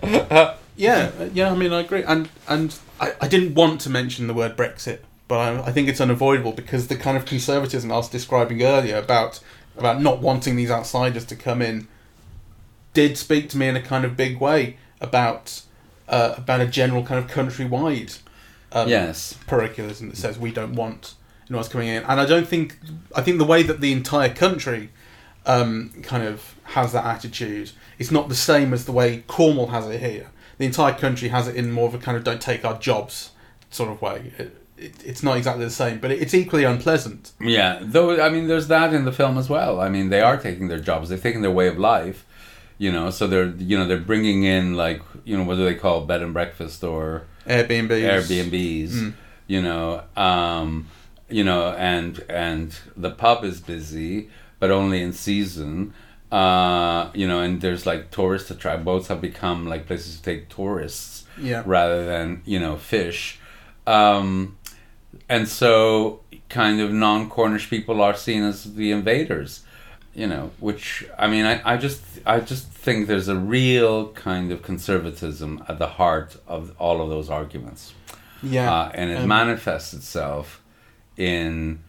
you 0.03 0.11
mean. 0.11 0.53
yeah, 0.75 1.11
uh, 1.19 1.29
yeah. 1.33 1.51
I 1.51 1.55
mean, 1.55 1.73
I 1.73 1.81
agree, 1.81 2.03
and 2.03 2.29
and 2.47 2.77
I, 3.01 3.13
I 3.19 3.27
didn't 3.27 3.55
want 3.55 3.81
to 3.81 3.89
mention 3.89 4.27
the 4.27 4.35
word 4.35 4.55
Brexit, 4.55 4.99
but 5.27 5.39
I, 5.39 5.67
I 5.67 5.71
think 5.71 5.89
it's 5.89 5.99
unavoidable 5.99 6.51
because 6.51 6.87
the 6.87 6.95
kind 6.95 7.17
of 7.17 7.25
conservatism 7.25 7.91
I 7.91 7.95
was 7.95 8.07
describing 8.07 8.61
earlier 8.61 8.97
about 8.97 9.39
about 9.75 10.01
not 10.01 10.21
wanting 10.21 10.55
these 10.55 10.69
outsiders 10.69 11.25
to 11.25 11.35
come 11.35 11.61
in 11.61 11.87
did 12.93 13.17
speak 13.17 13.49
to 13.49 13.57
me 13.57 13.67
in 13.67 13.75
a 13.75 13.81
kind 13.81 14.05
of 14.05 14.15
big 14.15 14.39
way 14.39 14.77
about 15.01 15.63
uh, 16.07 16.35
about 16.37 16.61
a 16.61 16.65
general 16.67 17.03
kind 17.03 17.23
of 17.23 17.29
countrywide 17.29 18.19
um, 18.71 18.87
Yes. 18.89 19.35
parochialism 19.47 20.09
that 20.09 20.17
says 20.17 20.37
we 20.37 20.51
don't 20.51 20.73
want 20.75 21.13
anyone 21.47 21.59
else 21.59 21.69
coming 21.69 21.87
in, 21.87 22.03
and 22.03 22.19
I 22.19 22.25
don't 22.25 22.47
think 22.47 22.77
I 23.15 23.21
think 23.21 23.37
the 23.37 23.45
way 23.45 23.63
that 23.63 23.79
the 23.81 23.91
entire 23.93 24.33
country 24.33 24.89
um, 25.45 25.93
kind 26.03 26.23
of 26.23 26.55
has 26.63 26.91
that 26.91 27.05
attitude 27.05 27.71
is 27.97 28.11
not 28.11 28.27
the 28.29 28.35
same 28.35 28.73
as 28.73 28.85
the 28.85 28.91
way 28.91 29.23
Cornwall 29.27 29.67
has 29.67 29.87
it 29.87 30.01
here. 30.01 30.29
The 30.57 30.65
entire 30.65 30.93
country 30.93 31.29
has 31.29 31.47
it 31.47 31.55
in 31.55 31.71
more 31.71 31.87
of 31.87 31.93
a 31.93 31.97
kind 31.97 32.17
of 32.17 32.23
"don't 32.23 32.41
take 32.41 32.65
our 32.65 32.77
jobs" 32.77 33.31
sort 33.69 33.89
of 33.89 34.01
way. 34.01 34.33
It, 34.37 34.61
it, 34.77 35.05
it's 35.05 35.23
not 35.23 35.37
exactly 35.37 35.63
the 35.65 35.71
same, 35.71 35.99
but 35.99 36.11
it, 36.11 36.21
it's 36.21 36.33
equally 36.33 36.63
unpleasant. 36.65 37.31
Yeah, 37.39 37.79
though 37.81 38.21
I 38.21 38.29
mean, 38.29 38.47
there's 38.47 38.67
that 38.67 38.93
in 38.93 39.05
the 39.05 39.11
film 39.13 39.37
as 39.37 39.49
well. 39.49 39.79
I 39.79 39.87
mean, 39.89 40.09
they 40.09 40.21
are 40.21 40.37
taking 40.37 40.67
their 40.67 40.79
jobs, 40.79 41.09
they're 41.09 41.17
taking 41.17 41.41
their 41.41 41.51
way 41.51 41.67
of 41.67 41.77
life, 41.79 42.25
you 42.77 42.91
know. 42.91 43.09
So 43.09 43.27
they're 43.27 43.47
you 43.57 43.77
know 43.77 43.87
they're 43.87 43.97
bringing 43.99 44.43
in 44.43 44.75
like 44.75 45.01
you 45.25 45.37
know 45.37 45.43
what 45.43 45.55
do 45.55 45.65
they 45.65 45.75
call 45.75 46.01
bed 46.05 46.21
and 46.21 46.33
breakfast 46.33 46.83
or 46.83 47.23
Airbnb, 47.45 47.89
Airbnbs, 47.89 48.89
Mm. 48.91 49.13
you 49.47 49.61
know, 49.61 50.03
um, 50.15 50.87
you 51.29 51.43
know, 51.43 51.71
and 51.73 52.23
and 52.29 52.75
the 52.95 53.11
pub 53.11 53.43
is 53.43 53.59
busy, 53.61 54.29
but 54.59 54.71
only 54.71 55.01
in 55.01 55.13
season. 55.13 55.93
Uh, 56.29 57.09
you 57.13 57.25
know, 57.25 57.39
and 57.39 57.61
there's 57.61 57.85
like 57.85 58.11
tourist 58.11 58.51
attract 58.51 58.83
boats 58.83 59.07
have 59.07 59.21
become 59.21 59.65
like 59.65 59.87
places 59.87 60.17
to 60.17 60.21
take 60.23 60.49
tourists 60.49 61.23
Yeah, 61.39 61.63
rather 61.65 62.05
than 62.05 62.41
you 62.43 62.59
know 62.59 62.75
fish 62.75 63.39
um, 63.85 64.57
and 65.29 65.47
so 65.47 66.19
kind 66.49 66.81
of 66.81 66.91
non-cornish 66.91 67.69
people 67.69 68.01
are 68.01 68.13
seen 68.13 68.43
as 68.43 68.75
the 68.75 68.91
invaders 68.91 69.63
you 70.21 70.27
know 70.33 70.45
which 70.67 70.83
i 71.23 71.25
mean 71.33 71.45
i, 71.45 71.55
I 71.73 71.77
just 71.85 72.01
i 72.25 72.39
just 72.51 72.65
think 72.85 73.07
there's 73.07 73.27
a 73.27 73.39
real 73.57 73.95
kind 74.27 74.47
of 74.53 74.57
conservatism 74.71 75.51
at 75.69 75.77
the 75.83 75.91
heart 75.99 76.31
of 76.55 76.61
all 76.83 76.97
of 77.03 77.09
those 77.09 77.29
arguments. 77.41 77.93
Yeah, 78.55 78.71
uh, 78.73 78.91
and 78.99 79.07
it 79.13 79.19
Um, 79.21 79.27
manifests 79.27 79.93
itself 79.99 80.45
in 81.31 81.79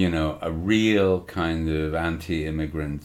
you 0.00 0.08
know 0.14 0.28
a 0.40 0.50
real 0.74 1.10
kind 1.40 1.68
of 1.80 1.94
anti-immigrant 1.94 3.04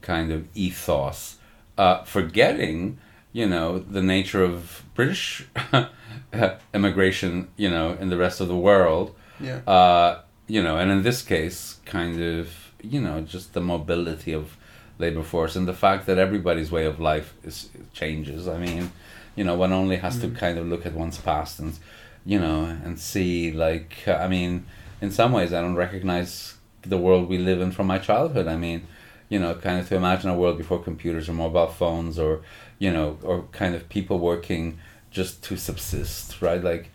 kind 0.00 0.28
of 0.32 0.40
ethos. 0.54 1.36
Uh, 1.78 1.96
forgetting 2.16 2.98
you 3.32 3.46
know 3.52 3.68
the 3.96 4.02
nature 4.14 4.42
of 4.52 4.82
british 4.94 5.46
immigration 6.74 7.48
you 7.56 7.70
know 7.70 7.96
in 8.00 8.08
the 8.10 8.16
rest 8.16 8.40
of 8.40 8.48
the 8.48 8.56
world. 8.56 9.14
Yeah, 9.40 9.60
uh, 9.66 10.20
you 10.46 10.62
know, 10.62 10.76
and 10.76 10.90
in 10.90 11.02
this 11.02 11.22
case, 11.22 11.78
kind 11.86 12.20
of, 12.20 12.69
you 12.82 13.00
know, 13.00 13.20
just 13.20 13.52
the 13.52 13.60
mobility 13.60 14.32
of 14.32 14.56
labor 14.98 15.22
force 15.22 15.56
and 15.56 15.66
the 15.66 15.74
fact 15.74 16.06
that 16.06 16.18
everybody's 16.18 16.70
way 16.70 16.84
of 16.84 17.00
life 17.00 17.34
is 17.42 17.70
changes. 17.92 18.46
I 18.46 18.58
mean, 18.58 18.92
you 19.34 19.44
know, 19.44 19.54
one 19.54 19.72
only 19.72 19.96
has 19.96 20.18
to 20.20 20.28
mm. 20.28 20.36
kind 20.36 20.58
of 20.58 20.66
look 20.66 20.84
at 20.86 20.94
one's 20.94 21.18
past 21.18 21.58
and, 21.58 21.78
you 22.24 22.38
know, 22.38 22.64
and 22.64 22.98
see 22.98 23.52
like, 23.52 24.06
I 24.06 24.28
mean, 24.28 24.66
in 25.00 25.10
some 25.10 25.32
ways, 25.32 25.52
I 25.52 25.60
don't 25.60 25.76
recognize 25.76 26.54
the 26.82 26.98
world 26.98 27.28
we 27.28 27.38
live 27.38 27.60
in 27.60 27.72
from 27.72 27.86
my 27.86 27.98
childhood. 27.98 28.46
I 28.46 28.56
mean, 28.56 28.86
you 29.28 29.38
know, 29.38 29.54
kind 29.54 29.78
of 29.78 29.88
to 29.88 29.96
imagine 29.96 30.30
a 30.30 30.36
world 30.36 30.58
before 30.58 30.82
computers 30.82 31.28
or 31.28 31.32
mobile 31.32 31.68
phones 31.68 32.18
or, 32.18 32.42
you 32.78 32.92
know, 32.92 33.18
or 33.22 33.44
kind 33.52 33.74
of 33.74 33.88
people 33.88 34.18
working 34.18 34.78
just 35.10 35.42
to 35.44 35.56
subsist, 35.56 36.42
right? 36.42 36.62
Like, 36.62 36.90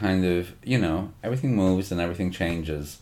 kind 0.00 0.24
of 0.24 0.54
you 0.64 0.78
know 0.78 1.12
everything 1.22 1.54
moves 1.54 1.92
and 1.92 2.00
everything 2.00 2.30
changes 2.30 2.98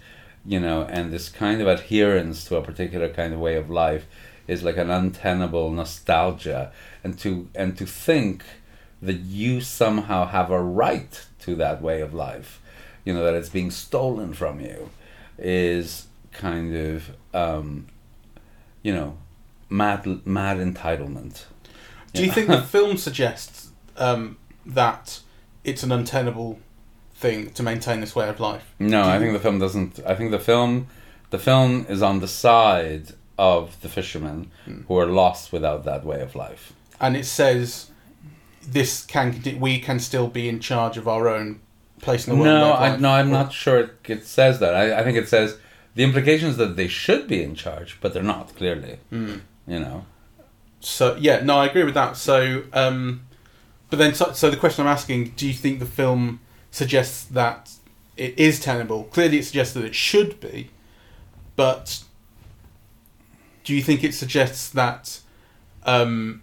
you 0.49 0.59
know 0.59 0.83
and 0.83 1.13
this 1.13 1.29
kind 1.29 1.61
of 1.61 1.69
adherence 1.69 2.45
to 2.47 2.57
a 2.57 2.63
particular 2.63 3.09
kind 3.09 3.33
of 3.33 3.41
way 3.41 3.55
of 3.57 3.71
life 3.71 4.07
is 4.49 4.65
like 4.65 4.79
an 4.79 4.91
untenable 4.91 5.71
nostalgia. 5.71 6.73
And 7.05 7.19
to 7.21 7.49
and 7.55 7.77
to 7.79 7.87
think 7.87 8.43
that 9.01 9.21
you 9.21 9.61
somehow 9.61 10.27
have 10.27 10.51
a 10.51 10.61
right 10.61 11.27
to 11.41 11.55
that 11.55 11.81
way 11.81 12.01
of 12.01 12.13
life 12.13 12.61
you 13.09 13.15
know 13.15 13.25
that 13.25 13.33
it's 13.33 13.49
being 13.49 13.71
stolen 13.71 14.35
from 14.35 14.61
you 14.61 14.91
is 15.39 16.09
kind 16.31 16.77
of 16.77 17.11
um, 17.33 17.87
you 18.83 18.93
know 18.93 19.17
mad 19.71 20.27
mad 20.27 20.59
entitlement. 20.59 21.45
Do 22.13 22.23
you 22.23 22.31
think 22.31 22.49
the 22.49 22.61
film 22.75 22.99
suggests 22.99 23.71
um, 23.97 24.37
that 24.67 25.21
it's 25.65 25.83
an 25.83 25.91
untenable 25.91 26.59
thing 27.19 27.51
to 27.51 27.63
maintain 27.63 28.01
this 28.01 28.15
way 28.15 28.29
of 28.29 28.39
life? 28.41 28.65
No, 28.79 29.03
I 29.03 29.19
think 29.19 29.33
the 29.33 29.41
film 29.41 29.59
doesn't. 29.59 30.01
I 30.07 30.15
think 30.15 30.31
the 30.31 30.39
film, 30.39 30.87
the 31.31 31.39
film 31.39 31.87
is 31.89 32.03
on 32.03 32.21
the 32.21 32.29
side 32.29 33.07
of 33.39 33.81
the 33.83 33.89
fishermen 33.89 34.51
Hmm. 34.65 34.83
who 34.89 34.97
are 34.99 35.07
lost 35.07 35.53
without 35.53 35.85
that 35.85 36.05
way 36.05 36.21
of 36.21 36.35
life. 36.35 36.73
And 37.01 37.17
it 37.17 37.27
says 37.27 37.91
this 38.79 39.05
can 39.07 39.41
we 39.61 39.79
can 39.81 39.99
still 40.01 40.29
be 40.29 40.49
in 40.49 40.61
charge 40.61 40.97
of 40.97 41.07
our 41.09 41.29
own 41.29 41.61
place 42.03 42.27
in 42.29 42.35
the 42.35 42.41
world. 42.43 42.61
No, 42.61 42.73
I, 42.75 42.97
no, 42.97 43.11
I'm 43.11 43.29
Or- 43.29 43.33
not 43.45 43.53
sure 43.53 43.79
it, 43.81 43.91
it 44.05 44.27
says 44.27 44.59
that. 44.61 44.75
I, 44.75 44.99
I 45.01 45.05
think 45.05 45.17
it 45.17 45.29
says 45.29 45.57
the 45.95 46.05
implication 46.05 46.49
is 46.49 46.57
that 46.57 46.77
they 46.77 46.89
should 46.89 47.27
be 47.29 47.43
in 47.43 47.55
charge, 47.55 47.99
but 48.01 48.13
they're 48.13 48.23
not. 48.37 48.55
Clearly, 48.57 48.99
Hmm. 49.11 49.37
you 49.67 49.81
know. 49.81 50.05
So 50.81 51.17
yeah, 51.21 51.41
no, 51.43 51.59
I 51.59 51.67
agree 51.67 51.85
with 51.85 51.95
that. 51.95 52.17
So, 52.17 52.63
um, 52.73 53.23
but 53.91 53.99
then 53.99 54.15
so, 54.15 54.33
so 54.33 54.51
the 54.51 54.57
question 54.57 54.87
I'm 54.87 54.93
asking: 54.93 55.33
Do 55.37 55.47
you 55.47 55.55
think 55.55 55.79
the 55.81 55.87
film 56.03 56.41
suggests 56.71 57.25
that 57.25 57.71
it 58.17 58.39
is 58.39 58.61
tenable? 58.61 59.05
Clearly, 59.05 59.39
it 59.39 59.45
suggests 59.45 59.75
that 59.75 59.85
it 59.85 59.95
should 59.95 60.41
be, 60.41 60.71
but 61.57 62.03
do 63.65 63.75
you 63.75 63.83
think 63.83 64.03
it 64.05 64.15
suggests 64.15 64.71
that 64.71 65.21
um, 65.85 66.43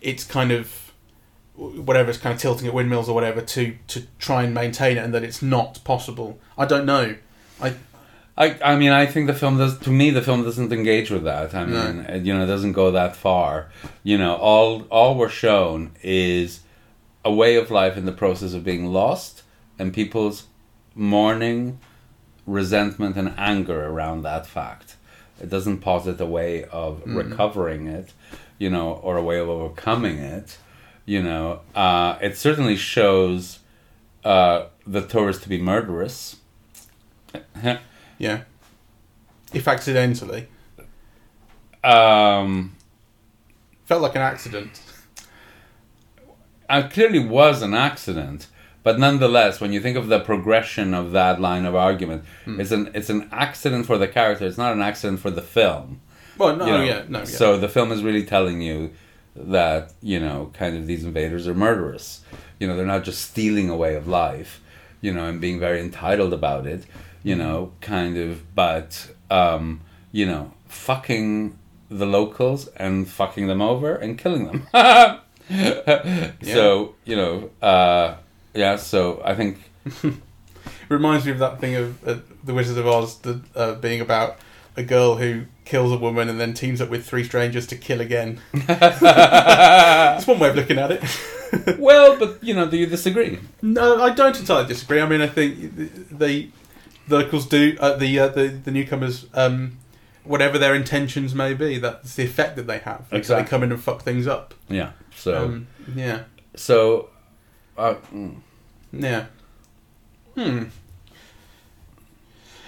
it's 0.00 0.24
kind 0.24 0.50
of 0.52 0.92
whatever 1.56 2.10
it's 2.10 2.18
kind 2.18 2.34
of 2.34 2.40
tilting 2.40 2.66
at 2.66 2.74
windmills 2.74 3.08
or 3.08 3.14
whatever 3.14 3.40
to 3.40 3.76
to 3.88 4.06
try 4.18 4.42
and 4.42 4.52
maintain 4.52 4.96
it, 4.98 5.00
and 5.04 5.14
that 5.14 5.22
it's 5.24 5.40
not 5.42 5.82
possible. 5.84 6.38
I 6.58 6.66
don't 6.66 6.84
know. 6.86 7.16
I 7.60 7.74
I, 8.38 8.58
I 8.62 8.76
mean, 8.76 8.92
I 8.92 9.06
think 9.06 9.26
the 9.28 9.34
film 9.34 9.56
does. 9.56 9.78
To 9.78 9.90
me, 9.90 10.10
the 10.10 10.20
film 10.20 10.42
doesn't 10.42 10.70
engage 10.72 11.10
with 11.10 11.24
that. 11.24 11.54
I 11.54 11.64
No. 11.64 11.92
mean, 11.92 12.00
it, 12.04 12.22
you 12.24 12.34
know, 12.36 12.44
it 12.44 12.46
doesn't 12.46 12.72
go 12.72 12.90
that 12.90 13.16
far. 13.16 13.68
You 14.02 14.18
know, 14.18 14.34
all 14.36 14.82
all 14.90 15.14
we're 15.16 15.30
shown 15.30 15.92
is 16.02 16.60
a 17.24 17.32
way 17.32 17.56
of 17.56 17.70
life 17.70 17.96
in 17.96 18.04
the 18.04 18.12
process 18.12 18.52
of 18.52 18.62
being 18.62 18.86
lost, 18.92 19.42
and 19.78 19.92
people's 19.92 20.44
mourning, 20.94 21.78
resentment, 22.46 23.16
and 23.16 23.34
anger 23.36 23.86
around 23.86 24.22
that 24.22 24.46
fact. 24.46 24.96
It 25.40 25.50
doesn't 25.50 25.78
posit 25.78 26.20
a 26.20 26.26
way 26.26 26.64
of 26.64 27.02
recovering 27.04 27.86
it, 27.86 28.14
you 28.58 28.70
know, 28.70 28.94
or 28.94 29.16
a 29.16 29.22
way 29.22 29.38
of 29.38 29.48
overcoming 29.48 30.18
it. 30.18 30.58
You 31.04 31.22
know, 31.22 31.60
uh, 31.74 32.18
it 32.22 32.36
certainly 32.36 32.76
shows 32.76 33.58
uh, 34.24 34.66
the 34.86 35.02
tourist 35.02 35.42
to 35.42 35.48
be 35.48 35.60
murderous. 35.60 36.36
yeah. 38.18 38.42
If 39.52 39.68
accidentally, 39.68 40.48
um, 41.84 42.74
felt 43.84 44.02
like 44.02 44.16
an 44.16 44.22
accident. 44.22 44.80
it 46.68 46.90
clearly 46.90 47.20
was 47.20 47.62
an 47.62 47.74
accident, 47.74 48.48
but 48.86 49.00
nonetheless, 49.00 49.60
when 49.60 49.72
you 49.72 49.80
think 49.80 49.96
of 49.96 50.06
the 50.06 50.20
progression 50.20 50.94
of 50.94 51.10
that 51.10 51.40
line 51.40 51.64
of 51.64 51.74
argument, 51.74 52.24
it's 52.46 52.70
an 52.70 52.92
it's 52.94 53.10
an 53.10 53.28
accident 53.32 53.84
for 53.84 53.98
the 53.98 54.06
character. 54.06 54.46
It's 54.46 54.56
not 54.56 54.74
an 54.74 54.80
accident 54.80 55.18
for 55.18 55.28
the 55.28 55.42
film. 55.42 56.00
Well, 56.38 56.54
no, 56.54 56.66
you 56.66 56.72
know? 56.72 56.84
yeah, 56.84 57.02
no, 57.08 57.18
yeah. 57.18 57.24
So 57.24 57.58
the 57.58 57.68
film 57.68 57.90
is 57.90 58.04
really 58.04 58.24
telling 58.24 58.62
you 58.62 58.92
that 59.34 59.92
you 60.02 60.20
know, 60.20 60.52
kind 60.54 60.76
of 60.76 60.86
these 60.86 61.02
invaders 61.02 61.48
are 61.48 61.54
murderous. 61.54 62.20
You 62.60 62.68
know, 62.68 62.76
they're 62.76 62.86
not 62.86 63.02
just 63.02 63.22
stealing 63.22 63.68
a 63.68 63.76
way 63.76 63.96
of 63.96 64.06
life. 64.06 64.62
You 65.00 65.12
know, 65.12 65.26
and 65.26 65.40
being 65.40 65.58
very 65.58 65.80
entitled 65.80 66.32
about 66.32 66.64
it. 66.68 66.86
You 67.24 67.34
know, 67.34 67.72
kind 67.80 68.16
of, 68.16 68.54
but 68.54 69.10
um, 69.32 69.80
you 70.12 70.26
know, 70.26 70.52
fucking 70.68 71.58
the 71.90 72.06
locals 72.06 72.68
and 72.76 73.08
fucking 73.08 73.48
them 73.48 73.60
over 73.60 73.96
and 73.96 74.16
killing 74.16 74.46
them. 74.46 74.68
So 76.42 76.94
you 77.04 77.16
know, 77.16 77.50
uh, 77.62 78.16
yeah. 78.56 78.76
So 78.76 79.20
I 79.24 79.34
think 79.34 79.58
reminds 80.88 81.24
me 81.26 81.32
of 81.32 81.38
that 81.38 81.60
thing 81.60 81.74
of 81.76 82.08
uh, 82.08 82.16
the 82.44 82.54
Wizard 82.54 82.78
of 82.78 82.86
Oz 82.86 83.18
the, 83.18 83.40
uh, 83.54 83.74
being 83.74 84.00
about 84.00 84.38
a 84.76 84.82
girl 84.82 85.16
who 85.16 85.44
kills 85.64 85.90
a 85.92 85.96
woman 85.96 86.28
and 86.28 86.38
then 86.38 86.54
teams 86.54 86.80
up 86.80 86.88
with 86.90 87.06
three 87.06 87.24
strangers 87.24 87.66
to 87.68 87.76
kill 87.76 88.00
again. 88.00 88.40
That's 88.52 90.26
one 90.26 90.38
way 90.38 90.50
of 90.50 90.56
looking 90.56 90.78
at 90.78 90.92
it. 90.92 91.78
well, 91.78 92.16
but 92.18 92.42
you 92.42 92.54
know, 92.54 92.68
do 92.68 92.76
you 92.76 92.86
disagree? 92.86 93.38
no, 93.62 94.02
I 94.02 94.10
don't 94.14 94.38
entirely 94.38 94.66
disagree. 94.68 95.00
I 95.00 95.08
mean, 95.08 95.20
I 95.20 95.26
think 95.28 95.76
the 96.10 96.50
the 97.08 97.18
locals 97.18 97.46
do 97.46 97.76
uh, 97.80 97.96
the, 97.96 98.18
uh, 98.18 98.28
the 98.28 98.48
the 98.48 98.70
newcomers. 98.70 99.26
Um, 99.34 99.78
Whatever 100.24 100.58
their 100.58 100.74
intentions 100.74 101.36
may 101.36 101.54
be, 101.54 101.78
that's 101.78 102.16
the 102.16 102.24
effect 102.24 102.56
that 102.56 102.66
they 102.66 102.78
have. 102.78 103.06
Exactly. 103.12 103.44
They 103.44 103.48
come 103.48 103.62
in 103.62 103.70
and 103.70 103.80
fuck 103.80 104.02
things 104.02 104.26
up. 104.26 104.54
Yeah. 104.68 104.90
So 105.14 105.44
Um, 105.44 105.68
yeah, 105.94 106.24
so. 106.56 107.10
Uh, 107.76 107.94
mm. 108.12 108.36
yeah. 108.92 109.26
Hmm. 110.34 110.64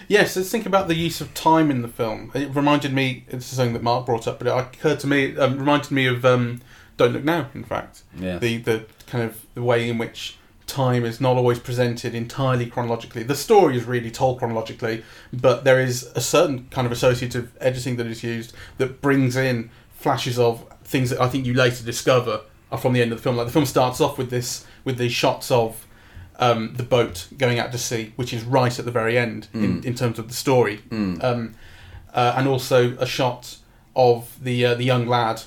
Yes, 0.07 0.37
let's 0.37 0.51
think 0.51 0.65
about 0.65 0.89
the 0.89 0.95
use 0.95 1.21
of 1.21 1.35
time 1.35 1.71
in 1.71 1.83
the 1.83 1.89
film. 1.89 2.31
It 2.35 2.55
reminded 2.55 2.95
me. 2.95 3.25
It's 3.29 3.47
something 3.47 3.75
that 3.75 3.83
Mark 3.83 4.07
brought 4.07 4.27
up, 4.27 4.39
but 4.39 4.47
it 4.47 4.51
occurred 4.51 5.01
to 5.01 5.07
me. 5.07 5.27
It 5.27 5.39
um, 5.39 5.59
reminded 5.59 5.91
me 5.91 6.07
of 6.07 6.25
um, 6.25 6.63
"Don't 6.97 7.13
Look 7.13 7.25
Now." 7.25 7.49
In 7.55 7.63
fact, 7.65 8.03
Yeah. 8.19 8.39
the 8.39 8.57
the 8.59 8.85
kind 9.07 9.25
of 9.25 9.45
the 9.55 9.63
way 9.63 9.89
in 9.89 9.99
which 9.99 10.37
time 10.67 11.05
is 11.05 11.21
not 11.21 11.37
always 11.37 11.59
presented 11.59 12.15
entirely 12.15 12.67
chronologically. 12.67 13.23
The 13.23 13.35
story 13.35 13.77
is 13.77 13.85
really 13.85 14.11
told 14.11 14.39
chronologically, 14.39 15.03
but 15.33 15.65
there 15.65 15.81
is 15.81 16.05
a 16.15 16.21
certain 16.21 16.69
kind 16.71 16.87
of 16.87 16.93
associative 16.93 17.57
editing 17.61 17.97
that 17.97 18.07
is 18.07 18.23
used 18.23 18.55
that 18.79 19.01
brings 19.03 19.37
in 19.37 19.71
flashes 19.93 20.39
of 20.39 20.65
things 20.85 21.11
that 21.11 21.21
I 21.21 21.29
think 21.29 21.45
you 21.47 21.55
later 21.55 21.85
discover 21.85 22.43
are 22.71 22.79
from 22.79 22.93
the 22.93 23.01
end 23.03 23.13
of 23.13 23.19
the 23.19 23.23
film. 23.23 23.37
Like 23.37 23.47
the 23.47 23.53
film 23.53 23.67
starts 23.67 24.01
off 24.01 24.17
with 24.19 24.31
this 24.31 24.67
with 24.89 24.97
these 24.99 25.13
shots 25.13 25.51
of 25.51 25.87
um, 26.47 26.75
the 26.81 26.83
boat 26.97 27.29
going 27.37 27.59
out 27.61 27.71
to 27.73 27.79
sea, 27.79 28.13
which 28.17 28.33
is 28.33 28.43
right 28.59 28.79
at 28.79 28.85
the 28.85 28.91
very 29.01 29.17
end 29.19 29.49
in, 29.53 29.85
in 29.85 29.95
terms 29.95 30.19
of 30.19 30.27
the 30.29 30.35
story, 30.35 30.77
Mm. 30.91 31.23
um, 31.23 31.55
uh, 32.15 32.35
and 32.37 32.49
also 32.49 32.97
a 32.99 33.07
shot 33.07 33.59
of 33.95 34.19
the 34.43 34.57
uh, 34.69 34.75
the 34.81 34.85
young 34.93 35.07
lad. 35.07 35.43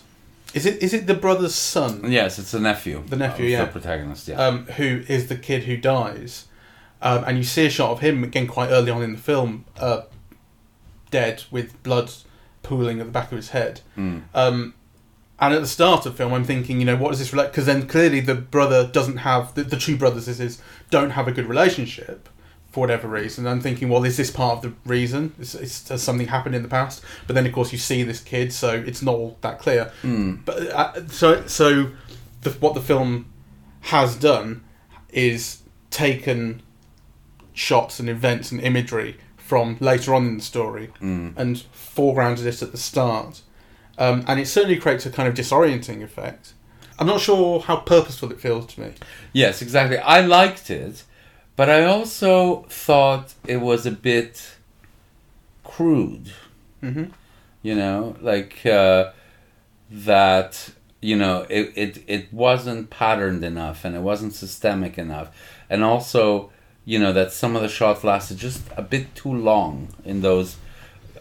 Is 0.54 0.66
it 0.66 0.76
is 0.84 0.94
it 0.94 1.08
the 1.08 1.14
brother's 1.26 1.56
son? 1.56 1.92
Yes, 2.20 2.38
it's 2.40 2.52
the 2.52 2.60
nephew. 2.60 3.04
The 3.08 3.16
nephew, 3.16 3.46
yeah. 3.48 3.66
The 3.66 3.72
protagonist. 3.80 4.28
Yeah. 4.28 4.46
um, 4.46 4.66
who 4.78 4.90
is 5.08 5.28
the 5.28 5.38
kid 5.38 5.64
who 5.64 5.76
dies, 5.78 6.46
um, 7.02 7.24
and 7.26 7.38
you 7.38 7.44
see 7.46 7.66
a 7.66 7.70
shot 7.70 7.92
of 7.92 8.00
him 8.02 8.24
again 8.24 8.48
quite 8.48 8.70
early 8.70 8.92
on 8.92 9.02
in 9.02 9.12
the 9.14 9.22
film, 9.32 9.64
uh, 9.80 10.02
dead 11.10 11.44
with 11.52 11.82
blood 11.84 12.12
pooling 12.64 13.00
at 13.00 13.06
the 13.06 13.12
back 13.12 13.32
of 13.32 13.38
his 13.38 13.50
head. 13.50 13.82
Mm. 13.98 14.24
And 15.42 15.54
at 15.56 15.62
the 15.62 15.68
start 15.68 16.06
of 16.06 16.14
the 16.14 16.18
film, 16.18 16.34
I'm 16.34 16.44
thinking, 16.44 16.80
you 16.80 16.86
know, 16.86 16.96
what 16.96 17.10
does 17.10 17.20
this 17.20 17.34
relate? 17.34 17.48
Because 17.48 17.66
then 17.66 17.88
clearly 17.88 18.20
the 18.20 18.36
brother 18.36 18.86
doesn't 18.88 19.18
have 19.18 19.54
the, 19.56 19.64
the 19.64 19.76
two 19.78 19.98
brothers. 19.98 20.28
This 20.28 20.40
is 20.40 20.62
don't 20.92 21.10
have 21.12 21.28
a 21.28 21.32
good 21.32 21.48
relationship 21.48 22.30
for 22.72 22.82
whatever 22.82 23.08
reason. 23.08 23.48
I'm 23.48 23.60
thinking, 23.60 23.90
well, 23.90 24.04
is 24.06 24.16
this 24.18 24.30
part 24.30 24.58
of 24.58 24.62
the 24.62 24.74
reason? 24.90 25.34
Is, 25.40 25.56
is, 25.56 25.88
has 25.90 26.04
something 26.04 26.28
happened 26.28 26.54
in 26.56 26.62
the 26.62 26.70
past? 26.70 27.04
But 27.26 27.34
then, 27.34 27.46
of 27.48 27.54
course, 27.54 27.72
you 27.72 27.80
see 27.80 28.04
this 28.04 28.22
kid, 28.22 28.54
so 28.54 28.70
it's 28.72 29.02
not 29.02 29.16
all 29.16 29.38
that 29.42 29.60
clear. 29.60 29.92
Mm. 30.04 30.46
But 30.46 30.58
uh, 30.70 31.08
so 31.08 31.48
so, 31.48 31.90
the, 32.44 32.52
what 32.52 32.76
the 32.76 32.82
film 32.82 33.26
has 33.82 34.16
done 34.16 34.64
is 35.10 35.64
taken 35.90 36.62
shots 37.54 38.00
and 38.00 38.08
events 38.10 38.52
and 38.52 38.62
imagery 38.62 39.18
from 39.38 39.76
later 39.82 40.14
on 40.14 40.26
in 40.28 40.38
the 40.38 40.44
story 40.44 40.90
Mm. 41.02 41.34
and 41.36 41.58
foregrounded 41.74 42.46
it 42.46 42.62
at 42.62 42.72
the 42.72 42.78
start, 42.78 43.42
um, 43.98 44.24
and 44.28 44.40
it 44.40 44.48
certainly 44.48 44.78
creates 44.78 45.06
a 45.06 45.10
kind 45.10 45.28
of 45.28 45.36
disorienting 45.36 46.04
effect. 46.04 46.54
I'm 47.00 47.08
not 47.08 47.22
sure 47.22 47.60
how 47.62 47.78
purposeful 47.78 48.32
it 48.32 48.40
feels 48.40 48.68
to 48.74 48.82
me. 48.82 48.94
Yes, 49.34 49.62
exactly. 49.62 49.98
I 49.98 50.22
liked 50.22 50.70
it, 50.70 51.04
but 51.56 51.70
I 51.70 51.86
also 51.86 52.66
thought 52.70 53.34
it 53.48 53.58
was 53.58 53.86
a 53.86 53.92
bit 53.92 54.56
crude. 55.64 56.32
Mm-hmm. 56.84 57.06
You 57.64 57.76
know, 57.76 58.16
like 58.22 58.66
uh, 58.66 59.12
that. 59.90 60.72
You 61.04 61.16
know, 61.16 61.48
it, 61.50 61.74
it 61.76 62.04
it 62.06 62.32
wasn't 62.32 62.92
patterned 62.92 63.44
enough, 63.44 63.84
and 63.84 63.96
it 63.96 64.02
wasn't 64.02 64.36
systemic 64.36 65.00
enough, 65.00 65.30
and 65.68 65.84
also, 65.84 66.52
you 66.86 67.00
know, 67.00 67.12
that 67.12 67.32
some 67.32 67.56
of 67.56 67.64
the 67.64 67.70
shots 67.70 68.04
lasted 68.04 68.38
just 68.38 68.62
a 68.78 68.84
bit 68.84 69.16
too 69.16 69.34
long 69.34 69.88
in 70.06 70.22
those 70.22 70.58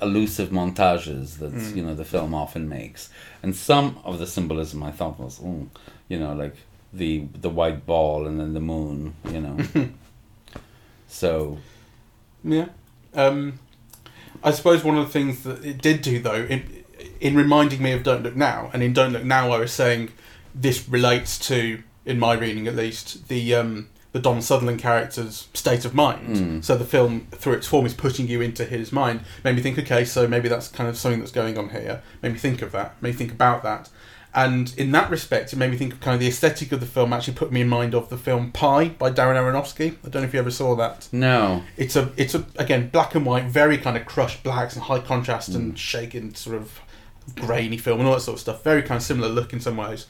elusive 0.02 0.50
montages 0.50 1.38
that 1.38 1.52
Mm. 1.52 1.76
you 1.76 1.82
know 1.84 1.94
the 1.94 2.04
film 2.04 2.34
often 2.34 2.68
makes, 2.68 3.08
and 3.42 3.54
some 3.54 3.98
of 4.04 4.18
the 4.18 4.26
symbolism 4.26 4.82
I 4.82 4.90
thought 4.92 5.18
was, 5.18 5.38
mm, 5.38 5.68
you 6.08 6.18
know, 6.18 6.32
like 6.34 6.56
the 6.92 7.26
the 7.40 7.50
white 7.50 7.86
ball 7.86 8.26
and 8.26 8.38
then 8.40 8.54
the 8.54 8.60
moon, 8.60 9.14
you 9.32 9.40
know. 9.40 9.56
so 11.08 11.58
Yeah. 12.44 12.66
Um, 13.14 13.58
I 14.42 14.50
suppose 14.52 14.84
one 14.84 14.96
of 14.96 15.06
the 15.06 15.12
things 15.12 15.42
that 15.42 15.64
it 15.64 15.82
did 15.82 16.00
do, 16.02 16.20
though, 16.20 16.46
in, 16.48 16.84
in 17.20 17.34
reminding 17.36 17.82
me 17.82 17.92
of 17.92 18.02
Don't 18.02 18.22
Look 18.22 18.36
Now, 18.36 18.70
and 18.72 18.82
in 18.82 18.92
Don't 18.92 19.12
Look 19.12 19.24
Now, 19.24 19.50
I 19.52 19.58
was 19.58 19.72
saying 19.72 20.10
this 20.54 20.88
relates 20.88 21.38
to, 21.48 21.82
in 22.06 22.18
my 22.18 22.34
reading 22.34 22.66
at 22.66 22.76
least, 22.76 23.28
the 23.28 23.54
um, 23.54 23.88
the 24.12 24.18
Don 24.18 24.42
Sutherland 24.42 24.80
character's 24.80 25.48
state 25.54 25.84
of 25.84 25.94
mind. 25.94 26.36
Mm. 26.36 26.64
So 26.64 26.76
the 26.76 26.84
film, 26.84 27.26
through 27.30 27.54
its 27.54 27.66
form, 27.66 27.86
is 27.86 27.94
putting 27.94 28.26
you 28.26 28.40
into 28.40 28.64
his 28.64 28.92
mind. 28.92 29.20
Made 29.44 29.56
me 29.56 29.62
think, 29.62 29.78
okay, 29.78 30.04
so 30.04 30.26
maybe 30.26 30.48
that's 30.48 30.68
kind 30.68 30.88
of 30.88 30.96
something 30.96 31.20
that's 31.20 31.32
going 31.32 31.56
on 31.56 31.70
here. 31.70 32.02
Made 32.22 32.32
me 32.32 32.38
think 32.38 32.62
of 32.62 32.72
that. 32.72 33.00
Made 33.00 33.10
me 33.10 33.16
think 33.16 33.32
about 33.32 33.62
that. 33.62 33.88
And 34.32 34.72
in 34.76 34.92
that 34.92 35.10
respect, 35.10 35.52
it 35.52 35.56
made 35.56 35.70
me 35.70 35.76
think 35.76 35.92
of 35.92 36.00
kind 36.00 36.14
of 36.14 36.20
the 36.20 36.28
aesthetic 36.28 36.70
of 36.70 36.80
the 36.80 36.86
film. 36.86 37.12
Actually, 37.12 37.34
put 37.34 37.50
me 37.50 37.62
in 37.62 37.68
mind 37.68 37.94
of 37.94 38.08
the 38.10 38.16
film 38.16 38.52
Pi 38.52 38.88
by 38.90 39.10
Darren 39.10 39.34
Aronofsky. 39.34 39.96
I 40.04 40.08
don't 40.08 40.22
know 40.22 40.28
if 40.28 40.34
you 40.34 40.38
ever 40.38 40.52
saw 40.52 40.76
that 40.76 41.08
no, 41.10 41.64
it's 41.76 41.96
a 41.96 42.12
it's 42.16 42.36
a 42.36 42.46
again 42.56 42.90
black 42.90 43.16
and 43.16 43.26
white, 43.26 43.46
very 43.46 43.76
kind 43.76 43.96
of 43.96 44.06
crushed 44.06 44.44
blacks 44.44 44.76
and 44.76 44.84
high 44.84 45.00
contrast 45.00 45.48
and 45.48 45.76
shaken 45.76 46.34
sort 46.36 46.56
of 46.56 46.80
grainy 47.34 47.76
film 47.76 47.98
and 47.98 48.08
all 48.08 48.14
that 48.14 48.20
sort 48.20 48.36
of 48.36 48.40
stuff. 48.40 48.62
Very 48.62 48.82
kind 48.82 48.98
of 48.98 49.02
similar 49.02 49.28
look 49.28 49.52
in 49.52 49.60
some 49.60 49.76
ways. 49.76 50.06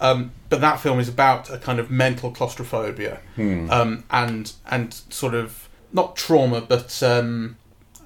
Um, 0.00 0.32
but 0.48 0.60
that 0.60 0.80
film 0.80 0.98
is 1.00 1.08
about 1.08 1.50
a 1.50 1.58
kind 1.58 1.78
of 1.78 1.90
mental 1.90 2.30
claustrophobia 2.30 3.20
Hmm. 3.36 3.70
um, 3.70 4.04
and 4.10 4.52
and 4.70 4.92
sort 5.08 5.34
of 5.34 5.68
not 5.92 6.16
trauma, 6.16 6.60
but 6.60 7.02
um, 7.02 7.56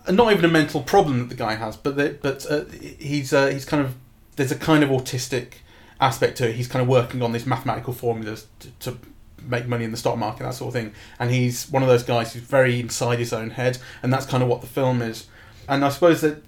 not 0.08 0.32
even 0.32 0.44
a 0.44 0.48
mental 0.48 0.82
problem 0.82 1.18
that 1.20 1.28
the 1.30 1.34
guy 1.34 1.54
has, 1.54 1.76
but 1.76 1.96
the, 1.96 2.18
but 2.20 2.46
uh, 2.50 2.64
he's 2.98 3.32
uh, 3.32 3.46
he's 3.48 3.64
kind 3.64 3.82
of 3.82 3.94
there's 4.36 4.52
a 4.52 4.56
kind 4.56 4.84
of 4.84 4.90
autistic 4.90 5.54
aspect 6.00 6.38
to 6.38 6.48
it. 6.48 6.54
He's 6.56 6.68
kind 6.68 6.82
of 6.82 6.88
working 6.88 7.22
on 7.22 7.32
these 7.32 7.46
mathematical 7.46 7.92
formulas 7.92 8.46
to, 8.60 8.70
to 8.80 8.98
make 9.42 9.66
money 9.66 9.84
in 9.84 9.90
the 9.90 9.96
stock 9.96 10.16
market, 10.18 10.42
that 10.44 10.54
sort 10.54 10.68
of 10.68 10.74
thing. 10.80 10.92
And 11.18 11.30
he's 11.30 11.68
one 11.70 11.82
of 11.82 11.88
those 11.88 12.02
guys 12.02 12.32
who's 12.34 12.42
very 12.42 12.78
inside 12.78 13.18
his 13.18 13.32
own 13.32 13.50
head, 13.50 13.78
and 14.02 14.12
that's 14.12 14.26
kind 14.26 14.42
of 14.42 14.48
what 14.48 14.60
the 14.60 14.66
film 14.66 15.02
is. 15.02 15.26
And 15.68 15.84
I 15.84 15.88
suppose 15.88 16.20
that 16.20 16.42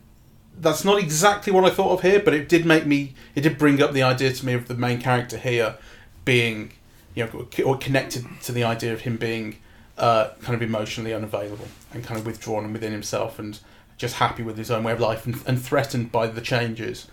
that's 0.61 0.85
not 0.85 0.99
exactly 0.99 1.53
what 1.53 1.65
I 1.65 1.71
thought 1.71 1.93
of 1.93 2.03
here, 2.03 2.21
but 2.21 2.35
it 2.35 2.49
did 2.49 2.67
make 2.67 2.87
me, 2.87 3.15
it 3.35 3.41
did 3.43 3.59
bring 3.59 3.83
up 3.83 3.93
the 3.93 4.03
idea 4.03 4.33
to 4.33 4.47
me 4.47 4.53
of 4.53 4.69
the 4.69 4.75
main 4.75 5.01
character 5.01 5.37
here 5.37 5.77
being 6.25 6.73
you 7.15 7.25
know, 7.25 7.47
or 7.65 7.77
connected 7.77 8.25
to 8.43 8.53
the 8.53 8.65
idea 8.65 8.93
of 8.93 9.01
him 9.01 9.17
being 9.17 9.57
uh, 9.99 10.31
kind 10.43 10.55
of 10.55 10.63
emotionally 10.63 11.13
unavailable 11.13 11.69
and 11.93 12.05
kind 12.05 12.19
of 12.19 12.27
withdrawn 12.27 12.65
and 12.65 12.73
within 12.73 12.93
himself 12.93 13.39
and 13.39 13.61
just 13.97 14.17
happy 14.17 14.43
with 14.43 14.57
his 14.57 14.71
own 14.71 14.85
way 14.85 14.93
of 14.93 15.01
life 15.01 15.27
and, 15.27 15.43
and 15.47 15.61
threatened 15.61 16.11
by 16.11 16.27
the 16.27 16.41
changes. 16.41 17.07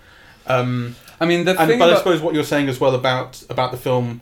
Um, 0.45 0.95
I 1.19 1.25
mean, 1.25 1.45
the 1.45 1.59
and, 1.59 1.79
but 1.79 1.89
I 1.89 1.97
suppose 1.97 2.21
what 2.21 2.33
you're 2.33 2.43
saying 2.43 2.69
as 2.69 2.79
well 2.79 2.95
about 2.95 3.43
about 3.49 3.71
the 3.71 3.77
film, 3.77 4.21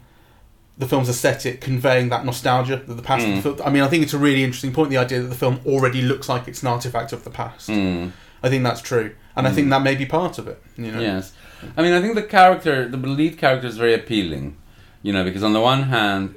the 0.75 0.87
film's 0.87 1.07
aesthetic 1.07 1.61
conveying 1.61 2.09
that 2.09 2.25
nostalgia 2.25 2.75
of 2.75 2.97
the 2.97 3.03
past. 3.03 3.25
Mm. 3.25 3.61
I 3.63 3.69
mean, 3.69 3.83
I 3.83 3.87
think 3.87 4.01
it's 4.01 4.13
a 4.13 4.17
really 4.17 4.43
interesting 4.43 4.73
point. 4.73 4.89
The 4.89 4.97
idea 4.97 5.21
that 5.21 5.27
the 5.27 5.35
film 5.35 5.59
already 5.67 6.01
looks 6.01 6.27
like 6.27 6.47
it's 6.47 6.63
an 6.63 6.69
artifact 6.69 7.13
of 7.13 7.23
the 7.23 7.29
past. 7.29 7.69
Mm. 7.69 8.11
I 8.45 8.49
think 8.49 8.63
that's 8.63 8.81
true, 8.81 9.15
and 9.35 9.47
I 9.47 9.51
think 9.51 9.71
that 9.71 9.81
may 9.81 9.95
be 9.95 10.05
part 10.05 10.37
of 10.37 10.47
it. 10.47 10.61
You 10.77 10.91
know, 10.91 10.99
Yes, 10.99 11.33
I 11.75 11.81
mean, 11.81 11.93
I 11.93 12.01
think 12.01 12.13
the 12.13 12.21
character, 12.21 12.87
the 12.87 12.97
lead 12.97 13.39
character, 13.39 13.65
is 13.65 13.77
very 13.77 13.95
appealing. 13.95 14.57
You 15.01 15.13
know, 15.13 15.23
because 15.23 15.43
on 15.43 15.53
the 15.53 15.61
one 15.61 15.83
hand, 15.83 16.35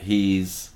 he's, 0.00 0.70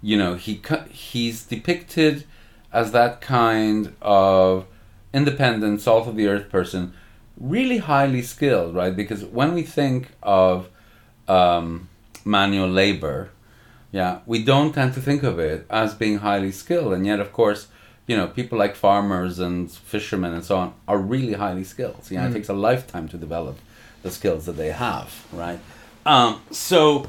you 0.00 0.16
know, 0.16 0.34
he 0.34 0.62
he's 0.90 1.42
depicted 1.44 2.24
as 2.72 2.92
that 2.92 3.20
kind 3.20 3.94
of 4.00 4.66
independent, 5.12 5.80
salt 5.80 6.06
of 6.06 6.14
the 6.14 6.28
earth 6.28 6.48
person, 6.50 6.92
really 7.36 7.78
highly 7.78 8.22
skilled, 8.22 8.74
right? 8.76 8.94
Because 8.94 9.24
when 9.24 9.54
we 9.54 9.62
think 9.62 10.10
of 10.22 10.68
um, 11.26 11.88
manual 12.24 12.68
labor, 12.68 13.30
yeah, 13.90 14.20
we 14.24 14.44
don't 14.44 14.72
tend 14.72 14.94
to 14.94 15.00
think 15.00 15.24
of 15.24 15.40
it 15.40 15.66
as 15.68 15.94
being 15.94 16.18
highly 16.18 16.52
skilled, 16.52 16.92
and 16.92 17.04
yet, 17.04 17.18
of 17.18 17.32
course, 17.32 17.66
you 18.10 18.16
know, 18.18 18.26
people 18.38 18.56
like 18.64 18.74
farmers 18.88 19.34
and 19.46 19.70
fishermen 19.94 20.32
and 20.36 20.44
so 20.50 20.54
on 20.62 20.68
are 20.90 20.98
really 21.14 21.34
highly 21.44 21.64
skilled. 21.74 22.02
You 22.10 22.16
know, 22.18 22.26
it 22.26 22.30
Mm. 22.30 22.36
takes 22.38 22.48
a 22.56 22.58
lifetime 22.68 23.06
to 23.12 23.16
develop 23.26 23.56
the 24.04 24.10
skills 24.18 24.42
that 24.46 24.56
they 24.62 24.72
have, 24.86 25.08
right? 25.44 25.60
Um, 26.14 26.30
so, 26.68 27.06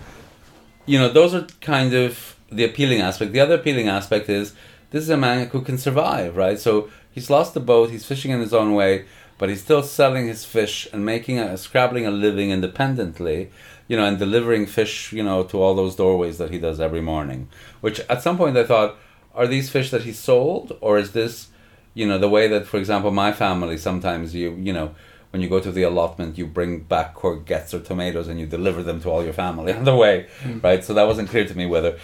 you 0.91 0.97
know, 0.99 1.10
those 1.20 1.32
are 1.38 1.45
kind 1.74 1.91
of 2.04 2.36
the 2.58 2.64
appealing 2.70 2.99
aspect. 3.10 3.30
The 3.32 3.39
other 3.45 3.56
appealing 3.62 3.88
aspect 3.99 4.26
is 4.30 4.45
this 4.91 5.04
is 5.08 5.10
a 5.10 5.22
man 5.28 5.38
who 5.54 5.62
can 5.70 5.78
survive, 5.88 6.32
right? 6.45 6.60
So 6.68 6.72
he's 7.16 7.30
lost 7.36 7.49
the 7.54 7.60
boat, 7.72 7.89
he's 7.95 8.06
fishing 8.06 8.32
in 8.36 8.39
his 8.47 8.54
own 8.62 8.70
way, 8.82 9.06
but 9.39 9.49
he's 9.49 9.62
still 9.68 9.84
selling 9.99 10.26
his 10.34 10.41
fish 10.58 10.76
and 10.93 11.02
making 11.16 11.39
a 11.39 11.58
scrabbling 11.66 12.06
a 12.06 12.12
living 12.12 12.49
independently, 12.58 13.49
you 13.88 13.95
know, 13.97 14.06
and 14.10 14.18
delivering 14.26 14.64
fish, 14.80 14.93
you 15.18 15.24
know, 15.24 15.39
to 15.52 15.56
all 15.62 15.74
those 15.76 15.95
doorways 15.95 16.38
that 16.39 16.52
he 16.52 16.60
does 16.68 16.80
every 16.80 17.02
morning. 17.14 17.47
Which 17.86 17.97
at 18.14 18.22
some 18.22 18.38
point 18.38 18.58
I 18.58 18.66
thought, 18.72 18.91
are 19.36 19.47
these 19.47 19.69
fish 19.69 19.91
that 19.91 20.03
he 20.03 20.13
sold, 20.13 20.77
or 20.82 20.97
is 20.97 21.11
this, 21.11 21.47
you 21.93 22.07
know, 22.07 22.17
the 22.17 22.29
way 22.29 22.47
that, 22.47 22.65
for 22.67 22.77
example, 22.77 23.11
my 23.11 23.32
family 23.32 23.77
sometimes 23.77 24.36
you, 24.36 24.55
you 24.55 24.73
know, 24.73 24.93
when 25.32 25.41
you 25.41 25.49
go 25.49 25.59
to 25.59 25.71
the 25.71 25.84
allotment, 25.84 26.38
you 26.38 26.45
bring 26.45 26.79
back 26.79 27.15
courgettes 27.15 27.73
or 27.73 27.79
tomatoes 27.79 28.27
and 28.27 28.39
you 28.39 28.45
deliver 28.45 28.84
them 28.84 29.01
to 29.01 29.09
all 29.09 29.23
your 29.23 29.34
family 29.34 29.73
on 29.79 29.86
the 29.86 29.95
way, 29.95 30.27
mm. 30.41 30.61
right? 30.63 30.84
So 30.84 30.93
that 30.93 31.07
wasn't 31.07 31.29
clear 31.29 31.45
to 31.47 31.55
me 31.55 31.65
whether, 31.65 31.97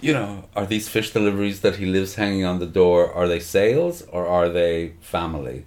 you 0.00 0.14
know, 0.14 0.48
are 0.56 0.66
these 0.66 0.88
fish 0.88 1.10
deliveries 1.10 1.60
that 1.60 1.76
he 1.76 1.86
lives 1.86 2.14
hanging 2.14 2.44
on 2.44 2.58
the 2.58 2.66
door, 2.66 3.12
are 3.12 3.28
they 3.28 3.40
sales 3.40 4.02
or 4.02 4.26
are 4.26 4.48
they 4.48 4.94
family, 5.00 5.66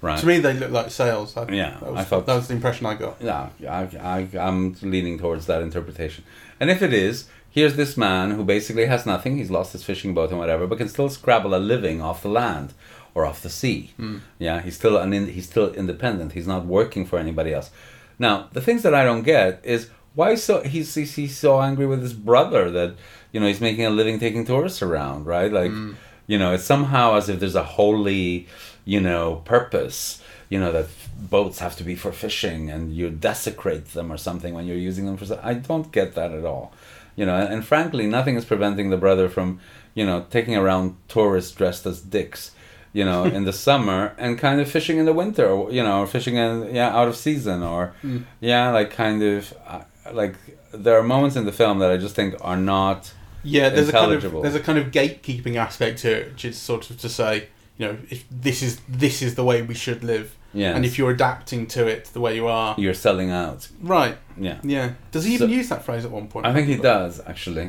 right? 0.00 0.18
To 0.18 0.26
me, 0.26 0.38
they 0.38 0.54
look 0.54 0.72
like 0.72 0.90
sales. 0.90 1.36
I, 1.36 1.48
Yeah, 1.52 1.78
that 1.80 1.92
was, 1.92 2.00
I 2.00 2.04
thought- 2.04 2.26
that 2.26 2.34
was 2.34 2.48
the 2.48 2.54
impression 2.54 2.86
I 2.86 2.94
got. 2.94 3.18
Yeah, 3.20 3.50
I, 3.68 3.88
I, 4.00 4.28
I'm 4.40 4.74
leaning 4.82 5.18
towards 5.18 5.46
that 5.46 5.62
interpretation. 5.62 6.24
And 6.58 6.70
if 6.70 6.82
it 6.82 6.92
is, 6.92 7.28
here's 7.58 7.74
this 7.74 7.96
man 7.96 8.30
who 8.30 8.44
basically 8.44 8.86
has 8.86 9.04
nothing. 9.04 9.36
He's 9.36 9.50
lost 9.50 9.72
his 9.72 9.82
fishing 9.82 10.14
boat 10.14 10.30
and 10.30 10.38
whatever, 10.38 10.66
but 10.68 10.78
can 10.78 10.88
still 10.88 11.08
scrabble 11.08 11.56
a 11.56 11.58
living 11.58 12.00
off 12.00 12.22
the 12.22 12.28
land 12.28 12.72
or 13.14 13.26
off 13.26 13.42
the 13.42 13.50
sea. 13.50 13.94
Hmm. 13.96 14.18
Yeah, 14.38 14.60
he's 14.60 14.76
still 14.76 14.96
an 14.96 15.12
in, 15.12 15.26
he's 15.26 15.48
still 15.48 15.72
independent. 15.74 16.32
He's 16.32 16.46
not 16.46 16.66
working 16.66 17.04
for 17.04 17.18
anybody 17.18 17.52
else. 17.52 17.70
Now, 18.16 18.48
the 18.52 18.60
things 18.60 18.82
that 18.84 18.94
I 18.94 19.04
don't 19.04 19.22
get 19.22 19.60
is 19.64 19.90
why 20.14 20.36
so 20.36 20.62
he's 20.62 20.94
he's, 20.94 21.14
he's 21.16 21.36
so 21.36 21.60
angry 21.60 21.86
with 21.86 22.00
his 22.00 22.12
brother 22.12 22.70
that 22.70 22.94
you 23.32 23.40
know 23.40 23.46
he's 23.46 23.60
making 23.60 23.84
a 23.84 23.90
living 23.90 24.20
taking 24.20 24.44
tourists 24.44 24.80
around, 24.80 25.26
right? 25.26 25.52
Like, 25.52 25.72
hmm. 25.72 25.94
you 26.28 26.38
know, 26.38 26.52
it's 26.54 26.64
somehow 26.64 27.16
as 27.16 27.28
if 27.28 27.40
there's 27.40 27.56
a 27.56 27.64
holy, 27.64 28.46
you 28.84 29.00
know, 29.00 29.42
purpose. 29.44 30.22
You 30.48 30.60
know 30.60 30.72
that 30.72 30.86
boats 31.18 31.58
have 31.58 31.76
to 31.76 31.84
be 31.84 31.96
for 31.96 32.12
fishing, 32.12 32.70
and 32.70 32.94
you 32.94 33.10
desecrate 33.10 33.86
them 33.94 34.12
or 34.12 34.16
something 34.16 34.54
when 34.54 34.66
you're 34.66 34.86
using 34.90 35.06
them 35.06 35.16
for. 35.16 35.40
I 35.42 35.54
don't 35.54 35.90
get 35.90 36.14
that 36.14 36.30
at 36.32 36.44
all. 36.44 36.72
You 37.18 37.26
know, 37.26 37.34
and, 37.34 37.52
and 37.52 37.66
frankly, 37.66 38.06
nothing 38.06 38.36
is 38.36 38.44
preventing 38.44 38.90
the 38.90 38.96
brother 38.96 39.28
from, 39.28 39.58
you 39.92 40.06
know, 40.06 40.26
taking 40.30 40.54
around 40.54 40.96
tourists 41.08 41.50
dressed 41.50 41.84
as 41.84 42.00
dicks, 42.00 42.52
you 42.92 43.04
know, 43.04 43.24
in 43.24 43.42
the 43.44 43.52
summer 43.66 44.14
and 44.18 44.38
kind 44.38 44.60
of 44.60 44.70
fishing 44.70 44.98
in 44.98 45.04
the 45.04 45.12
winter, 45.12 45.46
or, 45.48 45.72
you 45.72 45.82
know, 45.82 46.02
or 46.02 46.06
fishing 46.06 46.36
in 46.36 46.72
yeah 46.72 46.96
out 46.96 47.08
of 47.08 47.16
season, 47.16 47.64
or 47.64 47.92
yeah, 48.40 48.70
like 48.70 48.92
kind 48.92 49.20
of 49.22 49.52
uh, 49.66 49.82
like 50.12 50.36
there 50.72 50.96
are 50.96 51.02
moments 51.02 51.34
in 51.34 51.44
the 51.44 51.52
film 51.52 51.80
that 51.80 51.90
I 51.90 51.96
just 51.96 52.14
think 52.14 52.36
are 52.40 52.56
not. 52.56 53.12
Yeah, 53.42 53.68
there's 53.68 53.88
a 53.88 53.92
kind 53.92 54.12
of 54.12 54.22
there's 54.42 54.54
a 54.54 54.60
kind 54.60 54.78
of 54.78 54.92
gatekeeping 54.92 55.56
aspect 55.56 55.98
to 56.00 56.12
it, 56.12 56.32
which 56.32 56.44
is 56.44 56.56
sort 56.56 56.88
of 56.90 57.00
to 57.00 57.08
say, 57.08 57.48
you 57.78 57.86
know, 57.86 57.96
if 58.10 58.24
this 58.30 58.62
is 58.62 58.80
this 58.88 59.22
is 59.22 59.34
the 59.36 59.44
way 59.44 59.62
we 59.62 59.74
should 59.74 60.02
live, 60.04 60.34
Yeah, 60.52 60.74
and 60.74 60.84
if 60.84 60.98
you're 60.98 61.10
adapting 61.10 61.66
to 61.68 61.86
it 61.86 62.06
the 62.12 62.20
way 62.20 62.34
you 62.34 62.46
are, 62.48 62.74
you're 62.78 62.94
selling 62.94 63.30
out, 63.30 63.68
right? 63.82 64.16
yeah. 64.36 64.58
Yeah. 64.62 64.90
Does 65.12 65.24
he 65.24 65.34
even 65.34 65.48
So- 65.48 65.54
use 65.54 65.68
that 65.70 65.84
phrase 65.84 66.04
at 66.04 66.10
one 66.10 66.26
point? 66.28 66.46
I 66.46 66.52
think 66.52 66.66
he 66.68 66.76
does 66.76 67.20
actually, 67.26 67.66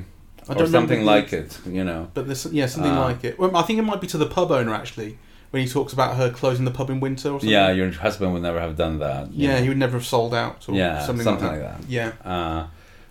I 0.47 0.53
or 0.53 0.55
don't 0.55 0.68
something 0.68 0.99
remember 0.99 1.22
like 1.22 1.32
it. 1.34 1.60
You 1.66 1.84
know, 1.84 2.07
But 2.14 2.26
there's 2.28 2.45
yeah 2.51 2.66
something 2.68 2.91
Ah. 2.91 3.05
like 3.05 3.24
it. 3.24 3.38
Well, 3.39 3.55
I 3.55 3.62
think 3.64 3.80
it 3.80 3.84
might 3.84 4.01
be 4.01 4.07
to 4.07 4.18
the 4.18 4.26
pub 4.38 4.51
owner 4.51 4.74
actually 4.74 5.18
when 5.51 5.64
he 5.64 5.70
talks 5.70 5.93
about 5.93 6.16
her 6.16 6.30
closing 6.30 6.66
the 6.66 6.72
pub 6.72 6.89
in 6.89 6.99
winter 6.99 7.30
or 7.30 7.39
something. 7.39 7.49
yeah, 7.49 7.72
your 7.72 7.91
husband 7.91 8.34
would 8.34 8.43
never 8.43 8.60
have 8.60 8.76
done 8.76 8.99
that. 8.99 9.32
you 9.34 9.47
Yeah, 9.47 9.55
know. 9.55 9.62
he 9.64 9.70
would 9.70 9.78
never 9.80 9.93
have 9.97 10.05
sold 10.05 10.34
out 10.34 10.68
or 10.70 10.76
Yeah, 10.76 11.03
something, 11.05 11.24
something 11.24 11.47
like, 11.47 11.62
like 11.62 11.82
that. 11.82 11.89
Yeah. 11.89 12.12
Uh, 12.26 12.64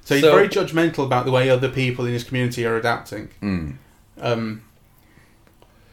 So 0.05 0.15
he's 0.15 0.25
So- 0.25 0.35
very 0.35 0.49
judgmental 0.49 1.05
about 1.05 1.27
the 1.27 1.31
way 1.33 1.51
other 1.51 1.69
people 1.69 2.07
in 2.07 2.13
his 2.15 2.25
community 2.25 2.65
are 2.65 2.77
adapting. 2.77 3.29
mm, 3.43 3.75
Um, 4.21 4.63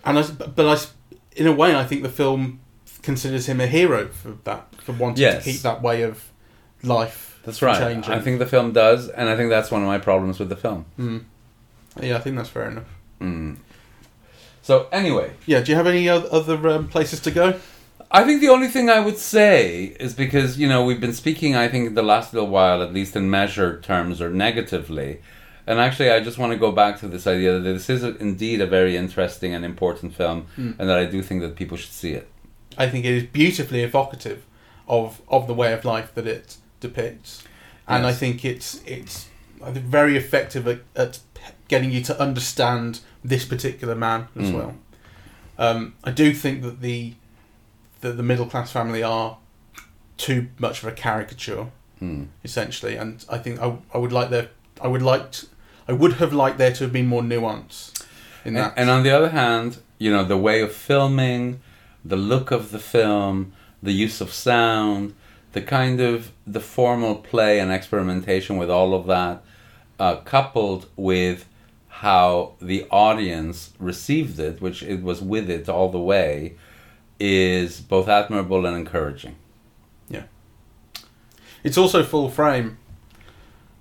and 0.05 0.19
I, 0.19 0.21
but 0.23 0.65
I, 0.65 1.15
in 1.35 1.47
a 1.47 1.51
way, 1.51 1.75
I 1.75 1.83
think 1.85 2.03
the 2.03 2.09
film 2.09 2.59
considers 3.01 3.47
him 3.47 3.59
a 3.61 3.67
hero 3.67 4.07
for 4.07 4.37
that, 4.45 4.67
for 4.81 4.93
wanting 4.93 5.21
Yes. 5.21 5.43
to 5.43 5.51
keep 5.51 5.61
that 5.61 5.81
way 5.81 6.01
of 6.03 6.31
life. 6.83 7.39
that's 7.43 7.61
right. 7.61 7.77
Changing. 7.77 8.11
I 8.13 8.19
think 8.19 8.39
the 8.39 8.45
film 8.45 8.71
does, 8.71 9.09
and 9.09 9.29
I 9.29 9.35
think 9.35 9.49
that's 9.49 9.69
one 9.71 9.81
of 9.81 9.87
my 9.87 9.97
problems 9.99 10.39
with 10.39 10.49
the 10.49 10.55
film. 10.55 10.85
Mm. 10.99 11.23
Yeah, 12.01 12.17
I 12.17 12.19
think 12.19 12.35
that's 12.37 12.49
fair 12.49 12.67
enough. 12.69 12.85
Mm. 13.21 13.57
So 14.61 14.87
anyway, 14.91 15.31
Yeah. 15.45 15.61
Do 15.61 15.71
you 15.71 15.75
have 15.75 15.87
any 15.87 16.09
other 16.09 16.69
um, 16.69 16.87
places 16.87 17.19
to 17.21 17.31
go? 17.31 17.59
I 18.11 18.23
think 18.23 18.41
the 18.41 18.49
only 18.49 18.67
thing 18.67 18.89
I 18.89 18.99
would 18.99 19.17
say 19.17 19.95
is 19.99 20.13
because 20.13 20.57
you 20.57 20.67
know 20.67 20.83
we've 20.85 21.01
been 21.01 21.13
speaking, 21.13 21.55
I 21.55 21.67
think 21.67 21.95
the 21.95 22.03
last 22.03 22.33
little 22.33 22.49
while, 22.49 22.81
at 22.81 22.93
least 22.93 23.15
in 23.15 23.29
measured 23.29 23.83
terms 23.83 24.21
or 24.21 24.29
negatively, 24.29 25.21
and 25.67 25.79
actually 25.79 26.09
I 26.11 26.19
just 26.19 26.37
want 26.37 26.51
to 26.53 26.57
go 26.59 26.71
back 26.71 26.99
to 26.99 27.07
this 27.07 27.25
idea 27.27 27.53
that 27.53 27.59
this 27.61 27.89
is 27.89 28.03
a, 28.03 28.15
indeed 28.17 28.61
a 28.61 28.67
very 28.67 28.95
interesting 28.97 29.53
and 29.55 29.65
important 29.65 30.13
film, 30.15 30.47
Mm. 30.57 30.75
and 30.79 30.89
that 30.89 30.97
I 30.97 31.05
do 31.05 31.21
think 31.21 31.41
that 31.41 31.55
people 31.55 31.77
should 31.77 31.91
see 31.93 32.11
it. 32.13 32.27
I 32.77 32.87
think 32.89 33.05
it 33.05 33.13
is 33.13 33.23
beautifully 33.23 33.81
evocative 33.83 34.39
of 34.87 35.21
of 35.27 35.47
the 35.47 35.53
way 35.53 35.73
of 35.73 35.83
life 35.85 36.13
that 36.15 36.27
it 36.27 36.57
depicts, 36.79 37.43
and 37.87 38.05
I 38.05 38.13
think 38.13 38.43
it's 38.45 38.81
it's 38.85 39.27
very 39.61 40.15
effective 40.17 40.67
at, 40.67 40.79
at 40.95 41.19
getting 41.67 41.91
you 41.91 42.01
to 42.03 42.19
understand 42.21 42.99
this 43.23 43.45
particular 43.45 43.95
man 43.95 44.27
as 44.39 44.49
Mm. 44.49 44.53
well. 44.53 44.75
Um, 45.57 45.93
I 46.03 46.11
do 46.11 46.33
think 46.33 46.61
that 46.63 46.81
the 46.81 47.13
that 48.01 48.17
the 48.17 48.23
middle 48.23 48.45
class 48.45 48.71
family 48.71 49.01
are 49.03 49.37
too 50.17 50.47
much 50.59 50.83
of 50.83 50.87
a 50.89 50.91
caricature, 50.91 51.67
Mm. 52.01 52.27
essentially, 52.43 52.95
and 52.97 53.25
I 53.29 53.37
think 53.37 53.59
I, 53.61 53.77
I 53.93 53.97
would 53.97 54.11
like 54.11 54.29
there 54.29 54.49
I 54.81 54.87
would 54.87 55.01
like 55.01 55.31
I 55.87 55.93
would 55.93 56.13
have 56.13 56.33
liked 56.33 56.57
there 56.57 56.73
to 56.73 56.83
have 56.85 56.93
been 56.93 57.07
more 57.07 57.23
nuance 57.23 57.93
in 58.43 58.55
And, 58.55 58.57
that. 58.57 58.73
and 58.77 58.89
on 58.89 59.03
the 59.03 59.11
other 59.11 59.29
hand, 59.29 59.77
you 59.99 60.11
know, 60.11 60.23
the 60.23 60.37
way 60.37 60.61
of 60.61 60.73
filming, 60.73 61.61
the 62.03 62.15
look 62.15 62.51
of 62.51 62.71
the 62.71 62.79
film, 62.79 63.53
the 63.81 63.91
use 63.91 64.21
of 64.21 64.31
sound, 64.33 65.13
the 65.53 65.61
kind 65.61 66.01
of 66.01 66.31
the 66.45 66.59
formal 66.59 67.15
play 67.15 67.59
and 67.59 67.71
experimentation 67.71 68.57
with 68.57 68.69
all 68.69 68.93
of 68.93 69.05
that, 69.07 69.41
uh, 69.99 70.17
coupled 70.17 70.87
with 70.95 71.47
how 71.87 72.53
the 72.61 72.85
audience 72.91 73.71
received 73.79 74.37
it, 74.39 74.61
which 74.61 74.83
it 74.83 75.01
was 75.01 75.21
with 75.21 75.49
it 75.49 75.69
all 75.69 75.89
the 75.89 75.99
way, 75.99 76.55
is 77.19 77.79
both 77.79 78.09
admirable 78.09 78.65
and 78.65 78.75
encouraging. 78.75 79.35
Yeah. 80.09 80.23
It's 81.63 81.77
also 81.77 82.03
full 82.03 82.29
frame, 82.29 82.77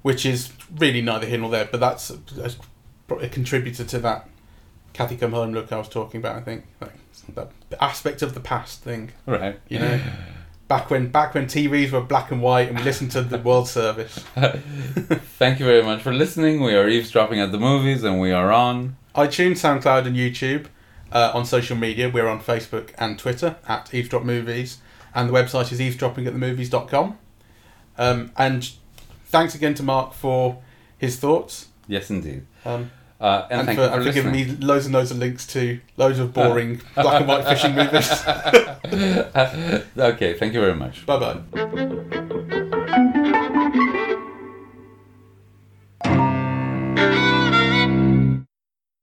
which 0.05 0.27
is 0.27 0.53
really 0.77 1.01
neither 1.01 1.27
here 1.27 1.39
nor 1.39 1.49
there, 1.49 1.65
but 1.65 1.81
that's 1.81 2.11
a, 2.11 2.19
a, 3.09 3.15
a 3.15 3.29
contributor 3.31 3.85
to 3.85 3.99
that 4.01 4.29
Cathy 4.93 5.17
Come 5.17 5.33
Home 5.33 5.53
look 5.53 5.73
I 5.73 5.79
was 5.79 5.89
talking 5.89 6.21
about. 6.21 6.37
I 6.37 6.43
think 6.43 6.67
like, 6.79 6.93
that 7.37 7.51
aspect 7.81 8.21
of 8.21 8.35
the 8.35 8.41
past 8.41 8.83
thing. 8.83 9.13
Right. 9.25 9.59
You 9.67 9.79
know, 9.79 10.01
back 10.69 10.91
when 10.91 11.09
back 11.09 11.33
when 11.33 11.47
TVs 11.47 11.91
were 11.91 12.03
black 12.03 12.31
and 12.31 12.43
white 12.43 12.69
and 12.69 12.77
we 12.77 12.85
listened 12.85 13.13
to 13.13 13.23
the 13.23 13.39
World 13.39 13.67
Service. 13.67 14.19
Thank 15.39 15.59
you 15.59 15.65
very 15.65 15.83
much 15.83 16.03
for 16.03 16.13
listening. 16.13 16.61
We 16.61 16.75
are 16.75 16.87
eavesdropping 16.87 17.41
at 17.41 17.51
the 17.51 17.59
movies, 17.59 18.05
and 18.05 18.21
we 18.21 18.31
are 18.31 18.53
on. 18.53 18.99
iTunes, 19.15 19.53
SoundCloud, 19.53 20.07
and 20.07 20.17
YouTube. 20.17 20.67
Uh, 21.11 21.31
on 21.33 21.47
social 21.47 21.79
media, 21.79 22.11
we're 22.11 22.29
on 22.29 22.41
Facebook 22.41 22.91
and 22.99 23.19
Twitter 23.19 23.57
at 23.67 23.95
Eavesdrop 23.95 24.23
Movies, 24.23 24.79
and 25.15 25.31
the 25.31 25.33
website 25.33 25.73
is 25.73 25.81
eavesdroppingatthemovies.com. 25.81 27.19
Um, 27.97 28.33
and 28.37 28.71
thanks 29.35 29.55
again 29.57 29.75
to 29.75 29.83
Mark 29.83 30.15
for 30.15 30.63
his 30.97 31.17
thoughts. 31.17 31.67
Yes, 31.89 32.09
indeed. 32.09 32.47
Um, 32.65 32.93
uh, 33.21 33.49
and, 33.51 33.69
and 33.69 33.77
for, 33.77 33.89
for, 33.89 34.05
for 34.05 34.13
giving 34.13 34.33
me 34.33 34.45
loads 34.45 34.87
and 34.87 34.95
loads 34.95 35.11
of 35.11 35.19
links 35.19 35.45
to 35.49 35.81
loads 35.97 36.21
of 36.21 36.33
boring 36.33 36.81
uh. 36.97 37.03
black 37.03 37.21
and 37.21 37.29
white 37.29 37.45
fishing 37.45 37.75
movies. 37.75 38.11
okay, 39.99 40.35
thank 40.35 40.55
you 40.55 40.61
very 40.61 40.77
much. 40.77 41.05
Bye 41.05 41.41
bye. 43.91 44.01